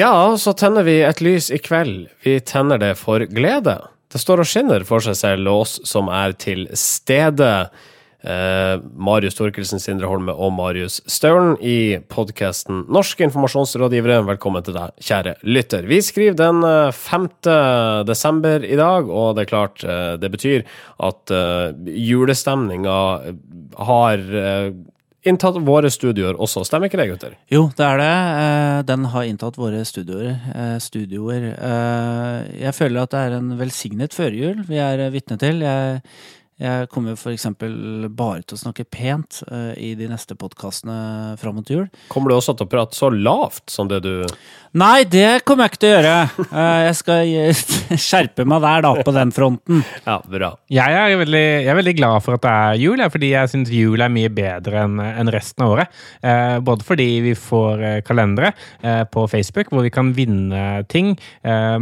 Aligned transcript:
Ja, 0.00 0.36
så 0.38 0.54
tenner 0.56 0.86
vi 0.86 0.94
et 1.04 1.18
lys 1.20 1.50
i 1.52 1.58
kveld. 1.60 2.06
Vi 2.24 2.38
tenner 2.48 2.80
det 2.80 2.94
for 2.96 3.20
glede. 3.28 3.74
Det 4.08 4.20
står 4.22 4.40
og 4.40 4.48
skinner 4.48 4.84
for 4.88 5.04
seg 5.04 5.16
selv 5.18 5.50
og 5.50 5.64
oss 5.66 5.74
som 5.84 6.06
er 6.08 6.32
til 6.40 6.62
stede. 6.78 7.50
Eh, 8.24 8.80
Marius 8.96 9.36
Torkelsen, 9.36 9.82
Sindre 9.82 10.08
Holme 10.08 10.32
og 10.32 10.54
Marius 10.56 11.02
Staulen 11.08 11.52
i 11.60 11.98
podkasten 12.12 12.86
Norske 12.88 13.26
informasjonsrådgivere. 13.26 14.22
Velkommen 14.30 14.64
til 14.64 14.78
deg, 14.78 14.94
kjære 15.04 15.34
lytter. 15.44 15.84
Vi 15.90 15.98
skriver 16.04 16.38
den 16.38 16.64
5. 16.96 17.26
Eh, 17.52 18.00
desember 18.08 18.64
i 18.64 18.78
dag, 18.80 19.10
og 19.10 19.36
det 19.36 19.44
er 19.44 19.50
klart 19.52 19.84
eh, 19.84 20.14
det 20.22 20.32
betyr 20.32 20.64
at 21.10 21.34
eh, 21.34 21.76
julestemninga 22.08 22.96
har 23.90 24.24
uh, 24.32 24.72
inntatt 25.28 25.58
våre 25.66 25.90
studioer 25.92 26.38
også, 26.40 26.64
stemmer 26.66 26.90
ikke 26.90 27.00
det, 27.00 27.08
gutter? 27.12 27.36
Jo, 27.52 27.66
det 27.76 27.86
er 27.86 28.00
det. 28.00 28.10
Eh, 28.40 28.80
den 28.88 29.06
har 29.12 29.28
inntatt 29.28 29.58
våre 29.60 29.84
studioer. 29.88 30.36
Eh, 30.54 30.76
studioer. 30.82 31.50
Eh, 31.54 32.50
jeg 32.64 32.76
føler 32.76 33.02
at 33.02 33.14
det 33.14 33.22
er 33.24 33.38
en 33.38 33.54
velsignet 33.60 34.16
førjul 34.16 34.64
vi 34.68 34.80
er 34.82 35.08
vitne 35.14 35.40
til. 35.40 35.64
Jeg 35.66 36.04
jeg 36.60 36.90
kommer 36.92 37.14
f.eks. 37.16 37.46
bare 37.56 38.42
til 38.44 38.52
å 38.52 38.60
snakke 38.60 38.84
pent 38.84 39.38
i 39.80 39.94
de 39.96 40.10
neste 40.10 40.34
podkastene 40.36 41.38
fram 41.40 41.56
mot 41.56 41.70
jul. 41.72 41.86
Kommer 42.12 42.28
du 42.28 42.34
også 42.36 42.52
til 42.52 42.68
å 42.68 42.68
prate 42.68 42.98
så 42.98 43.08
lavt 43.08 43.72
som 43.72 43.88
det 43.88 44.02
du 44.04 44.26
Nei, 44.70 45.02
det 45.02 45.40
kommer 45.42 45.66
jeg 45.66 45.72
ikke 45.72 45.80
til 45.82 45.88
å 45.88 45.96
gjøre. 45.96 46.10
Uh, 46.52 46.80
jeg 46.84 46.96
skal 47.00 47.30
skjerpe 48.06 48.44
meg 48.46 48.60
der, 48.62 48.84
da, 48.84 48.92
på 49.02 49.14
den 49.16 49.32
fronten. 49.34 49.80
Ja, 50.04 50.20
bra. 50.22 50.52
Jeg 50.70 50.94
er 50.94 51.14
veldig, 51.18 51.40
jeg 51.42 51.70
er 51.72 51.78
veldig 51.80 51.94
glad 51.98 52.22
for 52.22 52.36
at 52.36 52.44
det 52.44 52.52
er 52.54 52.78
jul, 52.78 53.02
fordi 53.10 53.32
jeg 53.32 53.50
syns 53.50 53.72
jul 53.74 54.04
er 54.04 54.12
mye 54.14 54.30
bedre 54.30 54.84
enn 54.86 55.32
resten 55.34 55.66
av 55.66 55.74
året. 55.74 55.98
Uh, 56.22 56.60
både 56.62 56.86
fordi 56.86 57.08
vi 57.24 57.34
får 57.34 57.82
kalendere 58.06 58.52
på 59.10 59.24
Facebook 59.30 59.72
hvor 59.72 59.82
vi 59.82 59.90
kan 59.92 60.12
vinne 60.14 60.84
ting. 60.90 61.12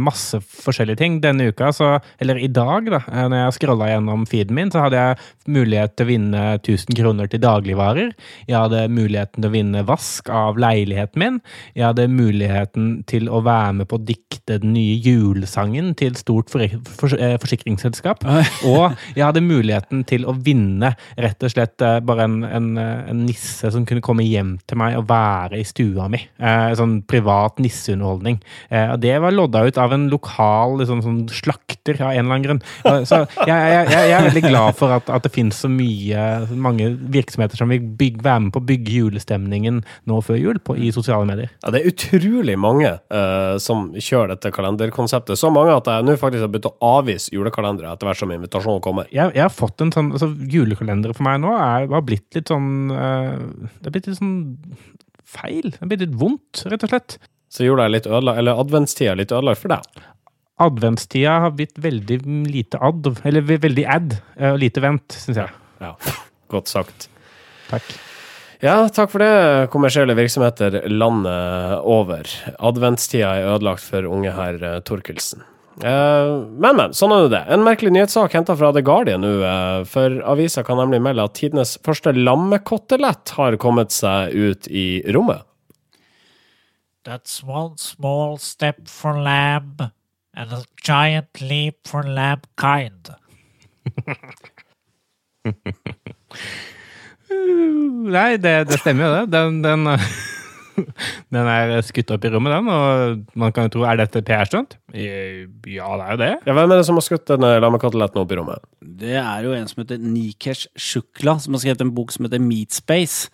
masse 0.01 0.39
forskjellige 0.41 0.99
ting. 0.99 1.19
Denne 1.21 1.49
uka, 1.51 1.69
så, 1.75 1.91
eller 2.21 2.39
i 2.41 2.49
dag, 2.51 2.89
da, 2.89 2.99
når 3.29 3.37
jeg 3.37 3.55
scrolla 3.59 3.89
gjennom 3.91 4.25
feeden 4.29 4.57
min, 4.57 4.71
så 4.73 4.85
hadde 4.85 5.01
jeg 5.01 5.53
mulighet 5.59 5.95
til 5.95 6.07
å 6.07 6.09
vinne 6.09 6.43
1000 6.57 6.97
kroner 6.97 7.29
til 7.29 7.43
dagligvarer. 7.43 8.11
Jeg 8.49 8.57
hadde 8.57 8.85
muligheten 8.93 9.41
til 9.41 9.49
å 9.49 9.53
vinne 9.53 9.85
vask 9.87 10.29
av 10.33 10.59
leiligheten 10.61 11.23
min. 11.23 11.39
Jeg 11.77 11.89
hadde 11.89 12.09
muligheten 12.13 12.78
til 13.09 13.29
å 13.31 13.41
være 13.45 13.79
med 13.81 13.89
på 13.89 13.97
å 13.97 14.03
dikte 14.03 14.59
den 14.61 14.73
nye 14.75 14.97
julesangen 15.03 15.93
til 15.99 16.17
stort 16.19 16.51
for 16.51 16.63
for 16.85 17.15
eh, 17.17 17.35
forsikringsselskap. 17.41 18.25
Og 18.69 18.95
jeg 19.15 19.23
hadde 19.25 19.43
muligheten 19.45 20.03
til 20.09 20.27
å 20.29 20.35
vinne 20.35 20.93
rett 21.17 21.45
og 21.45 21.53
slett 21.53 21.81
eh, 21.85 21.99
bare 22.05 22.27
en, 22.27 22.39
en, 22.45 22.69
en 22.79 23.23
nisse 23.25 23.71
som 23.73 23.87
kunne 23.87 24.03
komme 24.05 24.27
hjem 24.27 24.57
til 24.69 24.79
meg 24.81 24.97
og 24.99 25.07
være 25.09 25.59
i 25.59 25.67
stua 25.67 26.09
mi. 26.11 26.21
Eh, 26.37 26.71
sånn 26.77 26.99
privat 27.09 27.59
nisseunderholdning. 27.63 28.39
Eh, 28.69 28.95
det 29.01 29.15
var 29.23 29.35
lodda 29.35 29.65
ut 29.67 29.81
av 29.81 29.95
en 29.95 30.07
lokal 30.11 30.77
liksom, 30.83 31.03
sånn 31.05 31.21
slakter 31.33 31.99
av 32.03 32.13
en 32.13 32.25
eller 32.25 32.37
annen 32.37 32.47
grunn. 32.47 32.63
Så 33.09 33.23
jeg, 33.47 33.55
jeg, 33.55 33.85
jeg, 33.89 34.13
er 34.13 34.27
veldig 34.29 34.45
glad 34.45 34.59
glad 34.59 34.77
for 34.79 34.93
at, 34.93 35.09
at 35.11 35.25
det 35.25 35.31
finnes 35.33 35.57
så 35.59 35.69
mye, 35.71 36.25
mange 36.59 36.89
virksomheter 37.13 37.59
som 37.59 37.71
vil 37.71 37.83
bygge, 37.99 38.23
være 38.25 38.45
med 38.45 38.53
på 38.55 38.61
å 38.61 38.67
bygge 38.69 38.95
julestemningen 38.97 39.81
nå 40.09 40.19
før 40.25 40.39
jul 40.39 40.59
på, 40.63 40.75
i 40.77 40.91
sosiale 40.95 41.27
medier. 41.29 41.51
Ja, 41.63 41.73
det 41.73 41.81
er 41.81 41.93
utrolig 41.93 42.57
mange 42.59 42.68
uh, 42.77 43.55
som 43.61 43.89
kjører 43.95 44.35
dette 44.35 44.51
kalenderkonseptet. 44.53 45.39
Så 45.39 45.49
mange 45.53 45.73
at 45.75 45.89
jeg 45.89 46.05
nå 46.05 46.15
faktisk 46.19 46.45
har 46.45 46.51
begynt 46.53 46.69
å 46.69 46.75
avvise 46.99 47.33
julekalendere 47.33 47.91
etter 47.93 48.09
hvert 48.09 48.21
som 48.21 48.33
invitasjonen 48.35 48.83
kommer. 48.85 49.09
Jeg, 49.13 49.33
jeg, 49.35 49.43
har 49.45 49.53
fått 49.53 49.81
en 49.85 49.93
sånn 49.95 50.13
altså 50.13 50.29
Julekalendere 50.49 51.15
for 51.17 51.27
meg 51.27 51.41
nå 51.43 51.55
er, 51.55 51.89
har 51.91 52.05
blitt 52.05 52.37
litt 52.37 52.51
sånn 52.51 52.93
uh, 52.93 53.35
Det 53.79 53.89
er 53.89 53.97
blitt 53.97 54.11
litt 54.11 54.19
sånn 54.21 54.37
feil. 55.29 55.73
Det 55.73 55.83
er 55.83 55.91
blitt 55.93 56.05
litt 56.05 56.17
vondt, 56.21 56.63
rett 56.69 56.85
og 56.85 56.93
slett. 56.93 57.19
Så 57.49 57.65
jula 57.65 57.87
er 57.87 57.95
litt 57.95 58.09
ødelagt, 58.09 58.41
eller 58.41 58.61
adventstida 58.61 59.13
er 59.13 59.21
litt 59.23 59.35
ødelagt 59.35 59.63
for 59.63 59.73
deg? 59.73 60.07
adventstida 60.59 61.37
har 61.45 61.53
blitt 61.55 61.77
veldig 61.79 62.17
lite 62.51 62.81
ad, 62.83 63.07
eller 63.23 63.45
veldig 63.47 63.85
ad, 63.87 64.17
og 64.49 64.59
lite 64.59 64.83
vent, 64.83 65.15
syns 65.15 65.39
jeg. 65.39 65.55
Ja, 65.79 65.93
godt 66.51 66.71
sagt. 66.71 67.07
Takk. 67.69 67.95
Ja, 68.59 68.89
takk 68.91 69.13
for 69.13 69.23
det, 69.23 69.69
kommersielle 69.71 70.11
virksomheter 70.17 70.81
landet 70.91 71.79
over. 71.87 72.27
Adventstida 72.59 73.29
er 73.37 73.53
ødelagt 73.53 73.85
for 73.85 74.03
unge 74.03 74.33
herr 74.35 74.57
eh, 74.59 74.81
Torkelsen. 74.83 75.45
Eh, 75.79 76.31
men, 76.59 76.75
men. 76.75 76.91
Sånn 76.95 77.13
er 77.15 77.29
det. 77.31 77.39
En 77.55 77.63
merkelig 77.63 77.93
nyhetssak 77.95 78.33
henta 78.35 78.57
fra 78.59 78.73
The 78.75 78.83
Guardian 78.83 79.23
nå. 79.23 79.31
Eh, 79.47 79.83
for 79.87 80.17
avisa 80.27 80.65
kan 80.67 80.75
nemlig 80.81 80.99
melde 81.05 81.23
at 81.23 81.37
tidenes 81.39 81.77
første 81.87 82.11
lammekotelett 82.17 83.31
har 83.37 83.55
kommet 83.63 83.95
seg 83.95 84.35
ut 84.35 84.67
i 84.67 85.07
rommet. 85.15 85.47
That's 87.07 87.39
one 87.47 87.79
small 87.79 88.35
step 88.43 88.91
for 88.91 89.15
lamb 89.15 89.79
and 90.35 90.51
a 90.51 90.67
giant 90.83 91.39
leap 91.39 91.87
for 91.87 92.03
kind. 92.59 93.15
Nei, 97.29 98.37
det, 98.41 98.55
det, 98.69 98.79
stemmer 98.81 99.05
jo, 99.05 99.11
det. 99.13 99.31
Den, 99.33 99.59
den, 99.63 99.85
den, 101.35 101.49
er 101.51 101.75
skutt 101.85 102.11
opp 102.15 102.25
i 102.25 102.31
rommet, 102.33 102.55
den. 102.55 102.69
Og 102.73 103.39
man 103.39 103.53
kan 103.55 103.67
jo 103.67 103.75
tro 103.77 103.85
Er 103.89 103.99
dette 104.01 104.23
PR-stunt? 104.25 104.77
Ja, 104.93 105.45
det 105.65 105.77
er 105.77 106.11
jo 106.15 106.21
det. 106.23 106.33
Ja, 106.45 106.55
Hvem 106.57 106.63
er 106.65 106.81
det 106.81 106.87
som 106.89 106.99
har 106.99 107.05
skutt 107.05 107.27
denne 107.29 107.55
lammekoteletten 107.63 108.23
opp 108.23 108.33
i 108.33 108.39
rommet? 108.39 108.69
Det 108.81 109.15
er 109.21 109.47
jo 109.47 109.55
en 109.55 109.69
som 109.69 109.83
heter 109.83 110.01
Nikesh 110.01 110.69
Shukla, 110.77 111.37
som 111.39 111.55
har 111.55 111.65
skrevet 111.65 111.85
en 111.85 111.95
bok 111.95 112.15
som 112.15 112.27
heter 112.27 112.41
Meat 112.43 112.75
Space. 112.75 113.29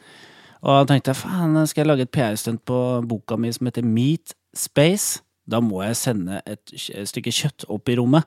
Og 0.66 0.74
da 0.74 0.94
tenkte 0.94 1.14
jeg 1.14 1.22
faen, 1.22 1.60
skal 1.70 1.84
jeg 1.84 1.92
lage 1.92 2.08
et 2.08 2.16
PR-stunt 2.16 2.66
på 2.66 2.80
boka 3.06 3.38
mi 3.38 3.54
som 3.54 3.70
heter 3.70 3.86
Meat 3.86 4.34
Space? 4.58 5.22
Da 5.46 5.62
må 5.62 5.84
jeg 5.86 5.98
sende 6.00 6.42
et 6.50 6.74
stykke 6.74 7.34
kjøtt 7.34 7.68
opp 7.70 7.90
i 7.92 7.98
rommet. 8.00 8.26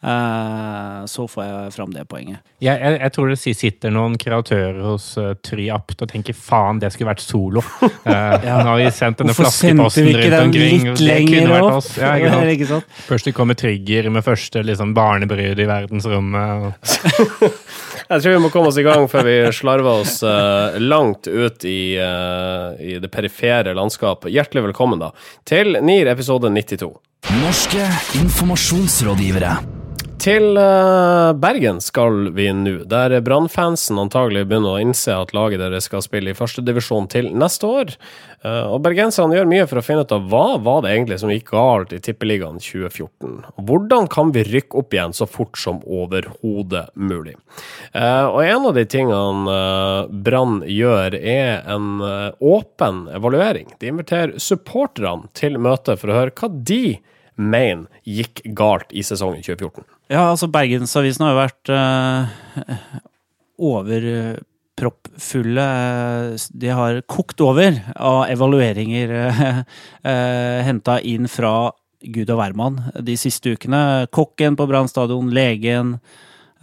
Uh, 0.00 1.04
så 1.04 1.26
får 1.28 1.44
jeg 1.44 1.72
fram 1.74 1.90
det 1.92 2.06
poenget. 2.08 2.40
Jeg, 2.64 2.72
jeg, 2.80 2.94
jeg, 3.02 3.12
tror 3.12 3.26
det 3.28 3.36
sitter 3.36 3.92
noen 3.92 4.14
kreatører 4.20 4.78
hos 4.80 5.10
uh, 5.20 5.34
Try 5.44 5.66
Apt 5.74 6.06
og 6.06 6.08
tenker 6.08 6.32
faen, 6.32 6.80
det 6.80 6.88
skulle 6.94 7.10
vært 7.10 7.20
solo. 7.20 7.60
Uh, 7.60 8.06
ja. 8.46 8.62
Nå 8.62 8.70
har 8.70 8.80
vi 8.80 8.86
sendt 8.96 9.20
denne 9.20 9.34
flaskeposten 9.36 10.08
rundt 10.08 10.38
omkring. 10.38 10.88
Litt 10.94 11.04
det 11.04 11.18
kunne 11.28 11.52
vært 11.52 11.68
oss. 11.74 11.90
Ja, 12.00 12.14
ikke 12.54 12.70
sant? 12.72 12.96
Først 13.10 13.28
kommer 13.36 13.58
Trigger 13.60 14.08
med 14.14 14.24
første 14.24 14.64
liksom, 14.64 14.94
barnebrud 14.96 15.60
i 15.60 15.68
verdensrommet. 15.68 16.96
jeg 18.10 18.22
tror 18.22 18.34
vi 18.34 18.42
må 18.42 18.50
komme 18.52 18.70
oss 18.72 18.78
i 18.80 18.86
gang 18.86 19.06
før 19.10 19.26
vi 19.28 19.36
slarver 19.54 20.02
oss 20.02 20.16
uh, 20.26 20.78
langt 20.82 21.30
ut 21.30 21.64
i, 21.64 21.94
i 21.94 22.96
det 23.02 23.12
perifere 23.12 23.76
landskapet. 23.76 24.32
Hjertelig 24.34 24.70
velkommen 24.70 25.02
da 25.02 25.12
til 25.48 25.78
NIR 25.78 26.10
episode 26.14 26.50
92. 26.50 26.90
Norske 27.40 27.86
informasjonsrådgivere. 28.18 29.79
Til 30.20 30.52
uh, 30.58 31.32
Bergen 31.40 31.78
skal 31.80 32.26
vi 32.36 32.50
nå, 32.52 32.82
der 32.90 33.14
Brann-fansen 33.24 33.96
antagelig 34.02 34.42
begynner 34.50 34.74
å 34.74 34.80
innse 34.82 35.14
at 35.16 35.30
laget 35.32 35.62
deres 35.62 35.86
skal 35.88 36.02
spille 36.04 36.34
i 36.34 36.36
førstedivisjon 36.36 37.06
til 37.08 37.30
neste 37.32 37.64
år. 37.64 37.94
Uh, 38.44 38.74
og 38.74 38.82
bergenserne 38.84 39.38
gjør 39.38 39.48
mye 39.48 39.64
for 39.70 39.80
å 39.80 39.84
finne 39.86 40.04
ut 40.04 40.12
av 40.12 40.26
hva 40.28 40.58
var 40.60 40.82
det 40.84 40.92
egentlig 40.92 41.20
som 41.22 41.32
gikk 41.32 41.48
galt 41.54 41.94
i 41.96 42.02
Tippeligaen 42.04 42.60
2014. 42.60 43.38
Hvordan 43.64 44.10
kan 44.12 44.34
vi 44.36 44.44
rykke 44.44 44.82
opp 44.82 44.92
igjen 44.92 45.16
så 45.16 45.24
fort 45.24 45.56
som 45.56 45.80
overhodet 45.88 46.90
mulig? 47.00 47.38
Uh, 47.96 48.28
og 48.28 48.42
en 48.44 48.68
av 48.68 48.76
de 48.76 48.84
tingene 48.92 49.60
Brann 50.20 50.60
gjør, 50.68 51.16
er 51.16 51.64
en 51.64 52.04
åpen 52.44 53.06
evaluering. 53.16 53.72
De 53.80 53.88
inviterer 53.88 54.36
supporterne 54.36 55.32
til 55.32 55.56
møte 55.56 55.96
for 55.96 56.12
å 56.12 56.20
høre 56.20 56.36
hva 56.36 56.52
de 56.52 56.98
mener 57.40 57.86
gikk 58.04 58.42
galt 58.56 58.92
i 58.92 59.02
sesongen 59.06 59.42
2014. 59.42 59.84
Ja, 60.12 60.30
altså 60.30 60.46
Bergensavisen 60.52 61.24
har 61.26 61.32
jo 61.34 61.40
vært 61.40 61.70
uh, 61.74 62.28
overproppfulle. 63.70 65.66
De 66.50 66.68
har 66.80 67.02
kokt 67.10 67.40
over 67.44 67.72
av 67.96 68.24
evalueringer 68.32 69.08
uh, 69.18 69.62
uh, 70.06 70.58
henta 70.66 71.00
inn 71.00 71.28
fra 71.30 71.72
gud 72.00 72.30
og 72.32 72.40
hvermann 72.40 72.80
de 73.04 73.16
siste 73.20 73.54
ukene. 73.54 74.06
Kokken 74.12 74.56
på 74.56 74.66
Brann 74.68 74.88
stadion, 74.88 75.30
legen, 75.34 75.98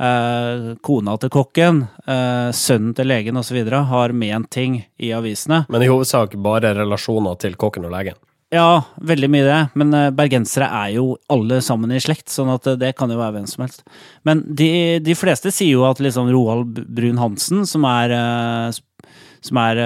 uh, 0.01 0.73
kona 0.85 1.17
til 1.21 1.33
kokken, 1.33 1.83
uh, 2.07 2.49
sønnen 2.55 2.95
til 2.97 3.09
legen 3.11 3.37
osv. 3.39 3.59
har 3.69 4.13
ment 4.13 4.49
ting 4.51 4.81
i 4.97 5.13
avisene. 5.15 5.65
Men 5.69 5.85
i 5.85 5.91
hovedsak 5.91 6.35
bare 6.41 6.73
relasjoner 6.77 7.37
til 7.41 7.55
kokken 7.59 7.87
og 7.89 7.93
legen? 7.95 8.17
Ja, 8.53 8.79
veldig 9.03 9.27
mye 9.31 9.43
det. 9.43 9.59
Men 9.75 9.91
eh, 9.95 10.11
bergensere 10.15 10.69
er 10.71 10.93
jo 10.95 11.17
alle 11.31 11.59
sammen 11.63 11.91
i 11.91 11.99
slekt, 11.99 12.29
sånn 12.31 12.51
at 12.53 12.67
eh, 12.71 12.77
det 12.79 12.93
kan 12.95 13.11
jo 13.11 13.19
være 13.19 13.35
hvem 13.35 13.47
som 13.51 13.65
helst. 13.65 13.83
Men 14.27 14.45
de, 14.47 14.69
de 15.03 15.15
fleste 15.19 15.51
sier 15.51 15.73
jo 15.75 15.83
at 15.87 15.99
liksom 16.03 16.31
Roald 16.31 16.79
Brun-Hansen, 16.87 17.65
som 17.67 17.87
er, 17.89 18.15
eh, 18.15 19.09
som 19.43 19.59
er 19.61 19.81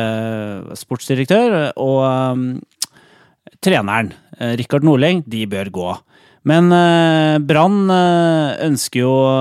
sportsdirektør, 0.77 1.73
og 1.81 1.97
um, 2.05 2.45
treneren, 3.61 4.13
Rikard 4.57 4.85
Nordling, 4.87 5.19
de 5.29 5.43
bør 5.49 5.69
gå. 5.73 5.89
Men 6.47 6.71
eh, 6.73 7.37
Brann 7.45 7.85
eh, 7.93 8.61
ønsker 8.65 9.03
jo 9.03 9.11
å 9.13 9.33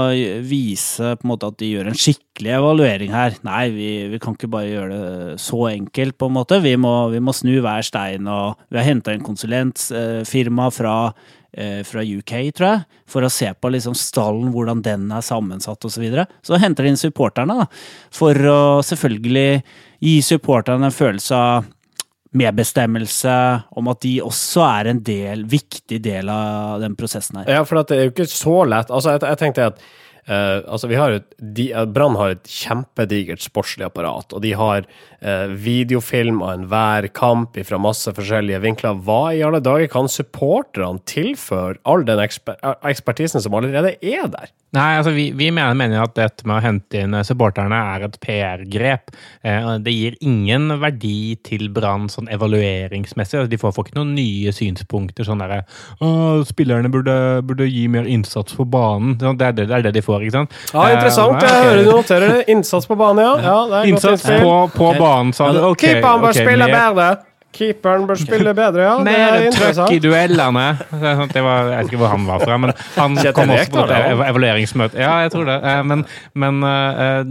vise 0.44 1.14
på 1.17 1.25
en 1.25 1.31
måte 1.31 1.49
at 1.49 1.56
de 1.62 1.70
gjør 1.70 1.88
en 1.88 1.97
skikkelig 1.97 2.52
evaluering 2.58 3.14
her. 3.14 3.38
Nei, 3.47 3.62
vi, 3.73 3.88
vi 4.12 4.20
kan 4.20 4.37
ikke 4.37 4.50
bare 4.52 4.69
gjøre 4.69 4.99
det 4.99 5.38
så 5.41 5.62
enkelt, 5.70 6.19
på 6.20 6.29
en 6.29 6.37
måte. 6.37 6.61
Vi 6.61 6.75
må, 6.81 6.93
vi 7.14 7.23
må 7.25 7.32
snu 7.37 7.55
hver 7.64 7.87
stein, 7.87 8.29
og 8.29 8.61
vi 8.69 8.82
har 8.82 8.88
henta 8.91 9.14
en 9.14 9.25
konsulentfirma 9.25 10.69
fra, 10.76 10.94
eh, 11.56 11.81
fra 11.88 12.05
UK, 12.05 12.37
tror 12.52 12.69
jeg, 12.69 13.03
for 13.17 13.25
å 13.25 13.32
se 13.32 13.49
på 13.56 13.73
liksom 13.73 13.96
stallen, 13.96 14.53
hvordan 14.53 14.85
den 14.85 15.08
er 15.08 15.25
sammensatt 15.25 15.81
osv. 15.81 15.96
Så, 15.96 16.05
videre. 16.05 16.29
så 16.44 16.61
henter 16.61 16.85
de 16.85 16.93
inn 16.93 17.00
supporterne, 17.00 17.62
da, 17.62 17.69
for 18.12 18.37
å 18.53 18.61
selvfølgelig 18.85 19.49
gi 20.05 20.19
supporterne 20.25 20.93
en 20.93 21.00
følelse 21.00 21.44
av 21.49 21.69
medbestemmelse, 22.37 23.37
om 23.75 23.88
at 23.91 24.03
de 24.05 24.12
også 24.23 24.62
er 24.67 24.91
en 24.93 25.00
del, 25.06 25.43
viktig 25.50 25.99
del 26.05 26.31
av 26.31 26.79
den 26.82 26.94
prosessen 26.99 27.41
her. 27.41 27.50
Ja, 27.56 27.65
for 27.67 27.81
det 27.82 27.97
er 27.97 28.06
jo 28.06 28.12
ikke 28.15 28.29
så 28.31 28.61
lett. 28.71 28.93
Altså, 28.93 29.17
jeg, 29.17 29.25
jeg 29.27 29.41
tenkte 29.41 29.71
at 29.73 29.82
eh, 30.31 30.59
altså 30.65 30.91
vi 30.91 30.99
har 31.00 31.19
et, 31.19 31.35
Brann 31.91 32.19
har 32.21 32.37
et 32.37 32.50
kjempedigert 32.50 33.43
sportslig 33.44 33.87
apparat, 33.88 34.32
og 34.32 34.44
de 34.44 34.55
har 34.56 34.87
uh, 34.87 35.50
videofilm 35.50 36.41
av 36.44 36.55
enhver 36.55 37.09
kamp 37.17 37.59
fra 37.67 37.81
masse 37.82 38.15
forskjellige 38.17 38.62
vinkler. 38.65 39.03
Hva 39.05 39.35
i 39.37 39.43
alle 39.47 39.62
dager 39.65 39.91
kan 39.93 40.09
supporterne 40.11 41.03
tilføre 41.11 41.81
all 41.88 42.06
den 42.09 42.23
eksper 42.23 42.59
ekspertisen 42.88 43.43
som 43.43 43.56
allerede 43.59 43.97
er 44.00 44.31
der? 44.31 44.55
Nei, 44.71 44.91
altså 45.00 45.11
vi, 45.11 45.25
vi 45.35 45.49
mener, 45.50 45.75
mener 45.75 46.05
at 46.05 46.15
dette 46.15 46.47
med 46.47 46.61
å 46.61 46.62
hente 46.62 47.00
inn 47.03 47.17
supporterne 47.27 47.75
er 47.75 48.05
et 48.06 48.17
PR-grep. 48.23 49.11
Eh, 49.43 49.71
det 49.82 49.94
gir 49.94 50.19
ingen 50.23 50.69
verdi 50.79 51.35
til 51.43 51.67
Brann 51.75 52.06
sånn 52.12 52.31
evalueringsmessig. 52.31 53.41
Altså, 53.41 53.50
de 53.50 53.59
får, 53.59 53.75
får, 53.75 53.88
ikke 53.88 53.99
noen 53.99 54.15
nye 54.15 54.55
synspunkter 54.55 55.27
sånn 55.27 55.43
derre 55.43 55.65
Spillerne 56.47 56.91
burde, 56.93 57.17
burde, 57.47 57.67
gi 57.67 57.88
mer 57.91 58.06
innsats 58.06 58.55
på 58.55 58.69
banen. 58.71 59.17
Det 59.19 59.32
er 59.32 59.59
det, 59.59 59.67
det 59.67 59.77
er 59.81 59.88
det, 59.88 59.94
de 59.99 60.05
får, 60.06 60.19
ikke 60.26 60.37
sant? 60.38 60.61
Ja, 60.72 60.87
interessant. 60.94 61.40
Eh, 61.43 61.49
jeg 61.49 61.64
hører 61.69 61.82
du 61.82 61.90
noterer 61.90 62.37
det. 62.37 62.44
Innsats 62.55 62.90
på 62.90 62.99
banen, 63.00 63.25
ja. 63.25 63.56
ja 63.75 63.82
innsats 63.88 64.26
på, 64.26 64.55
på 64.76 64.93
okay. 64.93 65.02
banen, 65.02 65.34
sa 65.37 65.50
du. 65.52 65.61
Okay, 65.72 65.96
Keeperen 65.96 66.25
bør 66.26 66.34
okay, 66.34 66.46
spille 66.46 66.70
bedre. 66.70 67.11
Keeperen 67.50 68.05
bør 68.06 68.19
spille 68.20 68.52
bedre, 68.55 68.85
ja. 68.85 68.93
Det 69.02 69.14
er 69.19 69.47
trøkk 69.55 69.94
i 69.97 69.99
duellene. 70.02 70.67
Det 71.32 71.43
var, 71.43 71.67
jeg 71.67 71.81
vet 71.81 71.88
ikke 71.91 72.00
hvor 72.00 72.12
han 72.12 72.26
var 72.29 72.43
fra, 72.44 72.58
men 72.62 72.73
han 72.94 73.17
kom 73.35 73.52
også 73.55 73.73
på 73.75 73.85
et 73.87 74.23
evalueringsmøte. 74.29 75.00
Ja, 75.02 75.17
jeg 75.25 75.32
tror 75.35 75.49
det. 75.49 75.56
Eh, 75.67 75.81
men, 75.91 76.05
men 76.38 76.61
eh, 76.67 77.23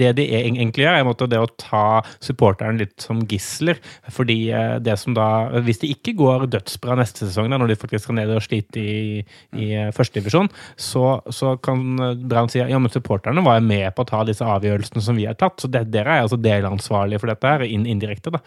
det 0.00 0.14
de 0.16 0.26
egentlig 0.40 0.86
gjør, 0.86 0.96
er 1.02 1.28
det 1.32 1.40
å 1.42 1.50
ta 1.60 1.84
supporteren 2.24 2.80
litt 2.80 3.04
som 3.04 3.20
gisler. 3.28 3.80
Fordi 4.12 4.38
eh, 4.48 4.76
det 4.80 4.96
som 5.00 5.16
da 5.16 5.26
Hvis 5.66 5.82
det 5.82 5.90
ikke 5.92 6.16
går 6.18 6.46
dødsbra 6.54 6.96
neste 6.98 7.26
sesong, 7.26 7.50
da, 7.52 7.60
når 7.60 7.74
de 7.74 7.78
faktisk 7.80 8.06
skal 8.06 8.18
ned 8.20 8.32
og 8.32 8.44
slite 8.44 8.80
i, 8.80 9.20
i 9.56 9.68
førstedivisjon, 9.96 10.48
så, 10.80 11.18
så 11.28 11.56
kan 11.60 11.84
Brann 12.24 12.50
si 12.52 12.62
ja, 12.62 12.80
men 12.80 12.92
supporterne 12.92 13.44
var 13.44 13.60
med 13.64 13.90
på 13.94 14.06
å 14.06 14.08
ta 14.08 14.22
disse 14.26 14.46
avgjørelsene 14.46 15.04
som 15.04 15.20
vi 15.20 15.28
har 15.28 15.36
tatt. 15.36 15.60
Så 15.60 15.70
det, 15.70 15.86
dere 15.92 16.16
er 16.16 16.26
altså 16.26 16.40
delansvarlige 16.40 17.20
for 17.22 17.32
dette 17.32 17.54
her, 17.54 17.66
indirekte. 17.66 18.32
da. 18.32 18.40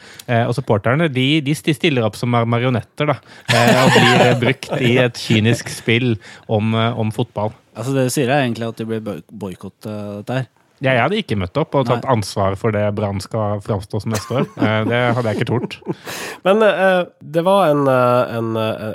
Og 0.50 0.56
supporterne 0.58 1.10
de, 1.14 1.19
de, 1.46 1.56
stiller 1.56 2.06
opp 2.08 2.18
som 2.20 2.32
marionetter 2.32 3.10
da, 3.10 3.18
eh, 3.54 3.82
og 3.82 3.96
blir 3.96 4.38
brukt 4.44 4.72
i 4.80 4.96
et 5.02 5.20
kynisk 5.20 5.72
spill 5.74 6.14
om, 6.48 6.76
eh, 6.76 7.00
om 7.00 7.12
fotball. 7.16 7.54
Altså 7.76 7.96
Det 7.96 8.08
du 8.10 8.14
sier, 8.14 8.30
er 8.30 8.46
egentlig 8.46 8.70
at 8.70 8.80
de 8.80 8.88
blir 8.88 9.22
boikottet 9.32 10.26
der? 10.28 10.48
Ja, 10.80 10.94
jeg 10.94 11.02
hadde 11.04 11.18
ikke 11.20 11.36
møtt 11.36 11.58
opp 11.60 11.76
og 11.76 11.90
tatt 11.90 12.06
Nei. 12.06 12.14
ansvar 12.14 12.56
for 12.56 12.72
det 12.72 12.86
Brann 12.96 13.18
skal 13.20 13.60
framstå 13.60 14.00
som 14.00 14.14
neste 14.14 14.38
år. 14.40 14.46
Eh, 14.64 14.84
det 14.88 15.00
hadde 15.18 15.34
jeg 15.34 15.40
ikke 15.42 15.48
tort. 15.50 15.76
Men 16.48 16.64
det 17.20 17.44
var 17.44 17.74
en, 17.74 17.84
en, 17.90 18.54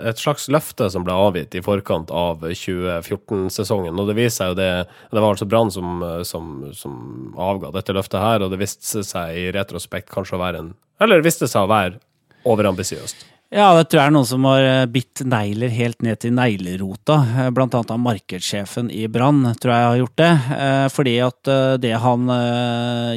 et 0.08 0.20
slags 0.20 0.48
løfte 0.48 0.88
som 0.92 1.04
ble 1.04 1.12
avgitt 1.12 1.52
i 1.52 1.62
forkant 1.64 2.08
av 2.08 2.40
2014-sesongen. 2.40 4.00
Og 4.00 4.08
det 4.08 4.16
viser 4.16 4.36
seg 4.38 4.54
jo 4.54 4.58
det 4.62 4.70
Det 5.12 5.20
var 5.20 5.34
altså 5.34 5.48
Brann 5.50 5.72
som, 5.74 6.00
som, 6.24 6.48
som, 6.72 6.96
avga 7.36 7.74
dette 7.76 7.92
løftet 7.92 8.20
her, 8.22 8.40
og 8.40 8.54
det 8.54 8.62
viste 8.64 9.04
seg 9.04 9.36
i 9.36 9.46
retrospekt 9.52 10.08
kanskje 10.14 10.38
å 10.38 10.44
være 10.44 10.64
en 10.64 10.74
Eller 11.04 11.24
viste 11.24 11.50
seg 11.50 11.68
å 11.68 11.72
være 11.72 12.00
overambisiøst? 12.44 13.30
Ja, 13.54 13.68
det 13.76 13.84
tror 13.86 14.00
jeg 14.00 14.10
er 14.10 14.14
noen 14.16 14.26
som 14.26 14.46
har 14.48 14.64
eh, 14.66 14.86
bitt 14.90 15.20
negler 15.30 15.70
helt 15.70 16.00
ned 16.02 16.18
til 16.24 16.32
neglerota. 16.34 17.20
Eh, 17.22 17.50
blant 17.54 17.74
annet 17.76 17.92
av 17.94 18.00
markedssjefen 18.02 18.88
i 18.90 19.04
Brann, 19.12 19.44
tror 19.62 19.70
jeg 19.70 19.84
har 19.84 19.98
gjort 20.00 20.16
det. 20.18 20.30
Eh, 20.56 20.86
fordi 20.90 21.12
at 21.22 21.50
det 21.78 21.92
han 22.02 22.32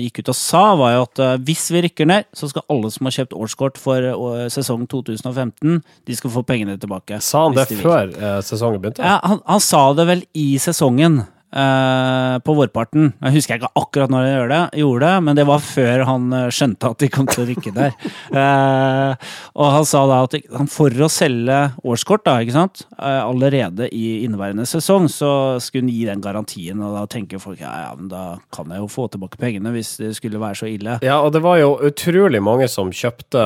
gikk 0.03 0.21
ut 0.21 0.31
og 0.33 0.37
sa, 0.37 0.63
var 0.77 0.93
jo 0.93 1.05
at 1.07 1.21
hvis 1.47 1.63
vi 1.73 1.81
rykker 1.87 2.09
ned, 2.09 2.27
så 2.37 2.51
skal 2.51 2.67
alle 2.73 2.91
som 2.93 3.09
har 3.09 3.15
kjøpt 3.15 3.33
årskort 3.37 3.81
for 3.81 4.09
sesong 4.53 4.85
2015, 4.91 5.79
de 5.81 6.19
skal 6.19 6.33
få 6.35 6.43
pengene 6.45 6.77
tilbake. 6.77 7.17
Sa 7.23 7.47
han 7.47 7.57
det 7.57 7.65
før 7.79 8.13
sesongen 8.45 8.83
begynte? 8.83 9.05
Ja, 9.05 9.17
han, 9.23 9.41
han 9.47 9.63
sa 9.63 9.87
det 9.97 10.05
vel 10.11 10.23
i 10.37 10.49
sesongen. 10.61 11.23
Uh, 11.47 12.41
på 12.43 12.51
vårparten. 12.57 13.13
Jeg 13.23 13.33
husker 13.37 13.55
ikke 13.55 13.69
akkurat 13.79 14.11
når 14.11 14.25
jeg 14.25 14.47
det, 14.51 14.57
gjorde 14.81 15.07
det, 15.07 15.19
men 15.23 15.37
det 15.37 15.45
var 15.47 15.61
før 15.63 16.01
han 16.03 16.25
uh, 16.35 16.49
skjønte 16.51 16.89
at 16.91 16.99
de 16.99 17.07
kom 17.07 17.29
til 17.29 17.45
å 17.45 17.45
rykke 17.47 17.71
der. 17.71 17.93
Uh, 18.35 19.13
og 19.55 19.69
han 19.71 19.87
sa 19.87 20.01
da 20.11 20.17
at 20.25 20.35
for 20.67 20.91
å 20.91 21.07
selge 21.07 21.59
årskort 21.87 22.25
da, 22.27 22.33
ikke 22.43 22.55
sant? 22.57 22.83
allerede 22.97 23.87
i 23.95 24.25
inneværende 24.25 24.65
sesong, 24.67 25.05
så 25.11 25.29
skulle 25.63 25.85
han 25.85 25.93
gi 25.93 26.03
den 26.09 26.25
garantien. 26.25 26.81
Og 26.83 26.97
da 26.97 27.05
tenker 27.07 27.39
folk 27.39 27.63
ja, 27.63 27.71
ja, 27.85 27.95
men 27.95 28.11
da 28.11 28.25
kan 28.51 28.75
jeg 28.75 28.83
jo 28.83 28.91
få 28.91 29.07
tilbake 29.13 29.39
pengene 29.39 29.71
hvis 29.77 29.93
det 30.01 30.11
skulle 30.19 30.43
være 30.43 30.59
så 30.59 30.67
ille. 30.67 30.97
Ja, 31.05 31.21
og 31.23 31.31
det 31.37 31.45
var 31.47 31.61
jo 31.61 31.77
utrolig 31.87 32.43
mange 32.43 32.67
som 32.71 32.91
kjøpte 32.91 33.45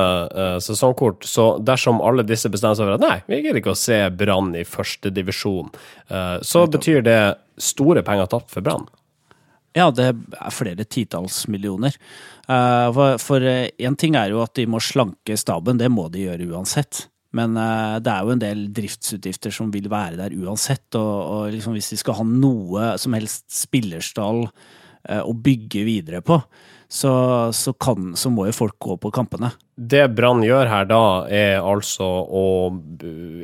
sesongkort, 0.66 1.30
så 1.30 1.52
dersom 1.62 2.02
alle 2.02 2.26
disse 2.26 2.50
bestemte 2.50 2.82
seg 2.82 2.90
for 2.90 2.98
at 2.98 3.06
nei, 3.06 3.22
vi 3.30 3.44
gidder 3.44 3.62
ikke 3.62 3.76
å 3.76 3.80
se 3.86 4.02
Brann 4.18 4.56
i 4.58 4.66
første 4.66 5.14
divisjon, 5.14 5.70
så 6.42 6.66
betyr 6.72 7.06
det 7.06 7.22
store 7.62 8.04
penger 8.08 8.30
tapt 8.32 8.52
for 8.54 8.66
Brann? 8.66 8.90
Ja, 9.78 9.88
det 9.96 10.10
er 10.10 10.52
flere 10.52 10.84
titalls 10.84 11.46
millioner. 11.48 11.96
Eh, 12.52 13.00
for 13.22 13.46
én 13.46 13.96
ting 13.96 14.18
er 14.20 14.34
jo 14.34 14.42
at 14.44 14.58
de 14.60 14.68
må 14.68 14.82
slanke 14.84 15.38
staben, 15.40 15.80
det 15.80 15.88
må 15.94 16.10
de 16.12 16.26
gjøre 16.26 16.50
uansett. 16.52 17.06
Men 17.38 17.56
eh, 17.56 17.98
det 18.04 18.12
er 18.12 18.26
jo 18.26 18.36
en 18.36 18.44
del 18.44 18.66
driftsutgifter 18.76 19.56
som 19.56 19.72
vil 19.72 19.88
være 19.92 20.20
der 20.20 20.36
uansett. 20.44 20.90
Og, 21.00 21.52
liksom 21.54 21.78
hvis 21.78 21.94
de 21.94 22.02
skal 22.02 22.20
ha 22.20 22.28
noe 22.28 22.94
som 23.02 23.16
helst 23.16 23.48
spillerstall 23.62 24.44
eh, 24.48 25.24
å 25.24 25.32
bygge 25.32 25.86
videre 25.88 26.24
på, 26.26 26.42
så, 26.92 27.12
så, 27.56 27.72
kan, 27.74 28.16
så 28.20 28.30
må 28.30 28.50
jo 28.50 28.56
folk 28.56 28.76
gå 28.84 28.98
på 29.00 29.12
kampene. 29.16 29.54
Det 29.80 30.04
Brann 30.12 30.42
gjør 30.44 30.68
her 30.68 30.90
da, 30.90 31.04
er 31.32 31.64
altså 31.64 32.04
å 32.28 32.44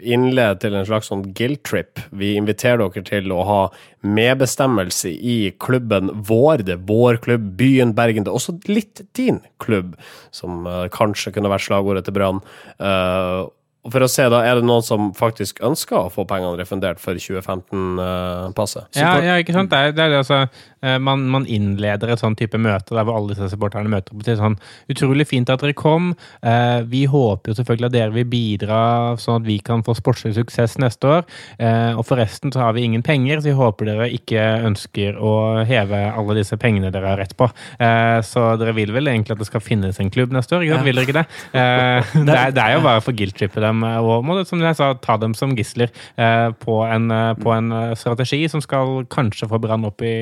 innlede 0.03 0.59
til 0.65 0.75
en 0.75 0.87
slags 0.89 1.07
sånn 1.07 1.23
guilt-trip. 1.37 2.03
Vi 2.11 2.33
inviterer 2.35 2.83
dere 2.83 3.05
til 3.07 3.31
å 3.31 3.45
ha 3.47 3.61
medbestemmelse 4.03 5.13
i 5.15 5.37
klubben 5.63 6.11
vår, 6.27 6.65
det 6.67 6.75
er 6.75 6.83
vår 6.91 7.21
klubb, 7.23 7.47
byen 7.61 7.95
Bergen. 7.95 8.27
Det 8.27 8.33
er 8.33 8.41
også 8.41 8.57
litt 8.67 9.05
din 9.15 9.39
klubb, 9.63 9.95
som 10.35 10.67
uh, 10.67 10.83
kanskje 10.91 11.31
kunne 11.37 11.53
vært 11.53 11.69
slagordet 11.69 12.03
til 12.09 12.19
Brann. 12.19 12.43
Uh, 12.83 13.47
for 13.91 14.03
å 14.03 14.09
se, 14.11 14.25
da, 14.31 14.41
Er 14.43 14.59
det 14.59 14.67
noen 14.67 14.83
som 14.83 15.11
faktisk 15.15 15.61
ønsker 15.65 15.97
å 15.99 16.11
få 16.11 16.25
pengene 16.27 16.59
refundert 16.59 16.99
for 16.99 17.15
2015-passet? 17.15 18.89
Uh, 18.91 18.99
ja, 18.99 19.13
ja, 19.23 19.37
ikke 19.41 19.55
sant. 19.55 19.71
Det 19.71 19.79
er, 19.79 19.95
det 19.95 20.03
er 20.07 20.17
altså, 20.19 20.41
man, 20.81 21.23
man, 21.31 21.45
innleder 21.47 22.11
et 22.13 22.21
sånn 22.21 22.35
type 22.37 22.59
møte 22.61 22.93
der 22.93 23.05
hvor 23.07 23.17
alle 23.17 23.33
disse 23.33 23.49
supporterne 23.51 23.89
møter 23.91 24.13
opp 24.13 24.25
sånn 24.27 24.57
Utrolig 24.91 25.27
fint 25.29 25.49
at 25.49 25.61
dere 25.63 25.75
kom. 25.77 26.11
Eh, 26.45 26.81
vi 26.89 27.03
håper 27.09 27.51
jo 27.51 27.57
selvfølgelig 27.57 27.89
at 27.89 27.95
dere 27.95 28.13
vil 28.15 28.27
bidra 28.29 28.79
sånn 29.21 29.41
at 29.41 29.47
vi 29.47 29.57
kan 29.63 29.83
få 29.85 29.95
sportslig 29.97 30.35
suksess 30.37 30.77
neste 30.81 31.09
år. 31.17 31.25
Eh, 31.59 31.97
og 31.97 32.05
forresten 32.07 32.53
så 32.53 32.63
har 32.65 32.77
vi 32.77 32.85
ingen 32.87 33.03
penger, 33.05 33.41
så 33.41 33.51
vi 33.51 33.57
håper 33.57 33.91
dere 33.91 34.09
ikke 34.15 34.43
ønsker 34.67 35.19
å 35.19 35.33
heve 35.67 36.01
alle 36.11 36.37
disse 36.39 36.57
pengene 36.61 36.91
dere 36.93 37.13
har 37.13 37.21
rett 37.21 37.35
på. 37.39 37.49
Eh, 37.79 38.19
så 38.27 38.49
dere 38.59 38.75
vil 38.77 38.93
vel 38.95 39.11
egentlig 39.11 39.37
at 39.37 39.43
det 39.43 39.49
skal 39.49 39.63
finnes 39.63 39.99
en 40.01 40.13
klubb 40.13 40.35
neste 40.35 40.59
år? 40.59 40.67
Ja. 40.67 40.81
Vil 40.85 40.99
dere 40.99 41.07
ikke 41.07 41.19
det? 41.19 41.27
det, 41.57 42.37
er, 42.37 42.53
det, 42.55 42.63
er, 42.63 42.77
jo 42.77 42.85
bare 42.85 43.03
for 43.03 43.17
guilt-trippe 43.17 43.63
dem 43.63 43.83
og 43.87 44.25
må 44.25 44.37
som 44.47 44.61
jeg 44.63 44.77
sa, 44.77 44.91
ta 45.01 45.17
dem 45.21 45.33
som 45.37 45.53
gisler 45.57 45.91
eh, 46.19 46.49
på 46.61 46.79
en, 46.85 47.09
eh, 47.13 47.33
på, 47.39 47.51
en, 47.55 47.71
eh, 47.73 47.95
strategi 47.99 48.43
som 48.51 48.63
skal 48.63 49.05
kanskje 49.11 49.49
få 49.49 49.59
Brann 49.61 49.87
opp 49.87 50.03
i 50.05 50.15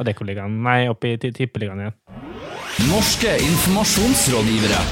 Adeccoligaen 0.00 0.58
Nei, 0.64 0.86
opp 0.92 1.04
i 1.08 1.16
Tippeligaen 1.18 1.84
igjen. 1.84 1.96
Norske 2.90 3.32
informasjonsrådgivere. 3.40 4.82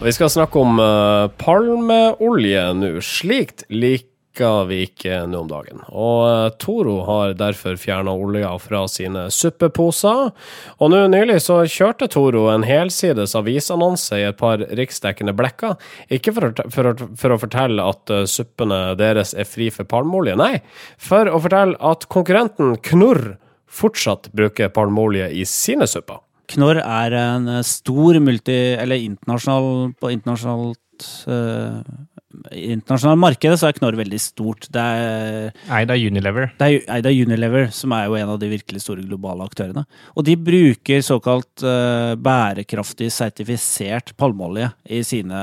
Og 0.00 0.08
vi 0.08 0.14
skal 0.16 0.32
snakke 0.32 0.62
om 0.62 0.80
uh, 0.80 1.28
palmeolje 1.38 2.64
nå. 2.78 2.94
Slikt 3.04 3.66
lik 3.70 4.08
liker 4.32 4.64
vi 4.66 4.82
ikke 4.86 5.26
nå 5.26 5.42
om 5.42 5.48
dagen. 5.48 5.82
Og 5.88 6.24
uh, 6.24 6.50
Toro 6.58 7.04
har 7.04 7.34
derfor 7.34 7.76
fjerna 7.76 8.12
olja 8.12 8.58
fra 8.58 8.86
sine 8.88 9.30
suppeposer. 9.30 10.32
Og 10.80 10.90
nå 10.90 11.06
nylig 11.08 11.40
så 11.42 11.64
kjørte 11.66 12.08
Toro 12.08 12.48
en 12.50 12.64
helsides 12.64 13.34
avisannonse 13.34 14.16
i 14.16 14.24
et 14.24 14.36
par 14.36 14.58
riksdekkende 14.58 15.34
blekker. 15.34 15.76
Ikke 16.08 16.32
for, 16.32 16.52
for, 16.70 16.94
for 17.16 17.32
å 17.32 17.38
fortelle 17.38 17.82
at 17.82 18.10
uh, 18.10 18.24
suppene 18.24 18.94
deres 18.96 19.34
er 19.34 19.44
fri 19.44 19.70
for 19.70 19.84
palmeolje, 19.84 20.36
nei. 20.36 20.62
For 20.98 21.28
å 21.28 21.40
fortelle 21.42 21.76
at 21.78 22.08
konkurrenten 22.08 22.78
Knorr 22.82 23.36
fortsatt 23.72 24.30
bruker 24.36 24.72
palmeolje 24.74 25.30
i 25.32 25.46
sine 25.48 25.88
supper. 25.90 26.20
Knorr 26.52 26.82
er 26.82 27.16
en 27.16 27.50
stor 27.64 28.18
multi... 28.20 28.76
eller 28.76 29.00
internasjonal 29.00 29.92
på 30.00 30.12
internasjonalt 30.12 30.78
uh 31.26 31.80
internasjonalt 31.80 32.12
internasjonale 32.52 33.20
markedet 33.20 33.58
så 33.60 33.68
er 33.68 33.76
Knorr 33.76 33.96
veldig 33.98 34.18
stort. 34.20 34.66
Det 34.72 34.82
er, 34.82 35.50
Eid 35.72 35.92
av 35.92 36.00
Unilever. 36.00 36.50
det 36.58 36.68
er 36.68 36.86
eid 36.96 37.08
av 37.08 37.16
Unilever, 37.16 37.68
som 37.74 37.92
er 37.96 38.06
jo 38.08 38.16
en 38.18 38.32
av 38.34 38.38
de 38.40 38.50
virkelig 38.52 38.82
store 38.84 39.04
globale 39.06 39.44
aktørene. 39.46 39.84
Og 40.16 40.26
de 40.26 40.36
bruker 40.36 41.04
såkalt 41.04 41.64
uh, 41.66 42.14
bærekraftig 42.16 43.10
sertifisert 43.12 44.14
palmeolje 44.20 44.70
i 44.88 45.02
sine 45.06 45.42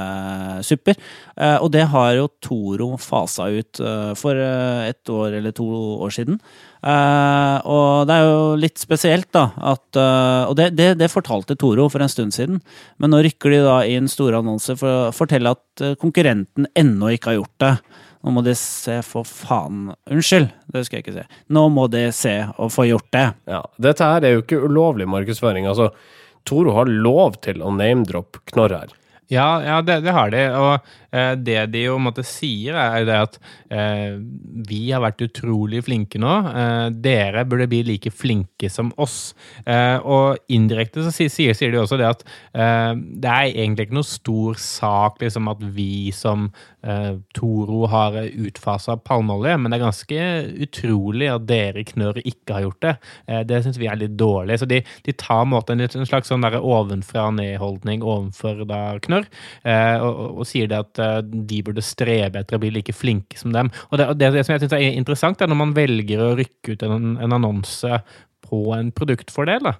supper. 0.66 0.98
Uh, 1.36 1.58
og 1.60 1.70
det 1.76 1.86
har 1.94 2.16
jo 2.18 2.30
Toro 2.44 2.94
fasa 3.00 3.50
ut 3.50 3.80
eh, 3.84 4.12
for 4.18 4.38
eh, 4.38 4.90
et 4.90 5.12
år 5.12 5.36
eller 5.40 5.54
to 5.56 5.66
år 6.06 6.14
siden. 6.14 6.40
Eh, 6.80 7.58
og 7.68 8.08
det 8.08 8.16
er 8.16 8.28
jo 8.28 8.44
litt 8.60 8.80
spesielt, 8.80 9.28
da, 9.36 9.50
at 9.74 9.98
uh, 10.00 10.48
Og 10.48 10.56
det, 10.56 10.70
det, 10.80 10.94
det 11.02 11.10
fortalte 11.12 11.58
Toro 11.60 11.90
for 11.92 12.04
en 12.04 12.12
stund 12.12 12.36
siden. 12.36 12.62
Men 12.98 13.12
nå 13.14 13.20
rykker 13.26 13.52
de 13.52 13.64
da 13.66 13.80
inn 13.88 14.08
store 14.12 14.40
annonser 14.40 14.80
for 14.80 15.10
å 15.10 15.16
fortelle 15.16 15.56
at 15.58 15.84
eh, 15.84 15.98
konkurrenten 16.00 16.70
ennå 16.80 17.12
ikke 17.16 17.34
har 17.34 17.40
gjort 17.42 17.66
det. 17.66 17.74
Nå 18.20 18.34
må 18.36 18.44
de 18.44 18.54
se 18.60 18.98
for 19.08 19.28
faen 19.28 19.94
Unnskyld, 20.12 20.50
det 20.74 20.86
skal 20.86 21.00
jeg 21.00 21.06
ikke 21.06 21.18
si. 21.22 21.42
Nå 21.56 21.66
må 21.72 21.88
de 21.92 22.08
se 22.16 22.36
og 22.58 22.72
få 22.76 22.88
gjort 22.90 23.08
det. 23.16 23.28
Ja, 23.52 23.62
dette 23.80 24.08
her 24.12 24.28
er 24.28 24.36
jo 24.36 24.44
ikke 24.44 24.64
ulovlig 24.64 25.08
markedsføring. 25.12 25.68
Altså, 25.72 25.92
Toro 26.48 26.74
har 26.76 26.92
lov 26.92 27.40
til 27.44 27.64
å 27.64 27.72
name-droppe 27.76 28.44
Knorr 28.52 28.76
her. 28.76 28.96
Ja, 29.30 29.62
ja 29.62 29.80
det, 29.86 30.02
det 30.08 30.16
har 30.16 30.32
de. 30.34 30.48
Og 30.58 30.92
det 31.12 31.58
de 31.74 31.86
jo 31.88 31.98
måtte 32.02 32.24
sier, 32.28 32.76
er 32.78 33.06
det 33.08 33.16
at 33.18 33.38
eh, 33.74 34.20
vi 34.70 34.82
har 34.92 35.02
vært 35.04 35.24
utrolig 35.26 35.82
flinke 35.88 36.20
nå. 36.22 36.34
Eh, 36.50 36.86
dere 37.04 37.46
burde 37.50 37.70
bli 37.72 37.82
like 37.88 38.12
flinke 38.14 38.70
som 38.72 38.92
oss. 39.02 39.34
Eh, 39.66 39.98
og 40.00 40.40
indirekte 40.52 41.04
så 41.06 41.14
sier, 41.14 41.32
sier, 41.58 41.74
de 41.74 41.82
også 41.82 42.00
det 42.00 42.10
at 42.10 42.26
eh, 42.54 42.94
det 42.96 43.32
er 43.32 43.50
egentlig 43.50 43.88
ikke 43.88 44.00
noe 44.00 44.10
stor 44.10 44.60
sak 44.62 45.22
liksom, 45.24 45.50
at 45.52 45.64
vi 45.76 46.12
som 46.16 46.50
eh, 46.84 47.16
Toro 47.36 47.86
har 47.92 48.18
utfasa 48.30 48.98
palmeolje, 48.98 49.58
men 49.58 49.72
det 49.72 49.80
er 49.80 49.86
ganske 49.86 50.30
utrolig 50.68 51.32
at 51.32 51.48
dere 51.50 51.84
i 51.84 51.88
Knørr 51.90 52.22
ikke 52.24 52.58
har 52.58 52.68
gjort 52.68 52.82
det. 52.86 52.96
Eh, 53.28 53.44
det 53.50 53.64
syns 53.66 53.82
vi 53.82 53.90
er 53.90 54.00
litt 54.02 54.18
dårlig. 54.20 54.60
Så 54.62 54.70
de, 54.70 54.82
de 55.06 55.16
tar 55.18 55.48
måte 55.50 55.76
en, 55.76 55.86
slags 56.10 56.32
sånn 56.32 56.46
ovenfra-ned-holdning 56.50 58.04
overfor 58.06 58.64
da 58.70 58.84
Knørr, 59.04 59.30
eh, 59.64 59.98
og, 59.98 60.14
og, 60.14 60.40
og 60.44 60.50
sier 60.50 60.70
det 60.70 60.84
at 60.86 60.99
eh, 61.04 61.20
de 61.24 61.62
burde 61.66 61.84
strebe 61.86 62.44
etter 62.44 62.58
å 62.58 62.62
bli 62.62 62.72
like 62.76 62.96
flinke 62.96 63.40
som 63.40 63.54
dem. 63.56 63.72
Og 63.90 64.02
det, 64.02 64.10
det, 64.22 64.32
som 64.46 64.56
jeg 64.56 64.66
syns 64.66 64.78
er 64.78 64.88
interessant, 64.92 65.42
er 65.42 65.52
når 65.52 65.62
man 65.64 65.76
velger 65.78 66.24
å 66.24 66.34
rykke 66.40 66.76
ut 66.76 66.88
en, 66.88 67.14
en 67.20 67.38
annonse 67.40 68.02
på 68.46 68.62
en 68.74 68.90
produktfordel 68.96 69.64
da, 69.66 69.74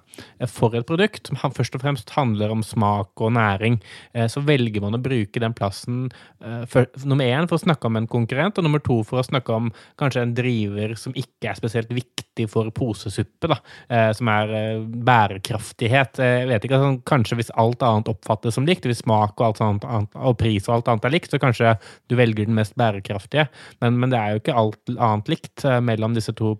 for 0.50 0.74
et 0.76 0.86
produkt 0.88 1.30
som 1.30 1.38
først 1.54 1.76
og 1.76 1.82
fremst 1.84 2.12
handler 2.14 2.52
om 2.54 2.62
smak 2.66 3.22
og 3.22 3.34
næring, 3.36 3.78
eh, 4.14 4.28
så 4.30 4.42
velger 4.44 4.84
man 4.84 4.96
å 4.96 5.02
bruke 5.02 5.42
den 5.42 5.54
plassen 5.56 6.08
eh, 6.44 6.64
for, 6.70 6.88
nummer 7.08 7.26
én 7.26 7.48
for 7.50 7.58
å 7.58 7.64
snakke 7.64 7.88
om 7.88 7.98
en 7.98 8.08
konkurrent, 8.10 8.58
og 8.58 8.66
nummer 8.66 8.82
to 8.84 9.00
for 9.06 9.22
å 9.22 9.26
snakke 9.26 9.56
om 9.56 9.70
kanskje 10.00 10.24
en 10.26 10.34
driver 10.36 10.94
som 11.00 11.16
ikke 11.18 11.50
er 11.50 11.58
spesielt 11.58 11.92
viktig 11.94 12.46
for 12.50 12.70
posesuppe, 12.74 13.50
da, 13.50 13.58
eh, 13.90 14.10
som 14.16 14.30
er 14.32 14.84
bærekraftighet. 15.08 16.20
Jeg 16.22 16.50
vet 16.50 16.66
ikke, 16.66 16.78
altså, 16.78 16.98
Kanskje 17.10 17.36
hvis 17.40 17.50
alt 17.58 17.82
annet 17.84 18.10
oppfattes 18.12 18.54
som 18.54 18.66
likt, 18.68 18.84
hvis 18.86 19.02
smak 19.02 19.40
og, 19.40 19.58
annet, 19.64 19.86
og 20.14 20.36
pris 20.38 20.68
og 20.68 20.76
alt 20.76 20.90
annet 20.92 21.08
er 21.08 21.14
likt, 21.16 21.32
så 21.32 21.40
kanskje 21.42 21.74
du 22.10 22.16
velger 22.18 22.46
den 22.46 22.58
mest 22.58 22.76
bærekraftige, 22.78 23.48
men, 23.82 23.98
men 24.02 24.12
det 24.12 24.20
er 24.20 24.34
jo 24.34 24.42
ikke 24.42 24.56
alt 24.60 24.94
annet 24.96 25.32
likt 25.32 25.66
mellom 25.86 26.14
disse 26.16 26.34
to 26.36 26.54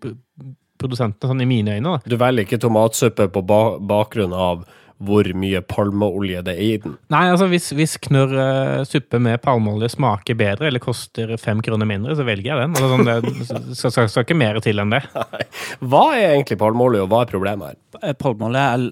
produsentene, 0.80 1.30
sånn 1.30 1.44
i 1.44 1.48
mine 1.48 1.78
øyne. 1.78 1.96
da. 1.96 2.10
Du 2.10 2.18
velger 2.20 2.48
ikke 2.48 2.62
tomatsuppe 2.64 3.28
på 3.32 3.44
ba 3.46 3.62
bakgrunn 3.80 4.36
av 4.36 4.66
hvor 5.00 5.24
mye 5.32 5.62
palmeolje 5.64 6.42
det 6.44 6.54
er 6.58 6.60
i 6.60 6.80
den. 6.82 6.96
Nei, 7.12 7.22
altså 7.32 7.46
hvis, 7.48 7.70
hvis 7.76 7.96
knørr 8.04 8.34
eh, 8.36 8.82
suppe 8.88 9.20
med 9.22 9.40
palmeolje 9.40 9.94
smaker 9.94 10.36
bedre 10.36 10.68
eller 10.68 10.82
koster 10.82 11.32
fem 11.40 11.62
kroner 11.64 11.88
mindre, 11.88 12.16
så 12.18 12.26
velger 12.28 12.50
jeg 12.52 12.60
den. 12.60 12.76
Altså, 12.76 12.90
sånn, 12.92 13.08
det 13.08 13.46
skal, 13.78 13.94
skal, 13.94 14.10
skal 14.12 14.26
ikke 14.26 14.36
mer 14.42 14.60
til 14.64 14.82
enn 14.82 14.92
det. 14.92 15.00
Hva 15.90 16.04
er 16.18 16.34
egentlig 16.34 16.60
palmeolje, 16.60 17.06
og 17.06 17.12
hva 17.12 17.24
er 17.24 17.32
problemet 17.32 17.72
her? 17.72 17.80
Eh, 18.02 18.16
Palmeolje 18.20 18.66
er, 18.74 18.84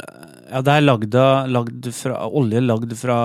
ja, 0.49 0.62
det 0.64 0.75
er 0.75 0.85
lagd, 0.85 1.14
lagd 1.52 1.88
fra, 1.95 2.19
olje 2.26 2.62
lagd 2.64 2.93
fra 2.99 3.19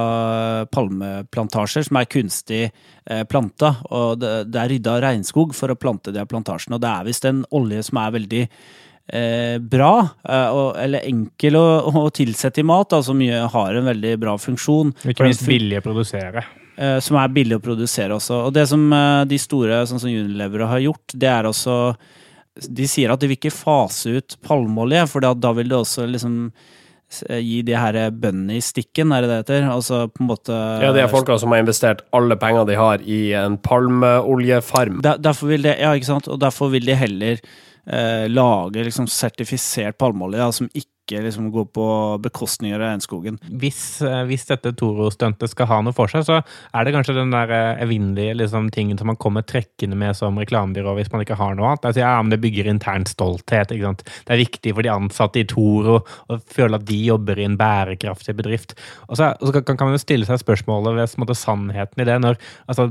palmeplantasjer 0.74 1.88
som 1.88 2.00
er 2.00 2.10
kunstig 2.12 2.63
eh, 2.68 3.24
planta. 3.30 3.75
Og 3.92 4.22
det, 4.22 4.34
det 4.53 4.62
er 4.62 4.74
rydda 4.75 4.98
regnskog 5.08 5.56
for 5.58 5.74
å 5.74 5.80
plante 5.80 6.13
de 6.15 6.24
plantasjene. 6.30 6.77
Og 6.77 6.84
det 6.84 6.92
er 6.94 7.08
visst 7.10 7.30
en 7.30 7.44
olje 7.56 7.84
som 7.89 8.01
er 8.03 8.18
veldig 8.18 8.42
eh, 8.48 9.60
bra, 9.60 9.94
eh, 10.24 10.50
og, 10.50 10.68
eller 10.82 11.08
enkel 11.10 11.60
å, 11.60 11.68
å 12.03 12.10
tilsette 12.13 12.63
i 12.63 12.68
mat, 12.68 12.92
da, 12.94 13.03
som 13.06 13.22
har 13.24 13.80
en 13.80 13.94
veldig 13.94 14.18
bra 14.22 14.36
funksjon. 14.39 14.94
Ikke 15.13 15.30
minst 15.30 15.48
billig 15.48 15.80
å 15.82 15.88
produsere. 15.88 16.46
Eh, 16.75 16.98
som 17.06 17.20
er 17.22 17.30
billig 17.30 17.60
å 17.60 17.62
produsere 17.62 18.15
også. 18.15 18.48
Og 18.48 18.53
det 18.56 18.65
som 18.72 18.86
eh, 18.89 19.24
de 19.30 19.38
store, 19.42 19.84
sånn 19.89 20.01
som 20.01 20.10
Unilever 20.10 20.65
har 20.65 20.82
gjort, 20.82 21.13
det 21.13 21.30
er 21.30 21.50
også 21.50 21.96
De 22.53 22.86
sier 22.86 23.10
at 23.10 23.18
de 23.22 23.27
vil 23.30 23.38
ikke 23.39 23.53
fase 23.53 24.12
ut 24.13 24.36
palmeolje, 24.46 25.08
for 25.10 25.25
da, 25.25 25.53
vil 25.58 25.70
det 25.72 25.77
også 25.77 26.06
liksom 26.06 26.51
gi 27.29 27.62
de 27.65 27.75
her 27.77 27.98
bøndene 28.12 28.58
i 28.60 28.63
stikken, 28.63 29.12
er 29.15 29.25
det 29.25 29.32
det 29.32 29.39
heter? 29.41 29.67
Altså 29.74 30.05
på 30.12 30.24
en 30.24 30.29
måte 30.32 30.53
Ja, 30.84 30.93
det 30.96 31.03
er 31.03 31.12
folka 31.12 31.38
som 31.41 31.53
har 31.53 31.63
investert 31.63 32.05
alle 32.15 32.38
pengene 32.39 32.65
de 32.70 32.79
har 32.79 33.03
i 33.03 33.22
en 33.38 33.58
palmeoljefarm. 33.58 35.01
Der, 35.05 35.22
derfor 35.22 35.53
vil 35.53 35.67
de, 35.67 35.75
ja, 35.79 35.93
ikke 35.98 36.12
sant? 36.12 36.29
Og 36.32 36.41
derfor 36.41 36.72
vil 36.74 36.86
de 36.88 36.98
heller 36.98 37.39
eh, 37.88 38.25
lage 38.32 38.88
liksom 38.88 39.08
sertifisert 39.12 39.98
palmeolje 40.01 40.41
ja, 40.41 40.50
som 40.55 40.70
ikke 40.74 40.93
liksom 41.12 41.52
gå 41.52 41.66
på 41.66 42.18
bekostning 42.24 42.74
av 42.74 42.80
regnskogen. 42.80 43.38
Hvis, 43.60 44.02
eh, 44.02 44.24
hvis 44.26 44.46
dette 44.48 44.74
Toro-stuntet 44.74 45.50
skal 45.50 45.68
ha 45.68 45.82
noe 45.82 45.94
for 45.94 46.08
seg, 46.08 46.24
så 46.24 46.42
er 46.74 46.84
det 46.84 46.94
kanskje 46.94 47.16
den 47.16 47.32
der 47.32 47.52
eh, 47.52 47.84
evinnelige 47.84 48.38
liksom, 48.38 48.70
tingen 48.72 48.98
som 48.98 49.08
man 49.08 49.18
kommer 49.18 49.42
trekkende 49.42 49.96
med 49.96 50.16
som 50.16 50.38
reklamebyrå 50.40 50.96
hvis 50.96 51.12
man 51.12 51.22
ikke 51.22 51.36
har 51.36 51.56
noe 51.56 51.74
annet. 51.74 51.86
Altså, 51.86 52.02
ja, 52.02 52.22
men 52.22 52.32
det 52.32 52.42
bygger 52.42 52.70
intern 52.72 53.06
stolthet. 53.06 53.72
ikke 53.72 53.86
sant? 53.86 54.04
Det 54.26 54.34
er 54.34 54.44
viktig 54.44 54.74
for 54.74 54.82
de 54.82 54.94
ansatte 54.94 55.40
i 55.44 55.48
Toro 55.50 56.00
å 56.04 56.40
føle 56.48 56.80
at 56.80 56.88
de 56.88 57.00
jobber 57.04 57.40
i 57.40 57.48
en 57.50 57.58
bærekraftig 57.60 58.38
bedrift. 58.40 58.78
Og 59.10 59.18
så, 59.20 59.34
og 59.40 59.52
så 59.52 59.62
kan, 59.62 59.78
man 59.84 59.98
jo 59.98 60.02
stille 60.02 60.26
seg 60.30 60.40
spørsmålet 60.40 60.96
ved 60.96 61.36
sannheten 61.38 62.02
i 62.02 62.08
det. 62.08 62.20
når 62.24 62.40
altså, 62.68 62.90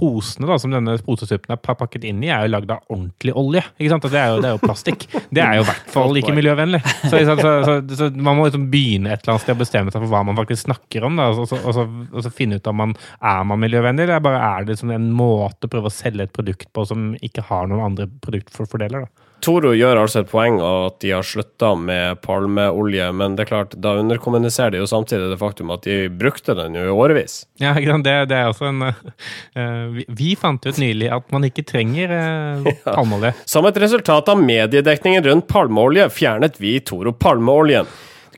Posene 0.00 0.48
da, 0.48 0.56
som 0.60 0.72
denne 0.72 0.96
posesuppen 1.04 1.52
er 1.52 1.60
pakket 1.60 2.06
inn 2.08 2.22
i, 2.24 2.30
er 2.32 2.46
jo 2.46 2.54
lagd 2.54 2.72
av 2.72 2.82
ordentlig 2.88 3.34
olje. 3.36 3.62
ikke 3.76 3.92
sant? 3.92 4.08
Det 4.08 4.20
er 4.20 4.32
jo, 4.32 4.40
det 4.40 4.50
er 4.50 4.56
jo 4.56 4.62
plastikk. 4.64 5.06
Det 5.30 5.44
er 5.44 5.58
jo 5.58 5.64
i 5.66 5.68
hvert 5.68 5.92
fall 5.92 6.16
ikke 6.16 6.34
miljøvennlig. 6.34 6.80
Så, 7.10 7.20
så, 7.28 7.36
så, 7.38 7.76
så 7.98 8.08
Man 8.16 8.38
må 8.38 8.48
liksom 8.48 8.66
begynne 8.72 9.12
et 9.12 9.22
eller 9.22 9.36
annet 9.36 9.44
sted 9.44 9.58
å 9.58 9.60
bestemme 9.60 9.92
seg 9.92 10.02
for 10.02 10.12
hva 10.12 10.24
man 10.26 10.38
faktisk 10.38 10.66
snakker 10.66 11.06
om. 11.06 11.20
Da, 11.20 11.30
og, 11.34 11.46
så, 11.50 11.60
og, 11.60 11.76
så, 11.76 11.86
og 12.10 12.24
så 12.24 12.32
finne 12.34 12.58
ut 12.58 12.70
om 12.70 12.80
man 12.80 12.96
er 12.96 13.42
man 13.46 13.60
miljøvennlig, 13.62 14.06
eller 14.08 14.24
bare 14.24 14.42
er 14.50 14.64
det 14.64 14.76
liksom 14.76 14.94
en 14.96 15.10
måte 15.14 15.68
å 15.68 15.72
prøve 15.72 15.90
å 15.90 15.94
selge 15.94 16.26
et 16.26 16.36
produkt 16.36 16.70
på 16.72 16.86
som 16.88 17.12
ikke 17.20 17.44
har 17.50 17.68
noen 17.70 17.90
andre 17.92 18.08
produktfordeler. 18.24 19.06
da. 19.06 19.28
Toro 19.40 19.72
gjør 19.72 20.02
altså 20.02 20.20
et 20.20 20.30
poeng 20.30 20.58
av 20.60 20.86
at 20.90 20.98
de 21.00 21.12
har 21.14 21.24
slutta 21.24 21.72
med 21.78 22.20
palmeolje, 22.24 23.06
men 23.16 23.36
det 23.36 23.46
er 23.46 23.50
klart, 23.50 23.76
da 23.80 23.94
underkommuniserer 24.00 24.74
de 24.74 24.82
jo 24.82 24.88
samtidig 24.90 25.30
det 25.32 25.38
faktum 25.40 25.72
at 25.72 25.86
de 25.86 26.10
brukte 26.12 26.54
den 26.58 26.76
jo 26.76 26.84
i 26.84 26.92
årevis. 26.92 27.44
Ja. 27.60 27.72
Det, 27.80 28.14
det 28.30 28.36
er 28.36 28.50
også 28.50 28.68
en 28.68 28.84
eh, 28.84 29.89
vi, 29.94 30.04
vi 30.08 30.30
fant 30.38 30.66
ut 30.66 30.78
nylig 30.80 31.10
at 31.12 31.26
man 31.34 31.46
ikke 31.48 31.64
trenger 31.68 32.14
eh, 32.16 32.70
palmeolje. 32.86 33.32
Som 33.48 33.68
et 33.68 33.80
resultat 33.82 34.30
av 34.32 34.40
mediedekningen 34.42 35.26
rundt 35.26 35.48
palmeolje 35.50 36.08
fjernet 36.14 36.60
vi 36.62 36.78
Toro 36.84 37.12
palmeoljen. 37.12 37.88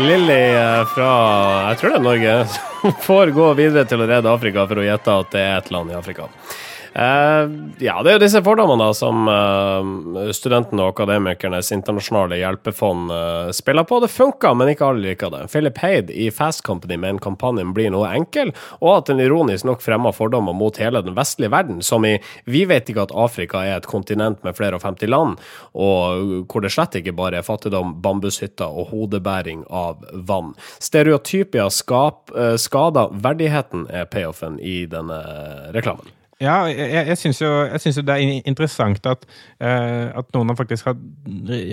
Lilly 0.00 0.40
eh, 0.56 0.84
fra 0.94 1.10
jeg 1.70 1.80
tror 1.80 1.92
det 1.92 1.98
er 1.98 2.04
Norge 2.04 2.34
får 3.06 3.32
gå 3.36 3.48
videre 3.58 3.84
til 3.88 4.00
å 4.00 4.08
redde 4.08 4.32
Afrika 4.32 4.64
for 4.70 4.80
å 4.80 4.86
gjette 4.86 5.16
at 5.22 5.32
det 5.34 5.42
er 5.44 5.56
et 5.58 5.70
land 5.74 5.92
i 5.92 5.96
Afrika. 5.98 6.28
Eh, 6.92 7.50
ja, 7.78 8.02
det 8.02 8.10
er 8.10 8.16
jo 8.16 8.22
disse 8.24 8.40
fordommene 8.42 8.88
da, 8.88 8.94
som 8.96 9.28
eh, 9.30 10.32
studentene 10.34 10.82
og 10.82 10.96
akademikernes 10.96 11.70
internasjonale 11.76 12.40
hjelpefond 12.40 13.12
eh, 13.14 13.50
spiller 13.54 13.86
på. 13.86 14.00
Det 14.02 14.10
funka, 14.10 14.52
men 14.58 14.72
ikke 14.72 14.88
alle 14.88 15.04
liker 15.12 15.30
det. 15.30 15.44
Philip 15.52 15.78
Heid 15.78 16.10
i 16.10 16.30
Fast 16.34 16.64
Company 16.66 16.98
mener 16.98 17.22
kampanjen 17.22 17.70
blir 17.76 17.92
noe 17.94 18.10
enkel, 18.16 18.50
og 18.80 18.92
at 18.96 19.12
den 19.12 19.22
ironisk 19.22 19.68
nok 19.68 19.84
fremmer 19.86 20.16
fordommer 20.16 20.56
mot 20.56 20.82
hele 20.82 21.04
den 21.06 21.14
vestlige 21.18 21.54
verden, 21.54 21.80
som 21.86 22.06
i 22.08 22.16
Vi 22.50 22.64
vet 22.66 22.90
ikke 22.90 23.06
at 23.06 23.14
Afrika 23.14 23.62
er 23.62 23.78
et 23.78 23.90
kontinent 23.90 24.42
med 24.46 24.58
flere 24.58 24.80
og 24.80 24.84
50 24.84 25.10
land, 25.14 25.38
og 25.78 26.46
hvor 26.50 26.64
det 26.64 26.74
slett 26.74 26.98
ikke 26.98 27.14
bare 27.16 27.38
er 27.38 27.46
fattigdom, 27.46 28.00
bambushytter 28.02 28.66
og 28.66 28.90
hodebæring 28.90 29.62
av 29.70 30.02
vann. 30.26 30.56
Stereotypia 30.82 31.70
skap, 31.70 32.32
skader 32.58 33.14
verdigheten, 33.14 33.86
er 33.90 34.10
payoffen 34.10 34.58
i 34.58 34.82
denne 34.90 35.20
reklamen. 35.76 36.19
Ja, 36.40 36.54
jeg, 36.72 37.04
jeg 37.10 37.18
syns 37.20 37.42
jo, 37.42 37.48
jo 37.84 38.02
det 38.08 38.14
er 38.14 38.46
interessant 38.48 39.04
at, 39.10 39.26
eh, 39.60 40.08
at 40.16 40.30
noen 40.32 40.48
har 40.48 40.56
faktisk 40.56 40.88
har 40.88 40.96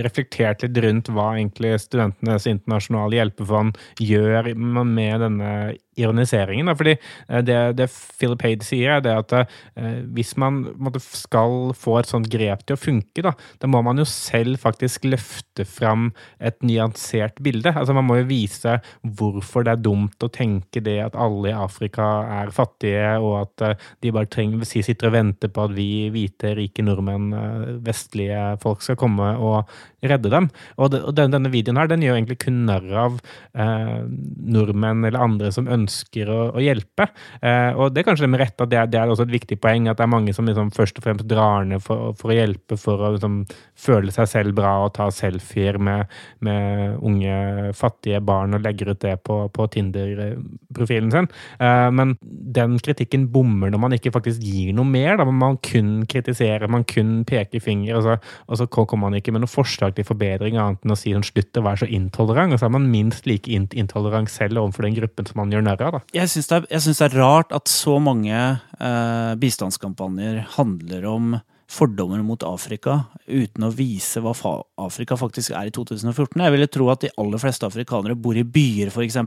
reflektert 0.03 0.65
litt 0.65 0.79
rundt 0.83 1.11
hva 1.15 1.29
egentlig 1.37 1.71
Studentenes 1.79 2.49
internasjonale 2.51 3.15
hjelpefond 3.15 3.79
gjør 4.03 4.51
med 4.59 5.23
denne 5.23 5.51
ironiseringen. 5.97 6.69
Da. 6.69 6.75
Fordi 6.77 6.95
eh, 6.95 7.43
det, 7.45 7.57
det 7.79 7.89
Philip 7.91 8.45
Haid 8.45 8.65
sier, 8.65 8.97
er 8.97 9.05
det 9.05 9.15
at 9.15 9.35
eh, 9.37 10.03
hvis 10.15 10.35
man 10.39 10.63
måtte, 10.77 11.01
skal 11.03 11.73
få 11.77 11.97
et 12.01 12.09
sånt 12.09 12.29
grep 12.31 12.65
til 12.65 12.77
å 12.77 12.81
funke, 12.81 13.23
da, 13.25 13.33
da 13.61 13.69
må 13.71 13.81
man 13.85 14.01
jo 14.01 14.07
selv 14.09 14.61
faktisk 14.63 15.07
løfte 15.09 15.65
fram 15.67 16.11
et 16.39 16.59
nyansert 16.65 17.41
bilde. 17.43 17.73
Altså 17.73 17.95
Man 17.97 18.07
må 18.07 18.19
jo 18.21 18.29
vise 18.29 18.77
hvorfor 19.17 19.65
det 19.65 19.75
er 19.75 19.85
dumt 19.85 20.23
å 20.23 20.31
tenke 20.33 20.81
det 20.83 20.99
at 21.03 21.17
alle 21.17 21.51
i 21.51 21.57
Afrika 21.57 22.07
er 22.41 22.53
fattige, 22.55 23.17
og 23.21 23.39
at 23.43 23.65
eh, 23.65 23.87
de 24.05 24.13
bare 24.15 24.31
trenger, 24.31 24.65
si, 24.67 24.83
sitter 24.85 25.11
og 25.11 25.17
venter 25.17 25.53
på 25.53 25.67
at 25.67 25.75
vi 25.77 26.07
hvite, 26.13 26.53
rike 26.57 26.85
nordmenn, 26.85 27.29
eh, 27.33 27.75
vestlige 27.85 28.43
folk, 28.63 28.83
skal 28.85 28.99
komme 28.99 29.33
og 29.41 29.77
redde 30.05 30.29
dem. 30.29 30.49
Og, 30.77 30.91
det, 30.93 31.01
og 31.07 31.15
den, 31.17 31.33
denne 31.33 31.51
videoen 31.53 31.79
her, 31.81 31.89
den 31.89 32.03
gjør 32.05 32.17
egentlig 32.19 32.39
kun 32.43 32.59
narr 32.67 32.85
av 33.05 33.17
eh, 33.57 34.03
nordmenn 34.53 35.05
eller 35.07 35.23
andre 35.23 35.49
som 35.53 35.69
ønsker 35.71 36.29
å, 36.29 36.39
å 36.53 36.63
hjelpe. 36.63 37.09
Eh, 37.41 37.71
og 37.73 37.93
det 37.93 38.03
er 38.03 38.09
kanskje 38.11 38.29
med 38.29 38.43
rette 38.43 38.65
at 38.65 38.73
det 38.73 38.79
er, 38.81 38.91
det 38.93 39.01
er 39.01 39.13
også 39.13 39.25
et 39.27 39.33
viktig 39.33 39.59
poeng 39.63 39.89
at 39.89 39.97
det 39.97 40.05
er 40.05 40.13
mange 40.13 40.35
som 40.37 40.47
liksom 40.47 40.69
først 40.75 41.01
og 41.01 41.07
fremst 41.07 41.27
drar 41.29 41.65
ned 41.67 41.81
for, 41.83 42.13
for 42.19 42.33
å 42.33 42.37
hjelpe, 42.37 42.77
for 42.79 43.01
å 43.01 43.13
liksom, 43.15 43.39
føle 43.77 44.13
seg 44.13 44.29
selv 44.29 44.57
bra 44.57 44.75
og 44.85 44.93
ta 44.97 45.09
selfier 45.13 45.79
med, 45.81 46.13
med 46.45 47.01
unge, 47.05 47.73
fattige 47.77 48.21
barn 48.25 48.53
og 48.57 48.63
legger 48.65 48.93
ut 48.93 49.01
det 49.01 49.15
på, 49.25 49.39
på 49.53 49.67
Tinder-profilen 49.73 51.13
sin. 51.13 51.31
Eh, 51.57 51.87
men 51.97 52.15
den 52.21 52.77
kritikken 52.83 53.27
bommer 53.33 53.73
når 53.73 53.81
man 53.81 53.97
ikke 53.97 54.13
faktisk 54.13 54.45
gir 54.45 54.75
noe 54.77 54.87
mer. 54.87 55.17
Da. 55.17 55.25
Man 55.27 55.57
kun 55.65 56.05
kritiserer, 56.09 56.69
man 56.71 56.85
kun 56.87 57.21
peker 57.27 57.63
finger, 57.63 57.97
og 57.97 58.05
så, 58.05 58.17
og 58.47 58.61
så 58.61 58.69
kommer 58.69 59.07
man 59.07 59.17
ikke 59.17 59.33
med 59.33 59.43
noe 59.43 59.51
forslag 59.51 59.86
til 59.95 60.07
forbedring 60.07 60.57
annet 60.59 60.83
enn 60.83 60.93
å 60.93 60.99
si 60.99 61.13
sånn, 61.15 61.25
slutt 61.27 61.59
å 61.59 61.65
være 61.65 61.83
så 61.83 61.89
intolerant. 61.97 62.55
Og 62.55 62.61
så 62.61 62.67
er 62.67 62.75
man 62.75 62.89
minst 62.91 63.29
like 63.29 63.51
in 63.51 63.69
intolerant 63.77 64.31
selv 64.31 64.61
overfor 64.61 64.87
den 64.87 64.97
gruppen 64.97 65.29
som 65.29 65.41
man 65.41 65.53
gjør 65.53 65.67
narr 65.67 65.85
av. 65.87 65.99
Jeg 66.15 66.31
syns 66.33 66.49
det, 66.51 66.63
det 66.71 66.95
er 67.07 67.19
rart 67.19 67.53
at 67.55 67.71
så 67.71 67.97
mange 68.03 68.33
eh, 68.35 69.33
bistandskampanjer 69.39 70.43
handler 70.57 71.07
om 71.09 71.37
fordommer 71.67 72.21
mot 72.23 72.43
Afrika 72.47 73.01
uten 73.27 73.65
å 73.67 73.71
vise 73.75 74.21
hva 74.23 74.31
Afrika 74.79 75.17
faktisk 75.19 75.51
er 75.51 75.67
i 75.67 75.73
2014. 75.75 76.39
Jeg 76.39 76.53
ville 76.53 76.69
tro 76.71 76.87
at 76.93 77.03
de 77.03 77.11
aller 77.19 77.41
fleste 77.41 77.67
afrikanere 77.67 78.15
bor 78.15 78.37
i 78.39 78.45
byer, 78.47 78.87
f.eks. 78.87 79.17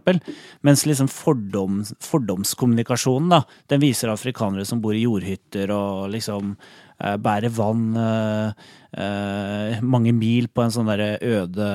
Mens 0.64 0.86
liksom 0.88 1.10
fordom, 1.12 1.82
fordomskommunikasjonen 2.04 3.34
da, 3.36 3.42
den 3.68 3.84
viser 3.84 4.12
afrikanere 4.12 4.64
som 4.68 4.80
bor 4.80 4.96
i 4.96 5.04
jordhytter 5.04 5.72
og 5.76 6.08
liksom 6.14 6.54
eh, 7.00 7.16
bærer 7.20 7.52
vann 7.54 7.96
eh, 7.98 8.66
eh, 9.00 9.80
mange 9.82 10.12
mil 10.16 10.48
på 10.52 10.64
en 10.64 10.74
sånn 10.74 10.90
der 10.90 11.18
øde 11.18 11.70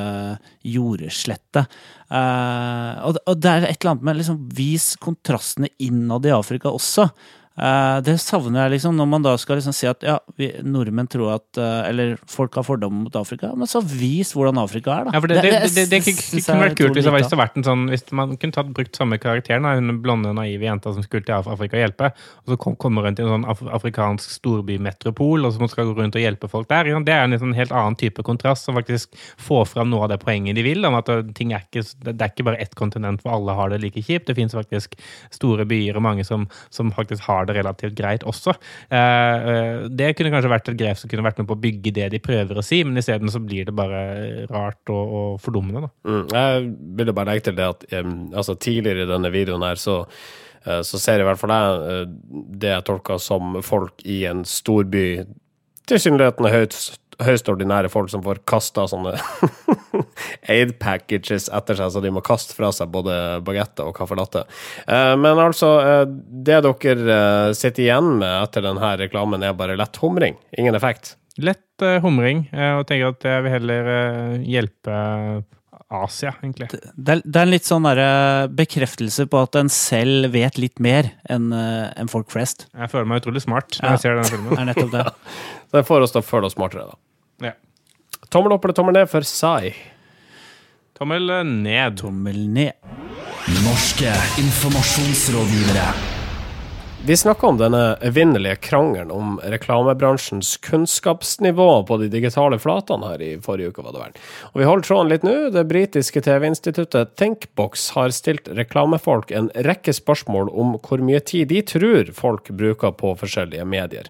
jordslette. 0.65 1.65
Og, 2.05 3.17
og 3.25 3.39
det 3.41 3.51
er 3.51 3.65
et 3.65 3.79
eller 3.79 3.95
annet 3.95 4.05
med 4.05 4.19
liksom 4.19 4.43
vis 4.55 4.93
kontrastene 5.01 5.71
innad 5.81 6.27
i 6.29 6.35
Afrika 6.35 6.69
også. 6.69 7.09
Eh, 7.55 7.97
det 8.03 8.17
savner 8.19 8.65
jeg 8.65 8.73
liksom, 8.73 8.97
når 8.99 9.07
man 9.07 9.23
da 9.23 9.31
skal 9.39 9.55
liksom 9.55 9.71
si 9.75 9.87
at 9.87 10.01
ja, 10.03 10.17
vi, 10.35 10.49
nordmenn 10.67 11.07
tror 11.07 11.37
at 11.37 11.59
eh, 11.61 11.87
Eller 11.87 12.17
folk 12.27 12.57
har 12.59 12.65
fordommer 12.67 13.05
mot 13.05 13.15
Afrika, 13.15 13.53
men 13.55 13.69
så 13.71 13.79
vis 13.79 14.33
hvordan 14.35 14.59
Afrika 14.59 14.91
er, 14.91 15.07
da. 15.07 15.13
Ja, 15.15 15.21
for 15.23 15.31
det, 15.31 15.37
det, 15.45 15.53
det, 15.71 15.85
det, 15.93 16.01
kunne 16.03 16.65
vært 16.65 16.75
kult 16.75 16.99
hvis 16.99 17.07
det 17.07 17.13
hvis 17.15 17.35
vært 17.39 17.55
en 17.55 17.67
sånn 17.67 17.85
Hvis 17.93 18.03
man 18.11 18.33
kunne 18.41 18.57
tatt, 18.57 18.73
brukt 18.75 18.99
samme 18.99 19.19
karakteren, 19.23 19.63
da, 19.63 19.77
hun 19.79 20.01
blonde, 20.03 20.33
naive 20.35 20.67
jenta 20.67 20.91
som 20.91 21.05
skulle 21.05 21.23
til 21.23 21.37
Afrika 21.37 21.79
og 21.79 21.83
hjelpe, 21.85 22.09
og 22.43 22.51
så 22.51 22.57
kom, 22.59 22.75
kommer 22.81 23.07
hun 23.07 23.15
til 23.15 23.29
en 23.29 23.37
sånn 23.37 23.47
af 23.53 23.63
afrikansk 23.79 24.35
storbymetropol, 24.35 25.47
og 25.47 25.55
så 25.55 25.71
skal 25.71 25.87
gå 25.87 25.95
rundt 26.01 26.19
og 26.19 26.25
hjelpe 26.25 26.51
folk 26.51 26.67
der. 26.71 26.91
Ja, 26.91 26.99
Det 27.07 27.15
er 27.15 27.23
en 27.23 27.39
sånn 27.39 27.55
helt 27.55 27.71
annen 27.71 27.95
type 27.99 28.25
kontrast, 28.27 28.67
som 28.67 28.75
faktisk 28.75 29.15
får 29.39 29.63
fram 29.71 29.93
noe 29.93 30.03
av 30.09 30.11
det 30.11 30.19
poenget 30.25 30.59
de 30.59 30.65
vil, 30.65 30.83
om 30.87 30.99
at 30.99 31.07
uh, 31.11 31.23
ting 31.37 31.55
er 31.55 31.63
ikke, 31.63 31.85
det 32.03 32.17
er 32.17 32.33
ikke 32.33 32.49
bare 32.49 32.59
ett 32.63 32.75
kontinent 32.75 33.23
hvor 33.23 33.37
alle 33.37 33.55
har 33.55 33.71
det 33.71 33.79
like 33.85 34.03
kjipt. 34.03 34.27
Det 34.27 34.35
finnes 34.35 34.55
faktisk 34.55 34.99
store 35.31 35.67
byer 35.69 35.95
og 35.95 36.07
mange 36.09 36.27
som, 36.27 36.49
som 36.73 36.91
faktisk 36.95 37.23
har 37.29 37.44
det 37.47 37.57
relativt 37.57 37.95
greit 37.97 38.25
også. 38.27 38.55
Eh, 38.89 39.49
eh, 39.51 39.85
det 39.89 40.13
kunne 40.17 40.31
kanskje 40.33 40.51
vært 40.51 40.71
et 40.71 40.79
grep 40.79 40.99
som 40.99 41.11
kunne 41.11 41.25
vært 41.25 41.41
med 41.41 41.49
på 41.49 41.57
å 41.57 41.61
bygge 41.65 41.93
det 41.95 42.09
de 42.15 42.21
prøver 42.23 42.59
å 42.59 42.65
si, 42.65 42.81
men 42.87 43.01
isteden 43.01 43.31
så 43.31 43.41
blir 43.43 43.69
det 43.69 43.75
bare 43.75 44.01
rart 44.51 44.93
og, 44.93 45.15
og 45.19 45.37
fordummende. 45.43 45.91
Mm, 46.07 46.25
jeg 46.33 46.67
ville 46.99 47.15
bare 47.15 47.33
legge 47.33 47.47
til 47.49 47.59
det 47.59 47.69
at 47.69 47.87
em, 47.99 48.17
altså 48.33 48.57
tidligere 48.57 49.05
i 49.05 49.13
denne 49.13 49.31
videoen 49.33 49.65
her, 49.65 49.79
så, 49.81 50.01
eh, 50.65 50.81
så 50.87 51.01
ser 51.01 51.23
i 51.23 51.27
hvert 51.27 51.41
fall 51.41 51.55
jeg 51.55 52.05
det 52.61 52.73
jeg 52.73 52.87
tolker 52.89 53.21
som 53.21 53.59
folk 53.65 54.05
i 54.05 54.23
en 54.29 54.45
storby, 54.49 55.07
tilsynelatende 55.89 56.49
høyst, 56.49 56.99
høyst 57.23 57.47
ordinære 57.51 57.89
folk 57.93 58.09
som 58.11 58.23
får 58.25 58.41
kasta 58.49 58.85
sånne 58.91 59.13
aid 60.51 60.75
packages 60.81 61.47
etter 61.53 61.77
seg, 61.79 61.91
så 61.95 62.01
de 62.03 62.11
må 62.13 62.23
kaste 62.25 62.55
fra 62.57 62.71
seg 62.75 62.91
både 62.93 63.15
bagetter 63.45 63.87
og 63.89 63.95
caffè 63.97 64.17
latte. 64.19 64.45
Eh, 64.87 65.13
Men 65.21 65.39
altså, 65.41 65.71
eh, 65.81 66.05
det 66.45 66.61
dere 66.65 67.17
eh, 67.17 67.53
sitter 67.57 67.85
igjen 67.87 68.15
med 68.19 68.31
etter 68.43 68.65
denne 68.65 68.95
reklamen, 69.05 69.43
er 69.45 69.55
bare 69.57 69.77
lett 69.79 69.99
humring. 70.03 70.37
Ingen 70.59 70.75
effekt. 70.77 71.15
Lett 71.37 71.83
humring, 72.03 72.45
og 72.55 72.85
tenker 72.87 73.09
at 73.11 73.25
jeg 73.27 73.43
vil 73.43 73.51
heller 73.51 73.87
hjelpe 74.39 74.93
Asia, 75.91 76.31
egentlig. 76.41 76.69
Det 76.71 77.11
er, 77.17 77.19
det 77.27 77.35
er 77.41 77.43
en 77.45 77.51
litt 77.51 77.67
sånn 77.67 77.85
bekreftelse 78.55 79.25
på 79.29 79.41
at 79.43 79.57
en 79.59 79.67
selv 79.71 80.31
vet 80.33 80.55
litt 80.57 80.79
mer 80.81 81.11
enn 81.29 81.51
folk 82.11 82.31
flest. 82.31 82.69
Jeg 82.71 82.89
føler 82.93 83.09
meg 83.11 83.19
utrolig 83.21 83.43
smart 83.43 83.75
når 83.81 83.83
Ja. 83.83 83.91
jeg 83.97 84.03
ser 84.05 84.15
denne 84.15 84.31
filmen. 84.31 84.55
er 84.63 84.69
nettopp 84.71 84.95
det. 84.95 85.03
Det 85.75 85.83
får 85.83 86.05
oss 86.07 86.15
til 86.15 86.23
å 86.23 86.25
føle 86.25 86.47
oss 86.47 86.55
smartere, 86.55 86.87
da. 86.87 86.95
Ja. 87.43 87.51
Tommel 88.29 88.55
opp 88.55 88.65
eller 88.65 88.77
tommel 88.77 88.93
ned 88.99 89.09
for 89.11 89.27
Sai? 89.27 89.73
Tommel 90.97 91.29
eh, 91.29 91.43
ned. 91.43 91.97
Tommel 91.99 92.45
ned. 92.49 92.73
Norske 93.65 94.13
informasjonsrådgivere. 94.41 96.14
Vi 97.07 97.17
snakka 97.17 97.47
om 97.47 97.57
denne 97.57 97.97
evinnelige 98.01 98.55
krangelen 98.55 99.11
om 99.11 99.39
reklamebransjens 99.43 100.57
kunnskapsnivå 100.57 101.83
på 101.85 101.97
de 101.97 102.07
digitale 102.09 102.57
flatene 102.59 103.11
her 103.11 103.21
i 103.21 103.27
forrige 103.45 103.69
uke, 103.69 103.83
var 103.85 103.93
det 103.93 103.99
vel. 104.01 104.15
Og 104.47 104.57
vi 104.57 104.65
holder 104.65 104.87
tråden 104.87 105.11
litt 105.13 105.27
nå. 105.27 105.33
Det 105.53 105.63
britiske 105.69 106.23
TV-instituttet 106.25 107.11
Thinkbox 107.13 107.91
har 107.93 108.09
stilt 108.09 108.49
reklamefolk 108.49 109.29
en 109.37 109.51
rekke 109.67 109.93
spørsmål 109.93 110.49
om 110.49 110.71
hvor 110.79 111.03
mye 111.05 111.19
tid 111.21 111.51
de 111.53 111.61
tror 111.61 112.09
folk 112.17 112.49
bruker 112.49 112.95
på 112.97 113.13
forskjellige 113.21 113.67
medier. 113.69 114.09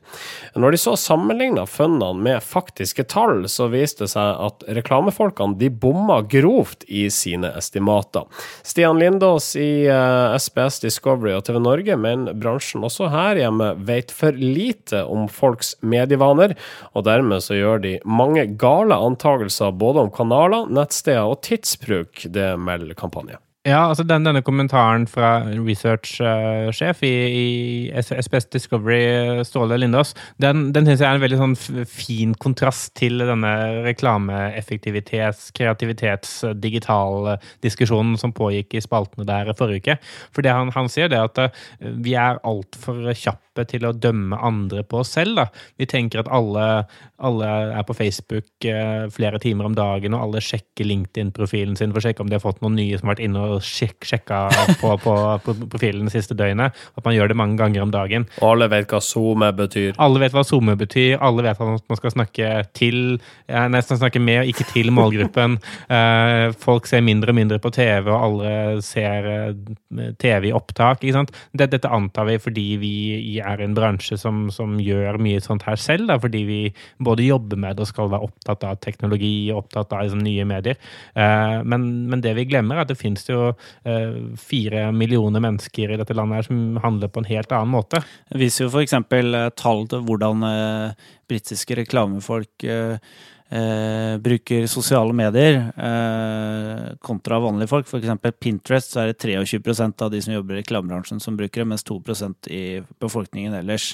Når 0.55 0.77
de 0.77 0.81
så 0.85 0.95
sammenligna 0.95 1.67
funnene 1.67 2.23
med 2.29 2.47
faktiske 2.47 3.03
tall, 3.11 3.43
så 3.51 3.67
viste 3.75 4.05
det 4.05 4.13
seg 4.13 4.39
at 4.47 4.63
reklamefolkene 4.79 5.59
de 5.59 5.67
bomma 5.67 6.21
grovt 6.31 6.87
i 6.87 7.09
sine 7.11 7.51
estimater. 7.59 8.23
Stian 8.63 9.03
Lindås 9.03 9.51
i 9.59 9.83
eh, 9.83 10.39
SBS 10.39 10.79
Discovery 10.87 11.35
og 11.35 11.43
TV 11.51 11.59
Norge 11.59 11.99
mener 11.99 12.39
bransjen 12.39 12.84
også 12.85 13.09
her 13.13 13.41
hjemme 13.41 13.71
vet 13.87 14.13
for 14.15 14.35
lite 14.35 15.03
om 15.05 15.27
folks 15.31 15.75
medievaner, 15.85 16.55
og 16.93 17.07
dermed 17.07 17.43
så 17.45 17.57
gjør 17.57 17.83
de 17.85 17.95
mange 18.05 18.47
gale 18.61 18.97
antagelser 19.07 19.75
både 19.75 20.05
om 20.05 20.13
kanaler, 20.13 20.69
nettsteder 20.71 21.25
og 21.29 21.41
tidsbruk, 21.45 22.27
det 22.31 22.53
melder 22.61 22.97
kampanjen. 22.97 23.44
Ja, 23.65 23.79
altså 23.89 24.03
den, 24.05 24.21
denne 24.27 24.43
kommentaren 24.45 25.07
fra 25.09 25.39
researchsjef 25.49 26.99
i, 27.01 27.09
i 27.09 27.45
SPS 27.97 28.45
Discovery, 28.53 29.41
Ståle 29.41 29.79
Lindås, 29.81 30.11
den, 30.37 30.67
den 30.75 30.85
syns 30.85 31.01
jeg 31.01 31.07
er 31.09 31.17
en 31.17 31.23
veldig 31.23 31.39
sånn 31.39 31.55
fin 31.89 32.35
kontrast 32.37 32.91
til 32.99 33.17
denne 33.25 33.53
reklameeffektivitets-, 33.87 35.47
kreativitets-, 35.57 36.35
digital 36.61 37.31
diskusjonen 37.65 38.19
som 38.21 38.35
pågikk 38.37 38.77
i 38.77 38.83
spaltene 38.85 39.25
der 39.25 39.49
forrige 39.57 39.81
uke. 39.81 39.97
For 40.29 40.45
det 40.45 40.53
han, 40.53 40.69
han 40.75 40.91
sier, 40.91 41.09
det 41.09 41.17
er 41.17 41.31
at 41.31 41.41
eh, 41.47 41.65
vi 42.05 42.13
er 42.21 42.37
altfor 42.45 43.01
kjappe 43.17 43.65
til 43.71 43.89
å 43.89 43.95
dømme 43.97 44.37
andre 44.45 44.85
på 44.85 45.01
oss 45.01 45.15
selv. 45.17 45.39
Da. 45.41 45.47
Vi 45.81 45.89
tenker 45.89 46.21
at 46.21 46.29
alle, 46.29 46.85
alle 47.17 47.49
er 47.79 47.89
på 47.89 47.97
Facebook 47.97 48.69
eh, 48.69 49.09
flere 49.15 49.41
timer 49.41 49.71
om 49.71 49.81
dagen, 49.81 50.13
og 50.13 50.27
alle 50.27 50.45
sjekker 50.45 50.85
LinkedIn-profilen 50.85 51.73
sin 51.79 51.95
for 51.95 52.03
å 52.03 52.05
sjekke 52.05 52.21
om 52.21 52.29
de 52.29 52.37
har 52.37 52.45
fått 52.45 52.61
noen 52.61 52.77
nye 52.77 52.93
som 52.99 53.09
har 53.09 53.15
vært 53.15 53.25
inne 53.25 53.41
og 53.54 53.54
sjek 53.63 54.05
sjekka 54.05 54.45
på, 54.81 54.93
på, 55.03 55.15
på 55.45 55.55
profilen 55.71 56.09
det 56.09 56.15
siste 56.15 56.37
døgnet. 56.37 56.75
At 56.97 57.05
man 57.05 57.15
gjør 57.15 57.31
det 57.31 57.39
mange 57.39 57.59
ganger 57.59 57.85
om 57.85 57.93
dagen. 57.93 58.27
Og 58.41 58.53
alle 58.53 58.69
vet 58.71 58.91
hva 58.91 59.01
SoMe 59.03 59.51
betyr. 59.55 59.95
Alle 60.01 60.21
vet 60.23 60.35
hva 60.35 60.45
SoMe 60.47 60.77
betyr, 60.79 61.17
alle 61.23 61.45
vet 61.45 61.61
at 61.61 61.89
man 61.89 61.99
skal 61.99 62.13
snakke 62.15 62.51
til 62.75 63.19
Nesten 63.45 63.99
snakke 63.99 64.19
med 64.21 64.41
og 64.41 64.51
ikke 64.51 64.67
til 64.73 64.91
målgruppen. 64.95 65.59
Eh, 65.95 66.51
folk 66.59 66.87
ser 66.89 67.03
mindre 67.05 67.31
og 67.31 67.37
mindre 67.37 67.57
på 67.61 67.69
TV, 67.73 68.07
og 68.09 68.15
alle 68.15 68.81
ser 68.83 69.27
eh, 69.29 70.13
TV 70.19 70.49
i 70.49 70.53
opptak. 70.55 71.03
ikke 71.03 71.15
sant? 71.15 71.31
Dette 71.55 71.89
antar 71.93 72.27
vi 72.29 72.37
fordi 72.41 72.65
vi 72.81 72.93
er 73.43 73.61
en 73.63 73.75
bransje 73.77 74.17
som, 74.19 74.45
som 74.53 74.75
gjør 74.81 75.19
mye 75.21 75.43
sånt 75.43 75.65
her 75.67 75.79
selv. 75.79 76.09
Da, 76.09 76.17
fordi 76.21 76.43
vi 76.47 76.59
både 77.03 77.27
jobber 77.27 77.59
med 77.61 77.77
det 77.77 77.85
og 77.85 77.91
skal 77.91 78.11
være 78.13 78.29
opptatt 78.29 78.65
av 78.67 78.79
teknologi 78.83 79.51
og 79.51 79.63
opptatt 79.63 79.93
av 79.95 80.05
liksom, 80.05 80.23
nye 80.25 80.47
medier. 80.49 80.79
Eh, 81.13 81.57
men, 81.63 81.87
men 82.11 82.23
det 82.25 82.35
vi 82.39 82.47
glemmer, 82.49 82.79
er 82.79 82.87
at 82.87 82.93
det 82.93 82.99
finnes 82.99 83.25
jo 83.29 83.44
eh, 83.53 84.17
fire 84.39 84.87
millioner 84.95 85.43
mennesker 85.43 85.93
i 85.93 85.99
dette 86.01 86.17
landet 86.17 86.41
her 86.41 86.49
som 86.49 86.81
handler 86.83 87.11
på 87.11 87.23
en 87.23 87.29
helt 87.29 87.53
annen 87.53 87.73
måte. 87.75 88.01
Det 88.31 88.41
viser 88.41 88.65
jo 88.65 88.73
f.eks. 88.73 88.97
tall 89.59 89.87
til 89.91 90.03
hvordan 90.07 90.49
eh, 90.49 91.07
britiske 91.29 91.79
reklamefolk 91.83 92.67
eh, 92.69 92.97
eh, 93.49 94.17
bruker 94.17 94.67
sosiale 94.67 95.13
medier 95.13 95.57
eh, 95.77 96.95
kontra 97.01 97.39
vanlige 97.39 97.71
folk. 97.71 97.89
Eksempel 97.99 98.31
Pinterest 98.31 98.93
så 98.93 99.03
er 99.03 99.11
det 99.11 99.19
23% 99.21 100.05
av 100.05 100.13
de 100.13 100.21
som 100.21 100.35
jobber 100.35 100.55
i 100.55 100.63
reklamebransjen 100.63 101.21
som 101.23 101.37
bruker 101.37 101.63
det, 101.63 101.69
mens 101.69 101.85
2% 101.87 102.49
i 102.53 102.63
befolkningen 103.01 103.57
ellers. 103.61 103.93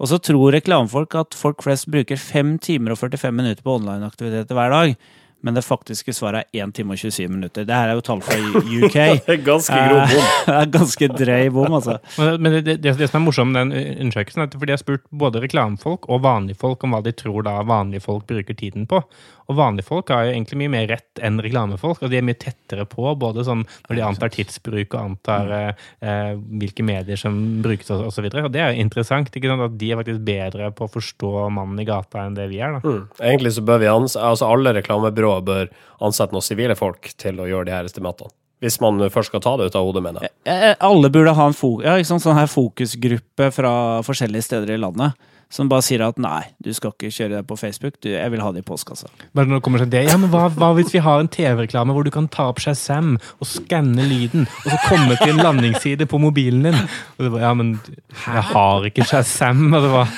Og 0.00 0.10
så 0.10 0.20
tror 0.22 0.54
reklamefolk 0.56 1.16
at 1.20 1.36
folk 1.36 1.64
flest 1.64 1.90
bruker 1.92 2.20
5 2.20 2.58
timer 2.64 2.94
og 2.94 3.02
45 3.02 3.36
minutter 3.36 3.64
på 3.64 3.78
online-aktiviteter 3.80 4.56
hver 4.56 4.76
dag. 4.76 5.10
Men 5.46 5.56
det 5.56 5.64
faktiske 5.64 6.12
svaret 6.16 6.50
er 6.52 6.66
1 6.66 6.74
time 6.76 6.94
og 6.94 7.00
27 7.00 7.28
minutter. 7.28 7.64
Det 7.68 7.76
her 7.76 7.92
er 7.92 7.98
jo 7.98 8.04
tall 8.04 8.22
fra 8.24 8.36
UK. 8.36 8.98
Det 9.30 9.34
er 9.36 9.42
ganske 9.44 9.76
grov 9.76 10.00
bom. 10.10 10.28
det 10.46 10.56
er 10.56 10.70
ganske 10.74 11.08
drøy 11.14 11.50
bom, 11.54 11.74
altså. 11.78 11.98
Men 12.18 12.40
men 12.40 12.64
det, 12.64 12.76
det, 12.82 12.94
det 12.98 13.08
som 13.10 13.20
er 13.20 13.24
morsomt 13.24 13.52
med 13.54 13.70
den 13.70 13.98
undersøkelsen, 14.06 14.42
er 14.42 14.48
at 14.48 14.56
fordi 14.58 14.72
jeg 14.74 14.78
har 14.78 14.84
spurt 14.84 15.04
både 15.22 15.42
reklamefolk 15.44 16.08
og 16.08 16.22
vanlige 16.24 16.58
folk 16.60 16.84
om 16.84 16.94
hva 16.94 17.02
de 17.04 17.12
tror 17.16 17.44
da 17.46 17.60
vanlige 17.66 18.04
folk 18.04 18.26
bruker 18.28 18.56
tiden 18.56 18.88
på. 18.90 19.02
Og 19.50 19.56
vanlige 19.58 19.88
folk 19.88 20.10
har 20.14 20.28
jo 20.28 20.34
egentlig 20.36 20.60
mye 20.60 20.70
mer 20.70 20.86
rett 20.92 21.20
enn 21.26 21.40
reklamefolk, 21.42 22.04
og 22.04 22.12
de 22.12 22.20
er 22.20 22.26
mye 22.26 22.38
tettere 22.38 22.84
på, 22.86 23.02
både 23.18 23.42
sånn 23.46 23.64
når 23.88 23.96
de 23.98 24.04
antar 24.06 24.30
tidsbruk 24.30 24.94
og 24.94 25.00
antar 25.00 25.50
eh, 25.56 25.86
eh, 26.06 26.36
hvilke 26.62 26.86
medier 26.86 27.18
som 27.18 27.34
brukes 27.64 27.90
og 27.90 28.06
osv. 28.12 28.28
Og 28.30 28.50
det 28.54 28.62
er 28.62 28.70
jo 28.70 28.84
interessant 28.84 29.34
ikke 29.34 29.50
sant? 29.50 29.66
at 29.66 29.74
de 29.80 29.90
er 29.90 29.98
faktisk 29.98 30.22
bedre 30.26 30.70
på 30.76 30.86
å 30.86 30.92
forstå 30.94 31.32
mannen 31.56 31.82
i 31.82 31.88
gata 31.88 32.22
enn 32.22 32.38
det 32.38 32.46
vi 32.52 32.60
er. 32.62 32.78
da. 32.78 32.82
Mm. 32.84 33.02
Egentlig 33.18 33.54
så 33.56 33.66
bør 33.66 33.82
vi 33.82 33.90
ans 33.90 34.14
altså 34.20 34.52
alle 34.54 34.76
reklamebyråer 34.78 35.29
bør 35.46 35.70
ansette 36.02 36.34
noen 36.36 36.44
sivile 36.46 36.76
folk 36.78 37.12
til 37.20 37.38
å 37.40 37.48
gjøre 37.48 37.68
de 37.70 37.76
her 37.76 37.88
estimatene. 37.88 38.32
Hvis 38.60 38.76
man 38.82 39.00
først 39.08 39.30
skal 39.32 39.40
ta 39.40 39.54
det 39.56 39.70
ut 39.70 39.76
av 39.78 39.86
hodet, 39.88 40.02
mener 40.04 40.26
jeg. 40.26 40.34
Eh, 40.52 40.74
Alle 40.84 41.08
burde 41.12 41.32
ha 41.32 41.46
en 41.48 41.56
fo 41.56 41.78
ja, 41.80 41.94
ikke 41.96 42.18
sånn 42.20 42.36
her 42.36 42.50
fokusgruppe 42.50 43.48
fra 43.56 43.70
forskjellige 44.04 44.44
steder 44.50 44.74
i 44.76 44.80
landet. 44.82 45.16
Som 45.50 45.66
bare 45.66 45.82
sier 45.82 45.98
at 46.06 46.18
nei, 46.22 46.44
du 46.62 46.68
skal 46.76 46.92
ikke 46.92 47.08
kjøre 47.10 47.40
det 47.40 47.46
på 47.48 47.56
Facebook, 47.58 47.96
du, 48.04 48.12
jeg 48.12 48.30
vil 48.30 48.38
ha 48.44 48.52
det 48.54 48.60
i 48.62 48.66
postkassa. 48.68 49.08
Bare 49.34 49.50
når 49.50 49.58
det 49.58 49.64
kommer 49.66 49.82
sånn 49.82 49.90
det, 49.90 50.04
ja, 50.06 50.14
men 50.20 50.30
hva, 50.30 50.44
hva 50.54 50.68
hvis 50.76 50.92
vi 50.94 51.00
har 51.02 51.18
en 51.24 51.30
TV-reklame 51.32 51.96
hvor 51.96 52.06
du 52.06 52.10
kan 52.14 52.28
ta 52.30 52.44
opp 52.52 52.60
Shazam 52.62 53.16
og 53.18 53.48
skanne 53.50 54.04
lyden, 54.06 54.44
og 54.60 54.68
så 54.70 54.78
komme 54.84 55.16
til 55.18 55.32
en 55.32 55.42
landingsside 55.42 56.06
på 56.06 56.20
mobilen 56.22 56.68
din? 56.68 56.78
Og 57.16 57.24
det 57.26 57.32
var, 57.34 57.42
ja, 57.48 57.50
men 57.58 57.72
jeg 57.88 58.44
har 58.52 58.86
ikke 58.92 59.08
Shazam. 59.10 59.64
Og 59.74 59.88
det 59.88 59.90
var, 59.90 60.14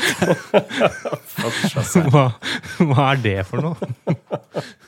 hva, 2.12 2.26
hva 2.92 3.08
er 3.14 3.24
det 3.24 3.38
for 3.48 3.64
noe? 3.70 3.92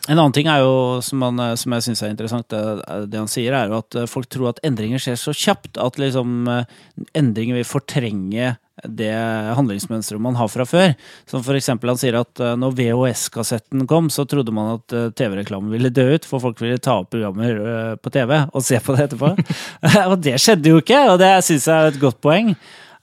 En 0.04 0.18
annen 0.18 0.34
ting 0.36 0.48
er 0.52 0.60
jo, 0.60 1.00
som, 1.04 1.22
han, 1.24 1.38
eh, 1.40 1.54
som 1.56 1.72
jeg 1.76 1.86
syns 1.86 2.02
er 2.04 2.12
interessant, 2.12 2.48
det, 2.52 3.06
det 3.08 3.22
han 3.22 3.30
sier, 3.30 3.54
er 3.56 3.70
jo 3.70 3.78
at 3.80 3.96
eh, 3.96 4.10
folk 4.10 4.28
tror 4.28 4.50
at 4.52 4.60
endringer 4.66 5.00
skjer 5.00 5.16
så 5.20 5.32
kjapt 5.32 5.80
at 5.80 6.00
liksom 6.00 6.50
eh, 6.52 6.76
endringer 7.16 7.56
vil 7.60 7.68
fortrenge 7.68 8.52
det 8.82 9.12
handlingsmønsteret 9.54 10.22
man 10.22 10.36
har 10.36 10.48
fra 10.50 10.66
før. 10.66 10.94
Som 11.30 11.44
for 11.46 11.56
eksempel 11.56 11.92
han 11.92 12.00
sier 12.00 12.18
at 12.18 12.40
eh, 12.42 12.56
når 12.58 12.76
VHS-kassetten 12.78 13.86
kom, 13.90 14.10
så 14.10 14.26
trodde 14.28 14.54
man 14.54 14.76
at 14.78 14.94
eh, 14.94 15.10
TV-reklamen 15.16 15.72
ville 15.72 15.92
dø 15.94 16.08
ut, 16.14 16.26
for 16.28 16.42
folk 16.42 16.60
ville 16.62 16.80
ta 16.82 16.98
opp 17.02 17.12
programmer 17.14 17.60
eh, 17.60 17.92
på 18.00 18.12
TV 18.14 18.36
og 18.44 18.64
se 18.66 18.80
på 18.82 18.96
det 18.96 19.08
etterpå. 19.08 19.34
og 20.10 20.16
det 20.24 20.40
skjedde 20.42 20.74
jo 20.74 20.82
ikke, 20.82 21.04
og 21.12 21.20
det 21.22 21.36
syns 21.46 21.68
jeg 21.70 21.76
er 21.76 21.94
et 21.94 22.02
godt 22.02 22.20
poeng. 22.24 22.54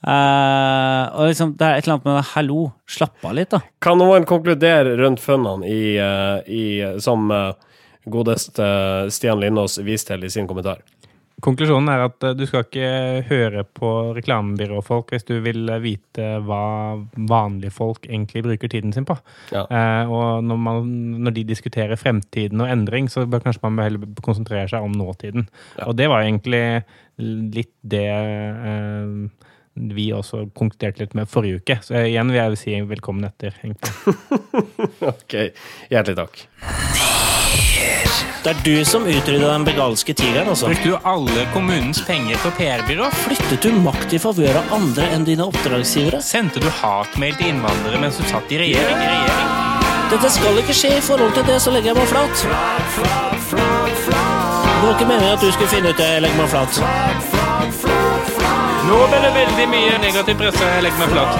Eh, 0.02 1.02
og 1.14 1.30
liksom, 1.30 1.56
det 1.58 1.66
er 1.66 1.78
et 1.78 1.86
eller 1.86 1.98
annet 1.98 2.08
med 2.10 2.30
hallo, 2.32 2.62
slapp 2.90 3.28
av 3.28 3.36
litt, 3.38 3.52
da. 3.54 3.62
Kan 3.82 4.00
noen 4.02 4.26
konkludere 4.28 4.96
rundt 4.98 5.22
funnene 5.22 5.68
i, 5.68 5.84
uh, 6.02 6.40
i, 6.46 6.64
som 7.02 7.30
godest 7.30 7.68
godeste 8.10 9.10
Stian 9.14 9.40
Lindås 9.40 9.78
viste 9.78 10.14
til 10.14 10.26
i 10.26 10.30
sin 10.32 10.48
kommentar? 10.50 10.82
Konklusjonen 11.42 11.88
er 11.90 12.04
at 12.04 12.24
du 12.38 12.44
skal 12.46 12.62
ikke 12.62 12.88
høre 13.26 13.64
på 13.66 13.88
reklamebyråfolk 14.14 15.10
hvis 15.10 15.24
du 15.26 15.32
vil 15.42 15.66
vite 15.82 16.36
hva 16.46 17.00
vanlige 17.16 17.72
folk 17.74 18.06
egentlig 18.06 18.44
bruker 18.46 18.70
tiden 18.70 18.92
sin 18.94 19.06
på. 19.08 19.16
Ja. 19.50 19.64
Eh, 19.66 20.12
og 20.12 20.44
når, 20.46 20.60
man, 20.68 20.92
når 21.24 21.34
de 21.38 21.46
diskuterer 21.48 21.98
fremtiden 21.98 22.62
og 22.62 22.70
endring, 22.70 23.10
så 23.10 23.24
bør 23.26 23.42
kanskje 23.42 23.64
man 23.64 23.82
heller 23.82 24.22
konsentrere 24.22 24.68
seg 24.70 24.86
om 24.86 24.94
nåtiden. 24.94 25.48
Ja. 25.80 25.88
Og 25.88 25.96
det 25.98 26.06
var 26.12 26.22
egentlig 26.22 26.62
litt 27.18 27.74
det 27.82 28.06
eh, 28.06 29.48
vi 29.74 30.10
også 30.12 30.46
konkluderte 30.56 31.04
litt 31.04 31.14
med 31.18 31.30
forrige 31.30 31.62
uke. 31.62 31.78
Så 31.84 31.96
igjen 32.04 32.32
vil 32.32 32.40
jeg 32.40 32.60
si 32.60 32.78
velkommen 32.88 33.28
etter. 33.28 33.56
Ok, 35.12 35.34
hjertelig 35.90 36.16
takk. 36.18 36.42
Det 38.42 38.50
er 38.50 38.62
du 38.66 38.84
som 38.84 39.04
utrydda 39.06 39.52
den 39.52 39.64
begalske 39.66 40.14
tigeren, 40.18 40.48
altså. 40.50 40.66
Brukte 40.72 40.90
du 40.90 40.96
alle 41.06 41.44
kommunens 41.54 42.00
penger 42.06 42.40
på 42.42 42.50
PR-byrå? 42.58 43.06
Flyttet 43.22 43.62
du 43.62 43.76
makt 43.84 44.16
i 44.16 44.18
favør 44.22 44.58
av 44.58 44.74
andre 44.80 45.06
enn 45.14 45.26
dine 45.28 45.46
oppdragsgivere? 45.46 46.18
Sendte 46.26 46.62
du 46.62 46.66
hatmail 46.82 47.38
til 47.38 47.52
innvandrere 47.52 48.02
mens 48.02 48.18
du 48.18 48.26
satt 48.26 48.50
i 48.50 48.58
regjering? 48.64 48.98
regjering? 48.98 49.52
Dette 50.12 50.28
skal 50.34 50.58
ikke 50.60 50.74
skje 50.76 50.90
i 50.98 51.04
forhold 51.06 51.32
til 51.38 51.46
det, 51.46 51.60
så 51.62 51.70
legger 51.72 51.92
jeg 51.92 52.00
meg 52.02 52.10
flat. 52.10 52.34
Det 53.54 54.82
var 54.82 54.92
ikke 54.98 55.08
meningen 55.08 55.32
at 55.38 55.46
du 55.46 55.48
skulle 55.54 55.70
finne 55.70 55.94
ut 55.94 56.02
det, 56.02 56.10
jeg 56.16 56.26
legger 56.26 56.42
meg 56.42 56.52
flat. 56.52 57.41
Nå 58.82 58.96
ble 59.06 59.18
det 59.22 59.28
veldig 59.30 59.64
mye 59.70 59.98
negativ 60.02 60.40
presse. 60.40 60.66
Jeg 60.66 60.82
legger 60.82 61.02
meg 61.04 61.12
flat. 61.12 61.36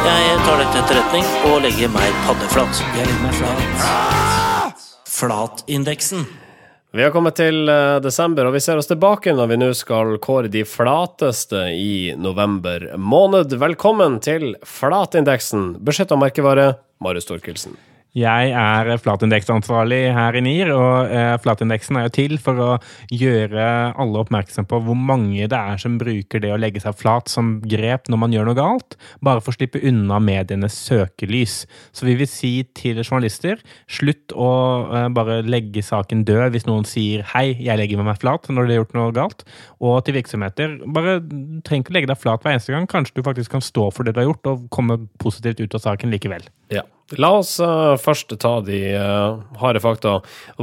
Jeg 0.00 0.38
tar 0.46 0.62
dette 0.62 0.70
til 0.72 0.80
etterretning 0.80 1.26
og 1.50 1.58
legger 1.66 1.90
meg 1.92 2.22
paddeflat. 2.24 2.80
Jeg 2.96 3.08
legger 3.10 3.26
meg 3.26 3.34
flat. 3.36 4.86
Flatindeksen. 5.10 6.24
Vi 6.96 7.04
har 7.04 7.12
kommet 7.14 7.36
til 7.38 7.68
eh, 7.70 7.98
desember, 8.02 8.48
og 8.48 8.56
vi 8.56 8.62
ser 8.64 8.80
oss 8.80 8.88
tilbake 8.90 9.36
når 9.36 9.52
vi 9.52 9.60
nå 9.60 9.68
skal 9.78 10.16
kåre 10.24 10.48
de 10.50 10.64
flateste 10.66 11.68
i 11.76 12.16
november 12.18 12.88
måned. 12.98 13.52
Velkommen 13.60 14.18
til 14.24 14.56
Flatindeksen, 14.66 15.76
beskytta 15.84 16.18
merkevare, 16.18 16.72
Marius 17.04 17.28
Storkelsen. 17.28 17.76
Jeg 18.16 18.50
er 18.58 18.88
flatindeksansvarlig 18.98 20.00
her 20.16 20.34
i 20.34 20.42
NIR, 20.42 20.72
og 20.74 21.12
eh, 21.14 21.36
flatindeksen 21.44 21.98
er 22.00 22.08
jo 22.08 22.12
til 22.16 22.34
for 22.42 22.58
å 22.58 22.70
gjøre 23.14 23.66
alle 24.02 24.22
oppmerksom 24.24 24.66
på 24.66 24.80
hvor 24.82 24.98
mange 24.98 25.46
det 25.46 25.58
er 25.58 25.78
som 25.78 25.98
bruker 26.00 26.42
det 26.42 26.50
å 26.50 26.58
legge 26.58 26.82
seg 26.82 26.98
flat 26.98 27.30
som 27.30 27.60
grep 27.62 28.10
når 28.10 28.22
man 28.24 28.34
gjør 28.34 28.50
noe 28.50 28.58
galt, 28.58 28.98
bare 29.22 29.44
for 29.44 29.54
å 29.54 29.58
slippe 29.60 29.82
unna 29.86 30.18
medienes 30.18 30.74
søkelys. 30.88 31.62
Så 31.94 32.08
vi 32.08 32.18
vil 32.18 32.30
si 32.30 32.52
til 32.74 32.98
journalister, 33.04 33.62
slutt 33.86 34.34
å 34.34 34.50
eh, 34.90 35.08
bare 35.14 35.40
legge 35.46 35.86
saken 35.86 36.26
død 36.26 36.56
hvis 36.56 36.66
noen 36.66 36.88
sier 36.88 37.22
'hei, 37.22 37.54
jeg 37.62 37.78
legger 37.78 38.02
meg 38.02 38.18
flat' 38.18 38.50
når 38.50 38.66
de 38.66 38.74
har 38.74 38.82
gjort 38.82 38.98
noe 38.98 39.14
galt. 39.14 39.46
Og 39.78 40.00
til 40.04 40.18
virksomheter, 40.18 40.80
bare 40.90 41.20
trenger 41.62 41.84
ikke 41.84 41.94
å 41.94 42.00
legge 42.00 42.10
deg 42.10 42.18
flat 42.26 42.42
hver 42.42 42.58
eneste 42.58 42.74
gang. 42.74 42.90
Kanskje 42.90 43.20
du 43.20 43.22
faktisk 43.22 43.54
kan 43.54 43.62
stå 43.62 43.92
for 43.94 44.02
det 44.02 44.16
du 44.16 44.24
har 44.24 44.32
gjort, 44.32 44.50
og 44.50 44.70
komme 44.74 44.98
positivt 45.22 45.62
ut 45.62 45.78
av 45.78 45.86
saken 45.86 46.10
likevel. 46.10 46.50
Ja. 46.74 46.82
La 47.18 47.32
oss 47.40 47.56
eh, 47.62 47.96
først 47.98 48.36
ta 48.38 48.52
de 48.62 48.78
eh, 48.94 49.38
harde 49.58 49.82
fakta. 49.82 50.18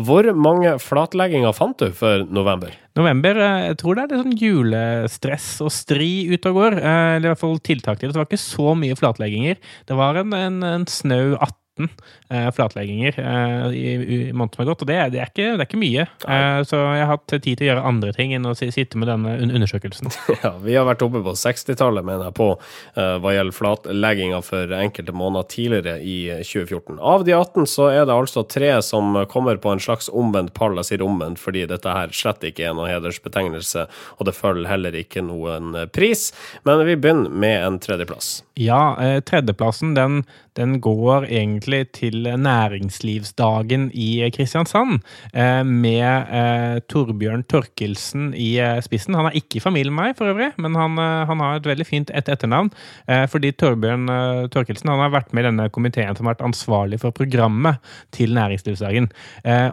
Hvor 0.07 0.29
mange 0.37 0.77
flatlegginger 0.79 1.55
fant 1.55 1.75
du 1.81 1.91
for 1.95 2.23
november? 2.31 2.71
November, 2.95 3.41
eh, 3.43 3.67
jeg 3.71 3.79
tror 3.81 3.97
det 3.97 4.05
er 4.05 4.13
litt 4.13 4.23
sånn 4.23 4.39
julestress 4.39 5.49
og 5.65 5.73
stri 5.75 6.11
ute 6.31 6.53
og 6.53 6.61
går. 6.61 6.79
Eller 6.79 7.27
i 7.27 7.33
hvert 7.33 7.43
fall 7.43 7.59
tiltak 7.59 7.99
til 7.99 8.09
det. 8.09 8.15
Det 8.15 8.23
var 8.23 8.29
ikke 8.29 8.45
så 8.45 8.77
mye 8.79 8.99
flatlegginger. 8.99 9.59
Det 9.89 9.99
var 9.99 10.21
en, 10.23 10.35
en, 10.37 10.61
en 10.63 10.87
snau 10.91 11.35
18 11.35 11.55
eh, 11.85 12.47
flatlegginger 12.55 13.19
eh, 13.21 13.67
i, 13.77 13.85
i 13.93 14.17
måneden 14.33 14.55
som 14.55 14.63
har 14.63 14.69
gått, 14.71 14.81
og 14.85 14.89
det, 14.89 14.95
er- 14.97 15.11
det, 15.13 15.21
er 15.23 15.31
ikke, 15.31 15.47
det 15.57 15.63
er 15.63 15.69
ikke 15.69 15.81
mye. 15.81 16.05
Eh, 16.27 16.59
så 16.67 16.79
jeg 16.97 17.03
har 17.05 17.11
hatt 17.13 17.27
tid 17.35 17.45
til 17.59 17.65
å 17.65 17.69
gjøre 17.71 17.85
andre 17.91 18.13
ting 18.17 18.33
enn 18.37 18.49
å 18.49 18.55
si- 18.57 18.71
sitte 18.75 18.97
med 19.01 19.11
denne 19.11 19.37
undersøkelsen. 19.47 20.11
Ja, 20.43 20.51
vi 20.61 20.75
har 20.77 20.85
vært 20.87 21.01
oppe 21.05 21.21
på 21.25 21.33
60-tallet, 21.39 22.05
mener 22.05 22.27
jeg, 22.29 22.35
på 22.37 22.49
eh, 22.57 23.15
hva 23.23 23.31
gjelder 23.35 23.55
flatlegginga 23.57 24.41
for 24.45 24.73
enkelte 24.77 25.15
måneder 25.17 25.47
tidligere 25.53 25.95
i 26.03 26.17
2014. 26.45 26.99
Av 27.01 27.23
de 27.27 27.33
18 27.37 27.65
så 27.69 27.87
er 27.93 28.05
det 28.09 28.13
altså 28.15 28.43
tre 28.49 28.69
som 28.85 29.15
kommer 29.31 29.57
på 29.61 29.71
en 29.73 29.81
slags 29.83 30.09
omvendt 30.13 30.53
pall. 30.57 30.77
Jeg 30.81 30.91
sier 30.91 31.05
omvendt 31.05 31.41
fordi 31.41 31.65
dette 31.69 31.93
her 31.93 32.13
slett 32.15 32.43
ikke 32.47 32.67
er 32.69 32.75
noen 32.77 32.91
hedersbetegnelse, 32.91 33.87
og 34.19 34.27
det 34.29 34.35
følger 34.37 34.69
heller 34.69 34.95
ikke 34.99 35.23
noen 35.25 35.73
eh, 35.75 35.87
pris. 35.89 36.29
Men 36.67 36.83
vi 36.87 36.95
begynner 36.99 37.33
med 37.33 37.57
en 37.65 37.79
tredjeplass. 37.83 38.41
Ja, 38.59 38.95
eh, 39.03 39.19
tredjeplassen 39.25 39.95
den, 39.97 40.21
den 40.57 40.79
går 40.81 41.27
egentlig 41.29 41.83
til 41.97 42.27
næringslivsdagen 42.37 43.89
i 43.93 44.29
Kristiansand, 44.33 44.99
eh, 45.33 45.63
med 45.63 46.33
eh, 46.39 46.79
Torbjørn 46.89 47.45
Torkelsen 47.49 48.31
i 48.33 48.57
eh, 48.61 48.79
spissen. 48.85 49.17
Han 49.17 49.29
er 49.29 49.37
ikke 49.37 49.59
i 49.59 49.63
familie 49.63 49.93
med 49.93 50.03
meg, 50.03 50.15
for 50.17 50.31
øvrig, 50.31 50.51
men 50.57 50.77
han, 50.77 50.97
han 50.97 51.43
har 51.43 51.57
et 51.59 51.69
veldig 51.69 51.87
fint 51.87 52.13
et 52.15 52.29
etternavn. 52.31 52.69
Fordi 53.31 53.51
Torbjørn 53.59 54.07
Torkelsen 54.53 54.89
han 54.91 55.01
har 55.01 55.13
vært 55.13 55.33
med 55.35 55.45
i 55.45 55.47
denne 55.49 55.67
komiteen 55.73 56.15
som 56.17 56.27
har 56.27 56.35
vært 56.35 56.47
ansvarlig 56.47 56.99
for 57.01 57.15
programmet 57.15 57.81
til 58.15 58.33
næringslivsdagen. 58.37 59.09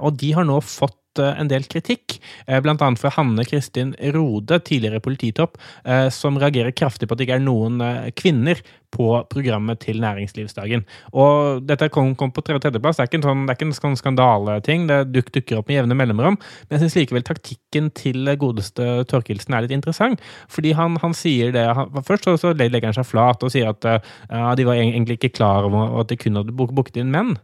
Og 0.05 0.19
de 0.21 0.33
har 0.37 0.47
nå 0.49 0.61
fått 0.65 0.97
eh, 1.23 1.41
en 1.41 1.51
del 1.51 1.67
kritikk, 1.71 2.19
bl.a. 2.47 2.63
blant 2.65 2.83
annet 2.85 3.01
fra 3.01 3.13
Hanne 3.17 3.45
Kristin 3.49 3.95
Rode, 4.15 4.61
tidligere 4.65 5.03
polititopp, 5.05 5.59
eh, 5.85 6.09
som 6.15 6.39
reagerer 6.41 6.75
kraftig 6.77 7.09
på 7.09 7.17
at 7.17 7.21
det 7.21 7.29
ikke 7.29 7.39
er 7.41 7.47
noen 7.47 7.83
eh, 7.85 8.11
kvinner 8.17 8.63
på 8.95 9.09
programmet 9.31 9.81
til 9.83 10.01
næringslivsdagen. 10.03 10.85
Og 11.19 11.65
dette 11.67 11.89
kom, 11.93 12.13
kom 12.19 12.33
på 12.35 12.45
tredje- 12.47 12.63
tredjeplass. 12.69 12.99
Det 12.99 13.05
er 13.05 13.11
ikke 13.11 13.21
en 13.21 13.27
sånn, 13.27 13.47
det 13.49 13.57
er 13.57 13.73
sånn 13.75 13.99
skandaleting. 13.99 14.87
Det 14.91 14.99
duk, 15.11 15.33
dukker 15.35 15.61
opp 15.61 15.71
med 15.71 15.81
jevne 15.81 15.97
mellomrom. 15.99 16.39
Men 16.69 16.77
jeg 16.77 16.85
syns 16.85 16.99
likevel 17.01 17.27
taktikken 17.27 17.91
til 17.99 18.31
godeste 18.41 19.03
Torkelsen 19.11 19.57
er 19.57 19.67
litt 19.67 19.75
interessant. 19.75 20.23
Fordi 20.53 20.75
han, 20.79 20.99
han 21.03 21.17
sier 21.17 21.51
det 21.55 21.67
han, 21.75 21.91
Først 22.07 22.29
så, 22.29 22.37
så 22.41 22.53
legger 22.55 22.91
han 22.91 22.97
seg 22.97 23.09
flat 23.09 23.43
og 23.43 23.53
sier 23.53 23.73
at 23.73 23.87
uh, 23.89 24.53
de 24.55 24.67
var 24.69 24.79
egentlig 24.79 25.19
ikke 25.19 25.35
klar 25.41 25.67
over 25.67 26.01
at 26.05 26.13
de 26.13 26.19
kun 26.21 26.39
hadde 26.39 26.55
booket 26.55 27.01
inn 27.01 27.13
menn. 27.15 27.35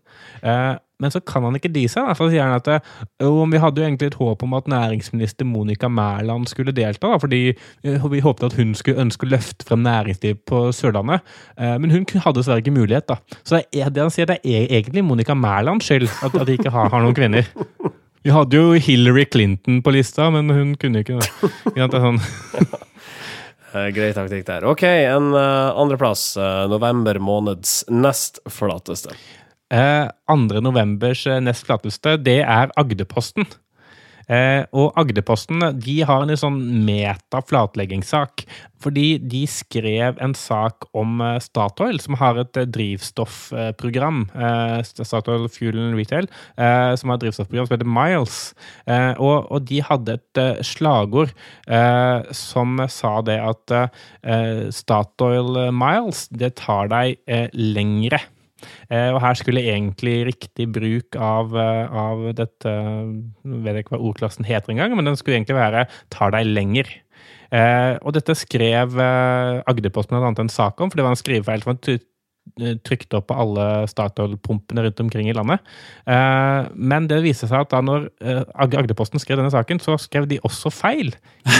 Eh, 0.42 0.76
men 1.00 1.12
så 1.12 1.20
kan 1.24 1.46
han 1.46 1.56
ikke 1.56 1.72
dy 1.72 1.86
seg. 1.90 2.10
Så 2.18 2.28
sier 2.30 2.44
han 2.44 2.58
at 2.58 2.68
eh, 2.68 2.80
vi 3.50 3.60
hadde 3.62 3.80
jo 3.80 3.86
egentlig 3.86 4.10
et 4.12 4.18
håp 4.20 4.44
om 4.44 4.56
at 4.58 4.68
næringsminister 4.70 5.48
Monica 5.48 5.88
Mæland 5.88 6.50
skulle 6.50 6.74
delta, 6.76 7.08
da, 7.08 7.20
fordi 7.22 7.42
eh, 7.50 8.08
vi 8.12 8.22
håpet 8.24 8.50
at 8.50 8.58
hun 8.60 8.74
skulle 8.78 9.00
ønske 9.06 9.26
å 9.26 9.32
løfte 9.32 9.66
frem 9.68 9.84
næringsliv 9.86 10.42
på 10.50 10.66
Sørlandet. 10.76 11.24
Eh, 11.56 11.76
Men 11.80 11.94
hun 11.94 12.06
hadde 12.14 12.40
dessverre 12.42 12.64
ikke 12.64 12.76
mulighet. 12.76 13.08
da. 13.08 13.18
Så 13.42 13.56
det, 13.58 13.64
er, 13.80 13.90
det 13.90 14.04
han 14.04 14.12
sier, 14.14 14.28
det 14.28 14.40
er 14.44 14.68
egentlig 14.68 15.04
Monica 15.06 15.34
Mælands 15.34 15.88
skyld 15.88 16.08
at, 16.10 16.34
at 16.34 16.46
de 16.46 16.58
ikke 16.58 16.74
har, 16.74 16.92
har 16.92 17.02
noen 17.04 17.16
kvinner. 17.16 17.48
Vi 18.20 18.32
hadde 18.34 18.58
jo 18.58 18.76
Hillary 18.76 19.24
Clinton 19.32 19.80
på 19.80 19.94
lista, 19.96 20.28
men 20.30 20.52
hun 20.52 20.74
kunne 20.76 21.00
ikke 21.00 21.16
det. 21.22 21.50
Det 21.72 21.86
er 21.88 22.04
sånn. 22.04 22.20
Grei 23.94 24.10
taktikk 24.12 24.42
der. 24.48 24.66
OK, 24.66 24.82
en 24.82 25.30
uh, 25.32 25.70
andreplass. 25.78 26.34
November 26.68 27.20
måneds 27.22 27.84
nest 27.88 28.42
flateste. 28.50 29.14
Eh, 29.70 30.06
2. 30.26 30.60
novembers 30.64 31.26
eh, 31.30 31.40
nest 31.42 31.66
flateste, 31.68 32.16
det 32.18 32.40
er 32.42 32.72
Agderposten. 32.80 33.46
Eh, 34.30 34.62
og 34.78 34.94
Agderposten 35.00 35.62
de 35.82 35.96
har 36.06 36.22
en 36.22 36.38
sånn 36.38 36.58
meta-flatleggingssak. 36.86 38.44
Fordi 38.80 39.18
de 39.20 39.42
skrev 39.50 40.20
en 40.22 40.34
sak 40.38 40.86
om 40.96 41.18
eh, 41.24 41.38
Statoil, 41.42 41.98
som 42.02 42.16
har 42.20 42.38
et 42.40 42.60
eh, 42.60 42.68
drivstoffprogram. 42.76 44.22
Eh, 44.30 44.76
Statoil 44.86 45.48
Fuel 45.52 45.80
and 45.82 45.98
Retail, 45.98 46.30
eh, 46.56 46.94
som 47.00 47.10
har 47.10 47.18
et 47.18 47.26
drivstoffprogram 47.26 47.68
som 47.68 47.76
heter 47.76 47.92
Miles. 47.98 48.40
Eh, 48.86 49.12
og, 49.18 49.58
de 49.66 49.82
hadde 49.86 50.18
et 50.20 50.42
eh, 50.42 50.62
slagord 50.66 51.34
eh, 51.66 52.30
som 52.36 52.78
sa 52.90 53.16
det 53.26 53.40
at 53.42 53.76
eh, 53.76 54.66
Statoil 54.74 55.66
Miles, 55.74 56.28
det 56.30 56.54
tar 56.62 56.92
deg 56.92 57.18
eh, 57.26 57.48
lengre. 57.54 58.22
Eh, 58.90 59.10
og 59.14 59.20
her 59.22 59.38
skulle 59.38 59.64
egentlig 59.72 60.16
riktig 60.28 60.66
bruk 60.74 61.16
av, 61.16 61.54
eh, 61.56 61.86
av 61.90 62.24
dette 62.36 62.70
Jeg 62.70 63.62
vet 63.64 63.80
ikke 63.80 63.96
hva 63.96 64.02
ordklassen 64.10 64.48
heter 64.48 64.74
engang, 64.74 64.94
men 64.96 65.08
den 65.08 65.16
skulle 65.16 65.38
egentlig 65.38 65.56
være 65.56 65.86
'tar 66.10 66.30
deg 66.30 66.46
lenger'. 66.46 66.90
Eh, 67.52 67.98
og 68.02 68.14
dette 68.14 68.34
skrev 68.36 68.94
Agderposten 69.66 70.16
annet 70.16 70.38
en 70.38 70.48
sak 70.48 70.80
om, 70.80 70.90
for 70.90 70.96
det 70.96 71.04
var 71.04 71.10
en 71.10 71.24
skrivefeil 71.24 71.62
som 71.62 71.74
var 71.74 71.98
trykt 72.86 73.14
opp 73.16 73.28
på 73.30 73.36
alle 73.42 73.66
Statoil-pumpene 73.90 74.84
rundt 74.86 75.02
omkring 75.02 75.30
i 75.30 75.34
landet. 75.36 75.64
Eh, 76.10 76.68
men 76.74 77.08
det 77.10 77.20
viser 77.24 77.50
seg 77.50 77.64
at 77.64 77.72
da 77.72 77.82
når 77.84 78.08
eh, 78.24 78.42
Agderposten 78.60 79.22
skrev 79.22 79.40
denne 79.40 79.52
saken, 79.52 79.80
så 79.82 79.96
skrev 80.00 80.28
de 80.30 80.40
også 80.46 80.72
feil 80.74 81.12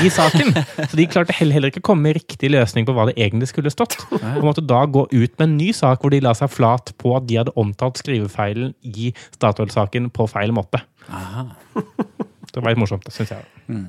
i 0.05 0.13
saken. 0.13 0.55
så 0.91 0.91
de 0.99 1.09
klarte 1.11 1.37
heller, 1.39 1.71
ikke 1.71 1.83
å 1.85 1.89
komme 1.93 2.09
med 2.09 2.19
riktig 2.21 2.53
løsning 2.53 2.89
på 2.89 2.97
hva 2.97 3.09
det 3.11 3.17
egentlig 3.19 3.51
skulle 3.53 3.73
stått. 3.73 3.99
Og 4.37 4.47
måtte 4.47 4.65
da 4.65 4.83
gå 4.87 5.07
ut 5.11 5.37
med 5.39 5.47
en 5.47 5.59
ny 5.59 5.71
sak 5.77 6.03
hvor 6.03 6.15
de 6.15 6.23
la 6.25 6.35
seg 6.37 6.53
flat 6.53 6.95
på 7.01 7.15
at 7.19 7.29
de 7.31 7.41
hadde 7.43 7.57
omtalt 7.61 8.01
skrivefeilen 8.01 8.75
i 8.87 9.13
Statoil-saken 9.37 10.11
på 10.15 10.29
feil 10.31 10.55
måte. 10.57 10.83
Det 12.51 12.61
var 12.61 12.73
litt 12.73 12.81
morsomt, 12.83 13.07
syns 13.15 13.31
jeg. 13.31 13.45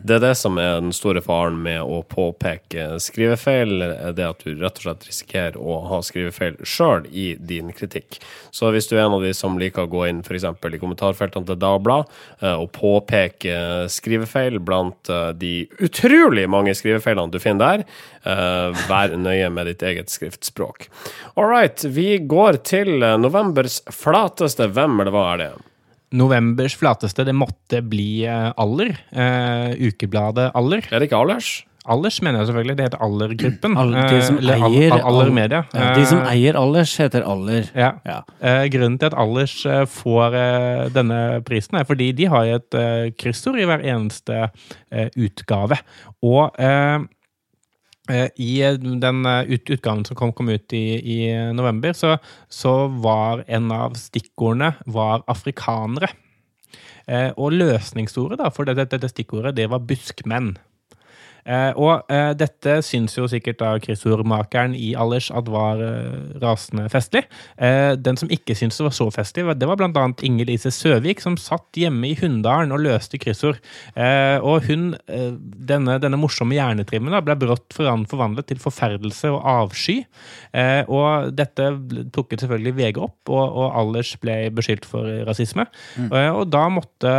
Det 0.05 0.17
er 0.19 0.21
det 0.21 0.35
som 0.37 0.57
er 0.61 0.75
den 0.83 0.91
store 0.93 1.23
faren 1.25 1.55
med 1.63 1.81
å 1.81 2.03
påpeke 2.05 2.99
skrivefeil, 3.01 3.81
er 3.81 4.13
det 4.17 4.27
at 4.27 4.43
du 4.45 4.53
rett 4.53 4.77
og 4.77 4.85
slett 4.85 5.07
risikerer 5.07 5.57
å 5.57 5.79
ha 5.89 6.01
skrivefeil 6.05 6.59
sjøl 6.61 7.07
i 7.09 7.31
din 7.39 7.71
kritikk. 7.73 8.19
Så 8.53 8.69
hvis 8.75 8.89
du 8.91 8.95
er 8.99 9.07
en 9.07 9.15
av 9.17 9.25
de 9.25 9.31
som 9.33 9.57
liker 9.57 9.87
å 9.87 9.91
gå 9.91 10.03
inn 10.11 10.21
f.eks. 10.21 10.45
i 10.45 10.81
kommentarfeltene 10.81 11.49
til 11.49 11.57
Dagbladet 11.61 12.21
eh, 12.43 12.53
og 12.53 12.69
påpeke 12.77 13.57
skrivefeil 13.89 14.61
blant 14.61 15.09
eh, 15.09 15.31
de 15.33 15.53
utrolig 15.81 16.45
mange 16.51 16.77
skrivefeilene 16.77 17.33
du 17.33 17.41
finner 17.41 17.81
der, 17.81 17.97
eh, 18.29 18.85
vær 18.91 19.17
nøye 19.17 19.49
med 19.49 19.71
ditt 19.71 19.87
eget 19.89 20.13
skriftspråk. 20.13 20.85
All 21.33 21.49
right, 21.49 21.81
vi 21.81 22.19
går 22.21 22.61
til 22.69 23.01
novembers 23.21 23.81
flateste. 23.89 24.69
Hvem 24.69 25.01
eller 25.01 25.17
hva 25.17 25.27
er 25.33 25.45
det? 25.45 25.51
Novembers 26.11 26.75
flateste, 26.75 27.23
det 27.25 27.33
måtte 27.37 27.79
bli 27.87 28.23
eh, 28.27 28.49
Aller. 28.59 28.95
Uh, 29.15 29.71
ukebladet 29.87 30.49
Aller. 30.57 30.83
Er 30.91 30.99
det 30.99 31.07
ikke 31.09 31.19
Allers? 31.21 31.61
Allers 31.89 32.19
mener 32.21 32.43
jeg 32.43 32.49
selvfølgelig. 32.51 32.75
Det 32.77 32.85
heter 32.85 33.01
Aller-gruppen. 33.01 33.73
De 33.73 34.17
som 34.21 34.35
Eh, 34.37 34.41
eller 34.43 34.53
All- 34.67 34.75
eier 34.75 34.91
All- 34.93 35.05
Aller 35.09 35.31
Media. 35.33 35.61
Ja, 35.73 35.93
de 35.97 36.03
som 36.05 36.19
eier 36.29 36.59
Allers, 36.59 36.91
heter 37.01 37.23
Aller. 37.25 37.71
Ja. 37.73 37.87
Ja. 38.05 38.19
Eh, 38.41 38.67
grunnen 38.69 38.99
til 39.01 39.09
at 39.09 39.15
Allers 39.17 39.55
får 39.89 40.37
denne 40.93 41.41
prisen, 41.47 41.79
er 41.79 41.87
fordi 41.89 42.11
de 42.13 42.25
har 42.29 42.45
et 42.59 42.77
kryssord 43.17 43.57
i 43.57 43.65
hver 43.65 43.81
eneste 43.81 44.51
utgave. 45.17 45.79
Og 46.21 46.53
i 48.35 48.51
eh, 48.65 48.77
den 48.77 49.25
eh, 49.25 49.53
utgaven 49.57 50.03
som 50.07 50.17
kom, 50.19 50.33
kom 50.35 50.49
ut 50.51 50.73
i, 50.77 50.85
i 50.99 51.19
november, 51.55 51.93
så, 51.97 52.17
så 52.49 52.75
var 53.03 53.45
en 53.47 53.71
av 53.75 53.95
stikkordene 53.99 54.73
var 54.85 55.25
afrikanere. 55.31 56.11
Eh, 57.09 57.31
og 57.35 57.55
løsningsordet 57.57 58.51
for 58.55 58.69
dette, 58.69 58.87
dette 58.93 59.09
stikkordet, 59.11 59.55
det 59.57 59.69
var 59.71 59.83
buskmenn. 59.87 60.53
Eh, 61.45 61.71
og 61.79 62.05
eh, 62.11 62.31
dette 62.37 62.77
syns 62.85 63.15
jo 63.17 63.27
sikkert 63.31 63.59
da 63.61 63.71
kryssordmakeren 63.81 64.75
i 64.77 64.91
Allers 64.99 65.29
at 65.33 65.47
var 65.51 65.81
eh, 65.81 66.37
rasende 66.41 66.87
festlig. 66.93 67.23
Eh, 67.57 67.93
den 67.97 68.19
som 68.19 68.29
ikke 68.33 68.55
syntes 68.57 68.77
det 68.81 68.85
var 68.87 68.95
så 68.97 69.07
festlig, 69.13 69.45
det 69.57 69.69
var 69.69 69.79
blant 69.79 69.97
annet 69.97 70.23
Inger 70.27 70.49
Lise 70.51 70.71
Søvik, 70.73 71.21
som 71.23 71.37
satt 71.41 71.79
hjemme 71.79 72.11
i 72.11 72.15
Hunndalen 72.19 72.73
og 72.75 72.83
løste 72.85 73.19
kryssord. 73.21 73.59
Eh, 73.95 74.37
og 74.41 74.67
hun, 74.69 74.91
denne, 75.07 75.97
denne 76.03 76.19
morsomme 76.19 76.55
hjernetrimmen, 76.57 77.13
da, 77.13 77.23
ble 77.25 77.35
brått 77.41 77.73
foran- 77.75 78.07
forvandlet 78.09 78.49
til 78.51 78.61
forferdelse 78.61 79.31
og 79.33 79.41
avsky. 79.55 80.01
Eh, 80.53 80.83
og 80.91 81.31
dette 81.37 81.71
plukket 82.13 82.43
selvfølgelig 82.45 82.75
VG 82.79 83.01
opp, 83.01 83.19
og, 83.31 83.43
og 83.63 83.75
Allers 83.81 84.13
ble 84.21 84.37
beskyldt 84.55 84.85
for 84.89 85.07
rasisme. 85.27 85.65
Eh, 86.05 86.29
og 86.31 86.47
da 86.53 86.67
måtte 86.71 87.11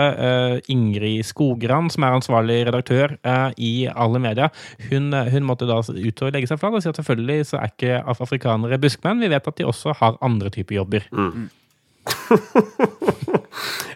Ingrid 0.73 1.25
Skogran, 1.27 1.91
som 1.93 2.05
er 2.07 2.17
ansvarlig 2.17 2.59
redaktør 2.69 3.15
i 3.59 3.73
alle 4.13 4.23
media, 4.23 4.51
hun, 4.91 5.11
eh, 5.17 5.33
hun 5.33 5.49
måtte 5.49 5.69
da 5.69 5.81
ut 5.81 6.23
og 6.23 6.37
legge 6.37 6.51
seg 6.51 6.61
flat 6.61 6.77
og 6.77 6.85
si 6.85 6.93
at 6.93 7.01
selvfølgelig 7.01 7.49
så 7.51 7.59
er 7.63 7.73
ikke 7.73 8.03
afrikanere 8.15 8.81
buskmenn. 8.83 9.25
Vi 9.25 9.33
vet 9.33 9.49
at 9.49 9.59
de 9.59 9.69
også 9.69 9.97
har 9.99 10.21
andre 10.25 10.53
typer 10.53 10.83
jobber. 10.83 11.09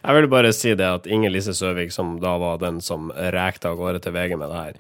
Jeg 0.07 0.15
vil 0.15 0.29
bare 0.31 0.53
si 0.55 0.75
det 0.79 0.87
at 0.87 1.07
Inger 1.11 1.33
Lise 1.35 1.55
Søvik, 1.57 1.91
som 1.91 2.17
da 2.23 2.37
var 2.39 2.61
den 2.63 2.79
som 2.85 3.11
rekte 3.11 3.73
av 3.73 3.79
gårde 3.81 3.99
til 4.05 4.15
VG 4.15 4.37
med 4.39 4.53
det 4.53 4.61
her, 4.63 4.75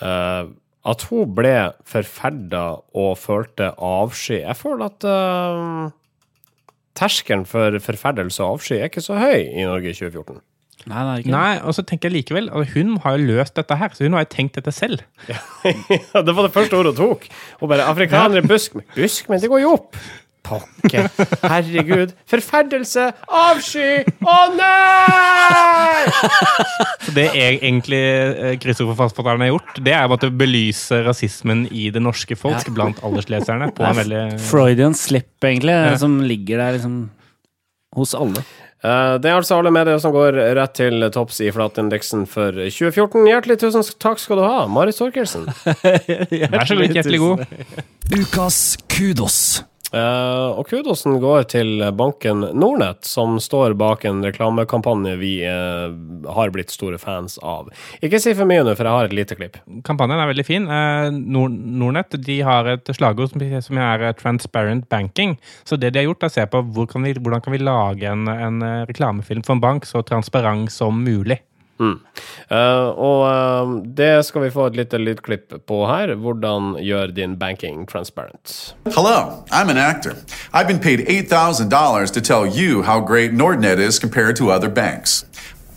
eh, 0.00 0.44
at 0.88 1.02
hun 1.10 1.32
ble 1.36 1.56
forferda 1.84 2.64
og 2.96 3.10
følte 3.20 3.66
avsky 3.84 4.38
Jeg 4.38 4.56
føler 4.56 4.86
at 4.86 5.04
uh, 5.04 5.90
terskelen 6.96 7.44
for 7.48 7.76
forferdelse 7.84 8.40
og 8.40 8.56
avsky 8.56 8.78
er 8.78 8.88
ikke 8.88 9.04
så 9.04 9.18
høy 9.20 9.44
i 9.44 9.66
Norge 9.68 9.92
i 9.92 9.98
2014. 9.98 10.40
Nei, 10.88 11.02
nei, 11.04 11.16
ikke 11.20 11.32
Nei, 11.34 11.50
og 11.60 11.76
så 11.76 11.84
tenker 11.84 12.08
jeg 12.08 12.22
likevel 12.22 12.48
at 12.56 12.72
Hun 12.72 12.94
har 13.04 13.18
jo 13.18 13.26
løst 13.34 13.58
dette 13.58 13.76
her, 13.76 13.92
så 13.92 14.06
hun 14.06 14.16
har 14.16 14.24
jo 14.24 14.30
tenkt 14.32 14.56
dette 14.56 14.72
selv. 14.72 15.04
Ja, 15.28 15.42
det 16.26 16.34
var 16.36 16.48
det 16.48 16.54
første 16.54 16.78
ordet 16.78 16.96
hun 16.96 17.02
tok. 17.02 17.28
Hun 17.60 17.72
bare 17.72 17.86
'Afrikanere, 17.90 18.42
busk 18.46 18.80
Busk, 18.96 19.28
men 19.28 19.42
det 19.42 19.52
går 19.52 19.64
jo 19.66 19.76
opp!' 19.76 20.00
Pokker. 20.40 21.06
Herregud. 21.44 22.14
Forferdelse! 22.30 23.10
Avsky! 23.28 24.00
Å 24.24 24.36
nei! 24.56 26.14
Så 27.04 27.14
det 27.16 27.26
jeg 27.36 27.58
egentlig 27.60 28.00
Kristoffer 28.00 28.58
kryssordforfatteren 28.64 29.44
har 29.44 29.52
gjort, 29.52 29.80
det 29.84 29.94
er 29.94 30.08
jo 30.08 30.16
at 30.16 30.26
å 30.26 30.32
belyse 30.42 31.02
rasismen 31.06 31.66
i 31.68 31.90
det 31.94 32.02
norske 32.02 32.38
folk 32.40 32.72
blant 32.74 33.02
aldersleserne 33.06 33.70
på 33.76 33.84
en 33.86 34.00
veldig 34.00 34.24
Freudian 34.48 34.96
slip, 34.96 35.32
egentlig, 35.44 35.76
som 36.00 36.18
ligger 36.24 36.64
der 36.64 36.78
liksom 36.78 36.98
hos 37.98 38.14
alle. 38.16 38.42
Eh, 38.82 39.14
Det 39.20 39.28
er 39.30 39.36
altså 39.36 39.58
alle 39.60 39.70
medier 39.74 39.98
som 40.00 40.12
går 40.14 40.38
rett 40.56 40.74
til 40.78 41.04
topps 41.12 41.40
i 41.44 41.50
flatindeksen 41.52 42.26
for 42.30 42.52
2014. 42.56 43.26
Hjertelig 43.28 43.58
tusen 43.60 43.84
takk 44.00 44.18
skal 44.22 44.40
du 44.40 44.44
ha, 44.46 44.66
Marit 44.72 44.96
Torkelsen. 44.96 45.44
Vær 45.66 46.64
så 46.68 46.78
god, 46.78 46.94
hjertelig 46.96 47.20
god. 47.20 47.44
Ukas 48.16 48.78
kudos. 48.88 49.40
Eh, 49.90 50.48
og 50.54 50.68
kudosen 50.70 51.18
går 51.22 51.48
til 51.50 51.82
banken 51.98 52.44
Nordnett, 52.54 53.02
som 53.08 53.38
står 53.42 53.74
bak 53.78 54.04
en 54.06 54.22
reklamekampanje 54.24 55.16
vi 55.18 55.32
eh, 55.46 55.90
har 56.36 56.54
blitt 56.54 56.70
store 56.74 57.00
fans 57.02 57.38
av. 57.42 57.72
Ikke 58.04 58.20
si 58.22 58.34
for 58.38 58.48
mye 58.48 58.62
nå, 58.66 58.76
for 58.78 58.86
jeg 58.86 58.98
har 58.98 59.10
et 59.10 59.16
lite 59.18 59.38
klipp. 59.38 59.58
Kampanjen 59.86 60.22
er 60.22 60.30
veldig 60.30 60.46
fin. 60.46 60.70
Eh, 60.70 61.10
Nord 61.10 61.58
Nordnett 61.58 62.18
de 62.22 62.40
har 62.46 62.70
et 62.76 62.94
slagord 62.94 63.34
som, 63.34 63.42
er 63.80 64.12
'transparent 64.14 64.88
banking'. 64.88 65.36
Så 65.64 65.76
det 65.76 65.92
de 65.92 66.00
har 66.00 66.10
gjort, 66.10 66.22
er 66.22 66.30
å 66.30 66.38
se 66.38 66.46
på 66.46 66.62
hvor 66.72 66.86
kan 66.90 67.02
vi, 67.02 67.14
hvordan 67.14 67.42
kan 67.42 67.52
vi 67.52 67.64
lage 67.64 68.06
en, 68.06 68.28
en 68.28 68.86
reklamefilm 68.86 69.42
for 69.42 69.56
en 69.56 69.64
bank 69.64 69.86
så 69.86 70.04
transparent 70.06 70.70
som 70.70 71.02
mulig. 71.04 71.40
Eh, 71.80 72.88
og 72.88 73.22
eh, 73.30 73.74
det 73.96 74.26
skal 74.26 74.42
vi 74.42 74.50
få 74.54 74.66
et 74.70 74.76
lite 74.76 74.98
lydklipp 75.00 75.54
på 75.66 75.80
her. 75.88 76.14
Hvordan 76.14 76.74
gjør 76.82 77.14
din 77.16 77.36
banking 77.38 77.86
transparent? 77.86 78.74
Hello, 78.94 79.44
I'm 79.50 79.70
an 79.70 79.78
actor. 79.78 80.14
I've 80.52 80.68
been 80.68 80.80
paid 80.80 81.00
$8,000 81.08 82.12
to 82.12 82.20
tell 82.20 82.46
you 82.46 82.82
how 82.82 83.00
great 83.00 83.32
Nordnet 83.32 83.78
is 83.78 83.98
compared 83.98 84.36
to 84.36 84.50
other 84.50 84.68
banks. 84.68 85.24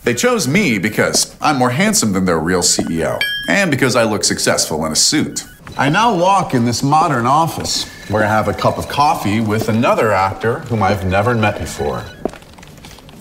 They 0.03 0.13
chose 0.13 0.47
me 0.47 0.79
because 0.79 1.33
I'm 1.41 1.57
more 1.57 1.71
handsome 1.71 2.11
than 2.11 2.25
their 2.25 2.39
real 2.39 2.61
CEO, 2.61 3.19
and 3.47 3.71
because 3.71 3.95
I 3.95 4.03
look 4.03 4.25
successful 4.25 4.85
in 4.85 4.91
a 4.91 4.95
suit. 4.95 5.45
I 5.77 5.89
now 5.89 6.13
walk 6.13 6.53
in 6.53 6.65
this 6.65 6.83
modern 6.83 7.25
office 7.25 7.85
where 8.09 8.23
I 8.23 8.27
have 8.27 8.49
a 8.49 8.53
cup 8.53 8.77
of 8.77 8.89
coffee 8.89 9.39
with 9.39 9.69
another 9.69 10.11
actor 10.11 10.59
whom 10.69 10.83
I've 10.83 11.05
never 11.05 11.33
met 11.33 11.57
before. 11.57 12.03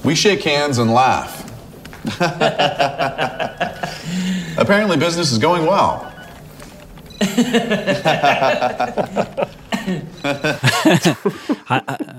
We 0.05 0.17
shake 0.17 0.43
hands 0.43 0.79
and 0.79 0.93
laugh. 0.93 1.52
Apparently, 4.59 4.97
business 4.97 5.33
is 5.33 5.39
going 5.39 5.67
well. 5.67 6.07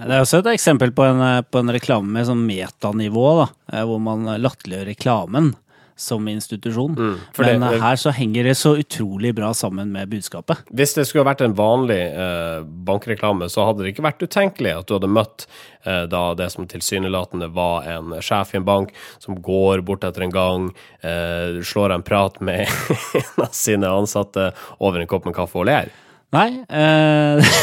Det 0.04 0.12
er 0.12 0.20
også 0.20 0.38
et 0.40 0.48
eksempel 0.54 0.92
på 0.96 1.04
en, 1.08 1.44
på 1.44 1.60
en 1.60 1.72
reklame 1.76 2.08
med 2.16 2.28
sånn 2.28 2.46
metanivå, 2.48 3.28
da, 3.42 3.48
eh, 3.74 3.84
hvor 3.88 4.00
man 4.04 4.20
latterliggjør 4.40 4.88
reklamen 4.94 5.46
som 5.96 6.26
institusjon. 6.28 6.96
for 7.34 7.44
det- 7.44 7.60
Men 7.60 7.74
eh, 7.74 7.80
her 7.80 7.96
så 7.96 8.12
henger 8.12 8.44
det 8.44 8.56
så 8.58 8.76
utrolig 8.78 9.34
bra 9.36 9.54
sammen 9.54 9.92
med 9.92 10.10
budskapet. 10.10 10.58
Hvis 10.74 10.94
det 10.96 11.06
skulle 11.08 11.26
vært 11.26 11.42
en 11.42 11.54
vanlig 11.56 12.00
eh, 12.14 12.64
bankreklame, 12.64 13.46
så 13.50 13.66
hadde 13.66 13.84
det 13.84 13.94
ikke 13.96 14.04
vært 14.08 14.24
utenkelig 14.26 14.78
at 14.80 14.88
du 14.88 14.94
hadde 14.98 15.08
møtt 15.12 15.46
eh, 15.86 16.06
da 16.08 16.34
det 16.34 16.52
som 16.52 16.66
tilsynelatende 16.68 17.52
var 17.54 17.84
en 17.84 18.14
sjef 18.22 18.54
i 18.54 18.58
en 18.58 18.66
bank, 18.66 18.92
som 19.20 19.36
går 19.42 19.82
bort 19.86 20.04
etter 20.04 20.24
en 20.24 20.32
gang, 20.32 20.70
eh, 21.04 21.62
slår 21.62 21.94
en 21.94 22.04
prat 22.04 22.40
med 22.42 22.68
en 23.16 23.44
av 23.44 23.52
sine 23.52 23.86
ansatte 23.88 24.52
over 24.80 25.00
en 25.00 25.08
kopp 25.08 25.26
med 25.26 25.36
kaffe 25.36 25.56
og 25.62 25.66
ler. 25.70 25.90
Nei, 26.34 26.64
eh, 26.66 27.54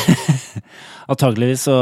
antageligvis 1.11 1.65
så, 1.67 1.77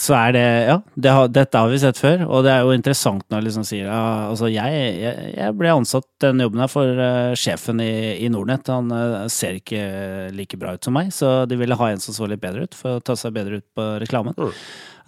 så 0.00 0.16
er 0.18 0.34
det 0.34 0.44
Ja, 0.66 0.76
det 0.94 1.14
har, 1.14 1.30
dette 1.30 1.62
har 1.62 1.70
vi 1.70 1.78
sett 1.78 2.00
før, 2.00 2.24
og 2.26 2.44
det 2.46 2.52
er 2.54 2.64
jo 2.66 2.74
interessant 2.74 3.22
når 3.28 3.38
jeg 3.38 3.46
liksom 3.46 3.66
sier 3.68 3.86
ja, 3.86 4.02
altså 4.32 4.50
jeg, 4.50 4.82
jeg, 4.98 5.30
jeg 5.36 5.56
ble 5.58 5.72
ansatt 5.76 6.08
den 6.24 6.42
jobben 6.42 6.64
her 6.64 6.72
for 6.72 7.02
uh, 7.02 7.38
sjefen 7.38 7.82
i, 7.84 7.92
i 8.18 8.30
Nordnett. 8.32 8.70
Han 8.72 8.90
uh, 8.90 9.26
ser 9.30 9.60
ikke 9.60 9.82
like 10.34 10.58
bra 10.58 10.74
ut 10.74 10.86
som 10.86 10.96
meg, 10.98 11.12
så 11.14 11.44
de 11.46 11.58
ville 11.60 11.78
ha 11.78 11.90
en 11.90 12.02
som 12.02 12.16
så 12.16 12.26
litt 12.30 12.42
bedre 12.42 12.66
ut, 12.66 12.78
for 12.78 12.98
å 12.98 13.04
ta 13.04 13.14
seg 13.18 13.36
bedre 13.38 13.62
ut 13.62 13.68
på 13.76 13.90
reklamen. 14.02 14.34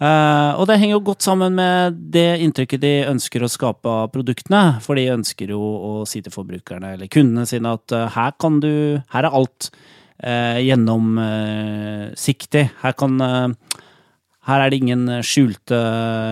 Eh, 0.03 0.51
og 0.57 0.65
det 0.67 0.79
henger 0.81 0.97
jo 0.97 1.03
godt 1.05 1.23
sammen 1.23 1.53
med 1.55 1.99
det 2.11 2.41
inntrykket 2.43 2.81
de 2.81 2.93
ønsker 3.07 3.45
å 3.45 3.51
skape 3.51 3.87
av 3.87 4.09
produktene. 4.11 4.79
For 4.83 4.99
de 4.99 5.05
ønsker 5.13 5.53
jo 5.53 5.59
å 5.61 5.91
si 6.09 6.19
til 6.25 6.33
forbrukerne 6.33 6.95
eller 6.97 7.11
kundene 7.13 7.45
sine 7.47 7.75
at 7.77 7.93
her 8.15 8.33
kan 8.41 8.57
du 8.59 8.99
Her 9.13 9.29
er 9.29 9.37
alt 9.37 9.69
uh, 9.69 9.93
gjennomsiktig. 10.23 12.69
her 12.81 12.93
kan 12.95 13.21
eh, 13.21 13.49
her 14.47 14.59
er 14.59 14.69
det 14.71 14.77
ingen 14.81 15.07
skjulte 15.23 15.79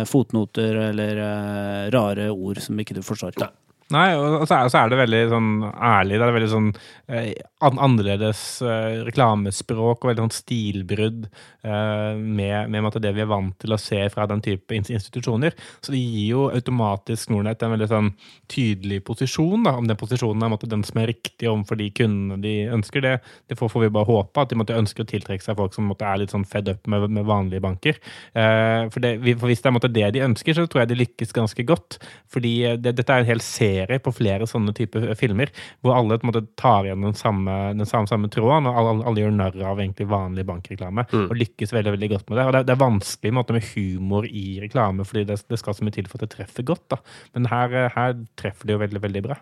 fotnoter 0.09 0.75
eller 0.89 1.15
eh, 1.23 1.89
rare 1.95 2.29
ord 2.31 2.57
som 2.63 2.79
ikke 2.79 2.95
du 2.97 3.01
forstår. 3.05 3.31
Nei, 3.39 3.49
og 3.91 4.47
så 4.47 4.57
er, 4.57 4.69
så 4.71 4.81
er 4.81 4.91
det 4.91 4.99
veldig 4.99 5.21
sånn 5.31 5.49
ærlig. 5.69 6.17
Det 6.17 6.25
er 6.27 6.35
veldig 6.35 6.51
sånn 6.51 6.69
eh, 7.11 7.31
an 7.65 7.79
annerledes 7.81 8.41
eh, 8.63 9.01
reklamespråk 9.07 10.01
og 10.01 10.09
veldig 10.09 10.23
sånn 10.25 10.35
stilbrudd 10.35 11.25
eh, 11.27 12.13
med, 12.15 12.71
med 12.71 12.97
det 13.03 13.11
vi 13.17 13.23
er 13.23 13.29
vant 13.29 13.55
til 13.61 13.75
å 13.75 13.79
se 13.81 13.99
fra 14.13 14.27
den 14.29 14.43
type 14.43 14.77
institusjoner. 14.77 15.55
Så 15.83 15.93
det 15.93 16.01
gir 16.01 16.31
jo 16.31 16.45
automatisk 16.51 17.33
Nordnett 17.33 17.63
en 17.65 17.75
veldig 17.75 17.89
sånn 17.91 18.11
tydelig 18.51 19.01
posisjon. 19.07 19.67
da, 19.67 19.75
Om 19.81 19.89
den 19.91 19.99
posisjonen 19.99 20.41
er 20.43 20.49
en 20.49 20.55
måte, 20.55 20.71
den 20.71 20.85
som 20.87 21.01
er 21.01 21.11
riktig 21.11 21.49
overfor 21.51 21.79
de 21.81 21.91
kundene 21.97 22.39
de 22.45 22.55
ønsker. 22.71 23.03
Det, 23.05 23.15
det 23.51 23.59
får, 23.59 23.73
får 23.75 23.85
vi 23.85 23.93
bare 23.99 24.09
håpe. 24.09 24.45
At 24.45 24.53
de 24.53 24.59
måtte 24.61 24.77
ønske 24.77 25.03
å 25.03 25.09
tiltrekke 25.09 25.45
seg 25.45 25.59
folk 25.59 25.75
som 25.75 25.89
måtte, 25.91 26.07
er 26.07 26.23
litt 26.23 26.35
sånn 26.35 26.47
fed 26.47 26.71
up 26.71 26.87
med, 26.91 27.09
med 27.19 27.27
vanlige 27.27 27.63
banker. 27.67 27.99
Eh, 28.33 28.87
for, 28.93 29.03
det, 29.03 29.17
for 29.35 29.51
Hvis 29.51 29.61
det 29.63 29.69
er 29.69 29.73
en 29.75 29.79
måte, 29.81 29.91
det 29.91 30.13
de 30.15 30.25
ønsker, 30.29 30.57
så 30.57 30.67
tror 30.69 30.85
jeg 30.85 30.93
de 30.93 31.01
lykkes 31.03 31.35
ganske 31.35 31.67
godt. 31.67 31.99
Fordi 32.31 32.55
eh, 32.71 32.79
det, 32.79 32.95
dette 32.99 33.13
er 33.13 33.25
en 33.25 33.31
hel 33.33 33.43
serie 33.45 33.80
på 34.03 34.13
flere 34.15 34.47
sånne 34.49 34.73
typer 34.77 35.11
filmer, 35.19 35.51
hvor 35.81 35.97
alle 35.97 36.19
måte 36.27 36.43
tar 36.59 36.87
igjen 36.87 37.05
den 37.05 37.17
samme, 37.17 37.57
den 37.77 37.89
samme, 37.89 38.09
samme 38.09 38.29
tråden, 38.33 38.69
og 38.69 38.79
alle, 38.79 38.95
alle 39.09 39.23
gjør 39.23 39.35
narr 39.37 39.57
av 39.71 39.81
egentlig 39.81 40.09
vanlig 40.11 40.45
bankreklame. 40.49 41.07
Og 41.29 41.37
lykkes 41.37 41.73
veldig 41.75 41.95
veldig 41.95 42.11
godt 42.15 42.29
med 42.29 42.39
det. 42.39 42.47
Og 42.47 42.55
det, 42.55 42.63
det 42.67 42.75
er 42.75 42.83
vanskelig 42.83 43.35
måte, 43.37 43.55
med 43.57 43.67
humor 43.73 44.27
i 44.27 44.45
reklame, 44.63 45.05
fordi 45.07 45.25
det, 45.29 45.41
det 45.51 45.59
skal 45.59 45.77
så 45.77 45.87
mye 45.87 45.95
til 45.95 46.09
for 46.09 46.19
at 46.19 46.27
det 46.27 46.35
treffer 46.35 46.67
godt. 46.67 46.85
da. 46.95 47.01
Men 47.35 47.49
her, 47.51 47.77
eh, 47.77 47.95
her 47.95 48.17
treffer 48.39 48.67
det 48.67 48.77
jo 48.77 48.83
veldig, 48.83 49.03
veldig 49.07 49.23
bra. 49.27 49.39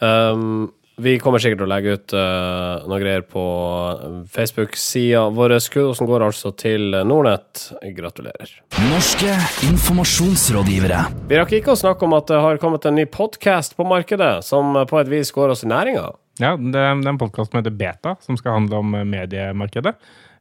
Um, 0.00 0.68
vi 0.98 1.14
kommer 1.22 1.38
sikkert 1.42 1.60
til 1.62 1.66
å 1.68 1.70
legge 1.70 1.94
ut 1.98 2.14
uh, 2.16 2.84
noe 2.90 2.98
greier 3.02 3.22
på 3.26 3.42
Facebook-sida 4.34 5.24
vår. 5.34 5.54
Kudosen 5.72 6.08
går 6.08 6.24
altså 6.26 6.52
til 6.58 6.90
Nordnett. 7.06 7.68
Gratulerer. 7.96 8.52
Norske 8.90 9.34
informasjonsrådgivere. 9.68 11.02
Vi 11.30 11.38
rakk 11.38 11.54
ikke 11.58 11.74
å 11.74 11.78
snakke 11.80 12.06
om 12.08 12.16
at 12.18 12.30
det 12.30 12.40
har 12.42 12.60
kommet 12.62 12.86
en 12.88 12.98
ny 12.98 13.06
podkast 13.10 13.76
på 13.78 13.86
markedet, 13.88 14.38
som 14.46 14.74
på 14.88 15.00
et 15.02 15.10
vis 15.12 15.32
går 15.34 15.54
oss 15.54 15.64
i 15.66 15.70
næringa. 15.70 16.08
Ja, 16.38 16.54
det, 16.58 16.78
er- 16.78 16.94
en 17.08 17.18
podkast 17.20 17.50
som 17.52 17.58
heter 17.60 17.74
Beta, 17.74 18.16
som 18.22 18.38
skal 18.38 18.58
handle 18.60 18.78
om 18.82 18.94
eh, 18.94 19.06
mediemarkedet. 19.06 19.94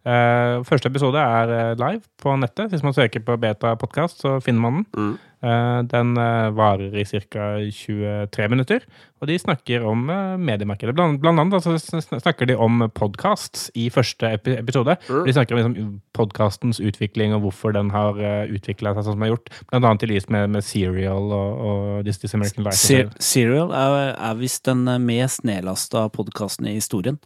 Uh, 0.08 0.62
første 0.64 0.88
episode 0.88 1.20
er 1.20 1.50
eh, 1.52 1.72
live 1.80 2.06
på 2.22 2.36
nettet. 2.40 2.70
Hvis 2.72 2.84
man 2.86 2.94
søker 2.96 3.20
på 3.28 3.36
Beta 3.42 3.74
podkast, 3.82 4.22
så 4.24 4.38
finner 4.46 4.62
man 4.64 4.78
den. 4.94 5.16
Eh, 5.18 5.27
den 5.42 6.16
eh, 6.18 6.48
varer 6.58 6.96
i 6.98 7.04
ca. 7.06 7.48
23 7.72 8.48
minutter, 8.50 8.82
og 9.22 9.28
de 9.30 9.36
snakker 9.38 9.84
om 9.86 10.08
eh, 10.10 10.34
mediemarkedet. 10.42 10.96
Blant, 10.98 11.20
blant 11.22 11.40
annet 11.44 11.54
altså, 11.60 11.76
sn- 11.78 12.02
sn- 12.02 12.22
snakker 12.24 12.50
de 12.50 12.56
om 12.58 12.88
podcasts 12.98 13.68
i 13.78 13.88
første 13.94 14.32
episode. 14.58 14.96
De 15.08 15.34
snakker 15.36 15.54
om 15.54 15.62
liksom, 15.62 15.92
podkastens 16.18 16.80
utvikling 16.82 17.36
og 17.38 17.44
hvorfor 17.46 17.76
den 17.78 17.92
har 17.94 18.18
utvikla 18.50 18.96
seg 18.96 19.04
sånn 19.06 19.14
som 19.14 19.22
den 19.22 19.28
har 19.30 19.36
gjort. 19.36 19.52
Blant 19.70 19.86
annet 19.92 20.08
i 20.08 20.12
lys 20.16 20.30
med, 20.34 20.50
med 20.58 20.66
Serial 20.66 21.30
og, 21.30 21.62
og 21.70 22.06
This, 22.08 22.18
This 22.24 22.34
American 22.38 22.66
Life. 22.66 22.78
Serial 23.22 23.72
er, 23.78 24.16
er 24.18 24.42
visst 24.42 24.66
den 24.66 24.88
eh, 24.90 24.98
mest 25.02 25.46
nedlasta 25.46 26.08
podkasten 26.18 26.66
i 26.72 26.78
historien. 26.80 27.22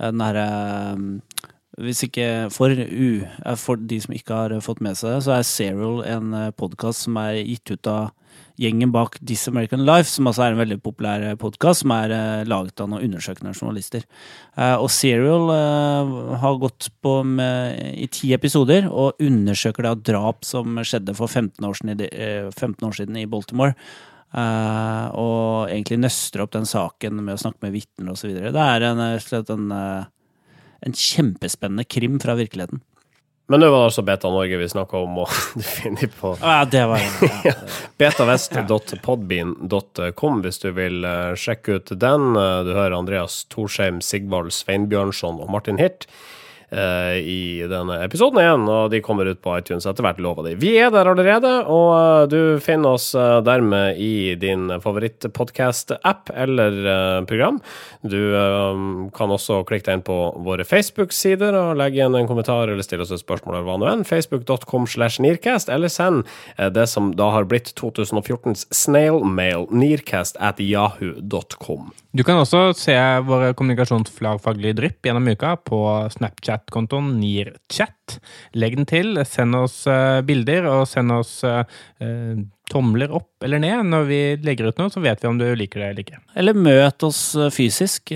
Eh, 0.00 0.10
Den 0.10 0.20
herre 0.24 0.48
Hvis 1.80 2.02
ikke 2.04 2.50
for, 2.52 2.68
u, 2.68 3.22
eh, 3.24 3.56
for 3.56 3.76
de 3.76 4.00
som 4.04 4.12
ikke 4.12 4.40
har 4.42 4.56
fått 4.60 4.82
med 4.84 4.98
seg 4.98 5.14
det, 5.14 5.22
så 5.24 5.38
er 5.38 5.46
Serial 5.48 6.02
en 6.04 6.34
podkast 6.58 7.06
som 7.06 7.16
er 7.22 7.40
gitt 7.40 7.72
ut 7.72 7.88
av 7.88 8.10
gjengen 8.60 8.92
bak 8.92 9.16
This 9.24 9.46
American 9.48 9.84
Life, 9.86 10.10
som 10.10 10.28
altså 10.28 10.44
er 10.44 10.54
en 10.54 10.60
veldig 10.60 10.78
populær 10.84 11.24
podkast, 11.40 11.82
som 11.82 11.94
er 11.96 12.12
eh, 12.14 12.44
laget 12.48 12.82
av 12.82 12.90
noen 12.92 13.06
undersøkende 13.08 13.54
journalister. 13.56 14.04
Eh, 14.56 14.76
og 14.76 14.90
Serial 14.92 15.50
eh, 15.54 16.14
har 16.42 16.60
gått 16.62 16.90
på 17.04 17.18
med, 17.26 17.80
i 17.96 18.08
ti 18.12 18.32
episoder 18.36 18.88
og 18.90 19.20
undersøker 19.22 19.88
da 19.88 19.96
drap 19.96 20.46
som 20.48 20.80
skjedde 20.84 21.16
for 21.18 21.30
15 21.30 21.68
år 21.68 21.78
siden 21.78 21.94
i, 21.96 22.10
eh, 22.12 22.48
15 22.52 22.88
år 22.88 22.98
siden 23.00 23.20
i 23.22 23.28
Baltimore. 23.30 23.76
Eh, 24.32 25.06
og 25.20 25.68
egentlig 25.68 26.00
nøster 26.00 26.44
opp 26.44 26.54
den 26.54 26.68
saken 26.68 27.20
med 27.20 27.36
å 27.36 27.42
snakke 27.42 27.66
med 27.66 27.74
vitner 27.74 28.14
osv. 28.14 28.32
Det 28.32 28.66
er 28.66 28.88
en, 28.88 29.00
eh, 29.00 29.20
slett 29.20 29.50
en, 29.52 29.70
eh, 29.72 30.04
en 30.86 30.94
kjempespennende 30.96 31.84
krim 31.88 32.20
fra 32.22 32.34
virkeligheten. 32.38 32.80
Men 33.50 33.58
nå 33.60 33.66
var 33.72 33.78
det 33.82 33.86
altså 33.90 34.02
Beta 34.06 34.28
Norge 34.30 34.56
vi 34.60 34.68
snakka 34.70 34.96
om, 35.02 35.16
og 35.24 35.28
du 35.58 35.62
finner 35.66 36.08
på 36.20 36.28
Ja, 36.40 36.60
det 36.64 36.84
var 36.88 36.98
ja. 37.44 37.52
betavest.podbean.com 38.00 40.42
hvis 40.44 40.58
du 40.62 40.70
vil 40.76 41.04
eh, 41.04 41.34
sjekke 41.38 41.74
ut 41.80 41.88
den. 42.00 42.22
Eh, 42.38 42.62
Du 42.66 42.70
hører 42.72 42.94
Andreas 42.96 43.42
Torsheim, 43.52 44.00
Sigvald 44.00 44.52
Sveinbjørnson 44.56 45.40
og 45.42 45.50
Martin 45.52 45.78
Hirt 45.82 46.06
eh, 46.72 47.18
i 47.20 47.42
denne 47.70 47.98
episoden 48.04 48.40
igjen, 48.42 48.64
og 48.70 48.90
de 48.92 49.02
kommer 49.04 49.28
ut 49.28 49.40
på 49.44 49.54
iTunes 49.58 49.86
etter 49.88 50.04
hvert, 50.06 50.20
lover 50.22 50.48
de. 50.48 50.56
Vi 50.60 50.72
er 50.80 50.90
der 50.94 51.10
allerede, 51.12 51.52
og 51.70 51.88
uh, 51.92 52.24
du 52.30 52.58
finner 52.62 52.96
oss 52.96 53.10
uh, 53.14 53.40
dermed 53.44 54.00
i 54.00 54.34
din 54.40 54.70
favorittpodkast-app 54.82 56.32
eller 56.32 56.80
program. 57.28 57.60
Du 58.02 58.18
kan 59.14 59.32
også 59.32 59.60
klikke 59.68 59.86
deg 59.86 59.98
inn 59.98 60.04
på 60.06 60.16
våre 60.44 60.64
Facebook-sider 60.66 61.54
og 61.58 61.76
legge 61.80 62.00
igjen 62.00 62.16
en 62.18 62.28
kommentar 62.30 62.70
eller 62.70 62.84
stille 62.84 63.04
oss 63.04 63.12
et 63.14 63.22
spørsmål 63.22 63.58
eller 63.58 63.68
hva 63.68 63.78
nå 63.80 63.90
enn. 63.90 64.04
Facebook.com 64.08 64.88
slash 64.90 65.22
Nearcast, 65.22 65.70
eller 65.72 65.92
send 65.92 66.26
det 66.74 66.88
som 66.90 67.12
da 67.18 67.30
har 67.34 67.48
blitt 67.50 67.72
2014s 67.78 68.66
snailmail, 68.74 69.68
nearcast 69.70 70.38
at 70.40 70.60
yahoo.com. 70.62 71.92
Du 72.12 72.24
kan 72.24 72.36
også 72.42 72.74
se 72.76 72.94
våre 73.24 73.54
kommunikasjonsfaglige 73.56 74.76
drypp 74.76 75.08
gjennom 75.08 75.30
uka 75.32 75.54
på 75.64 75.78
Snapchat-kontoen 76.62 77.20
NIRChat. 77.20 78.20
Legg 78.54 78.76
den 78.76 78.86
til, 78.86 79.18
send 79.24 79.54
oss 79.54 79.86
eh, 79.86 80.22
bilder, 80.22 80.66
og 80.66 80.88
send 80.88 81.12
oss 81.12 81.42
eh, 81.44 81.64
eh, 82.00 82.42
tomler 82.70 83.12
opp 83.12 83.42
eller 83.44 83.58
ned 83.60 83.84
når 83.84 84.04
vi 84.08 84.20
legger 84.42 84.70
ut 84.70 84.78
noe, 84.78 84.90
så 84.90 85.00
vet 85.00 85.20
vi 85.22 85.28
om 85.28 85.38
du 85.38 85.46
liker 85.54 85.80
det 85.80 85.88
eller 85.90 86.04
ikke. 86.04 86.20
Eller 86.36 86.54
møt 86.54 87.02
oss 87.02 87.34
fysisk 87.52 88.12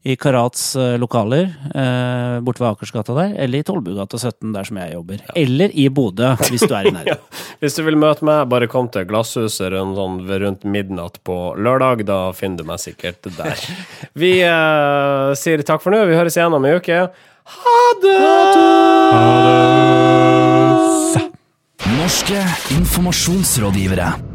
i 0.00 0.14
Karats 0.16 0.76
lokaler 0.96 1.50
eh, 1.74 2.36
borte 2.40 2.62
ved 2.62 2.70
Akersgata 2.70 3.16
der, 3.16 3.34
eller 3.42 3.60
i 3.60 3.66
Tollbugata 3.66 4.16
17 4.16 4.54
der 4.54 4.68
som 4.68 4.78
jeg 4.80 4.94
jobber. 4.94 5.24
Eller 5.36 5.74
i 5.76 5.88
Bodø, 5.92 6.30
hvis 6.46 6.64
du 6.64 6.72
er 6.76 6.88
i 6.88 6.92
nærheten. 6.96 7.40
Hvis 7.60 7.76
du 7.76 7.82
vil 7.84 7.98
møte 8.00 8.24
meg, 8.24 8.46
bare 8.52 8.70
kom 8.70 8.88
til 8.92 9.04
Glasshuset 9.10 9.74
rundt, 9.74 9.98
sånn, 9.98 10.22
rundt 10.44 10.64
midnatt 10.64 11.18
på 11.26 11.36
lørdag. 11.58 12.06
Da 12.08 12.20
finner 12.36 12.62
du 12.62 12.70
meg 12.70 12.80
sikkert 12.80 13.28
der. 13.36 13.66
Vi 14.22 14.38
eh, 14.46 15.34
sier 15.40 15.66
takk 15.66 15.84
for 15.84 15.92
nå. 15.92 16.04
Vi 16.08 16.16
høres 16.16 16.38
igjen 16.38 16.56
om 16.56 16.64
en 16.64 16.80
uke. 16.80 17.02
Ha 17.44 17.82
det! 18.02 18.18
Norske 22.00 22.44
informasjonsrådgivere. 22.78 24.29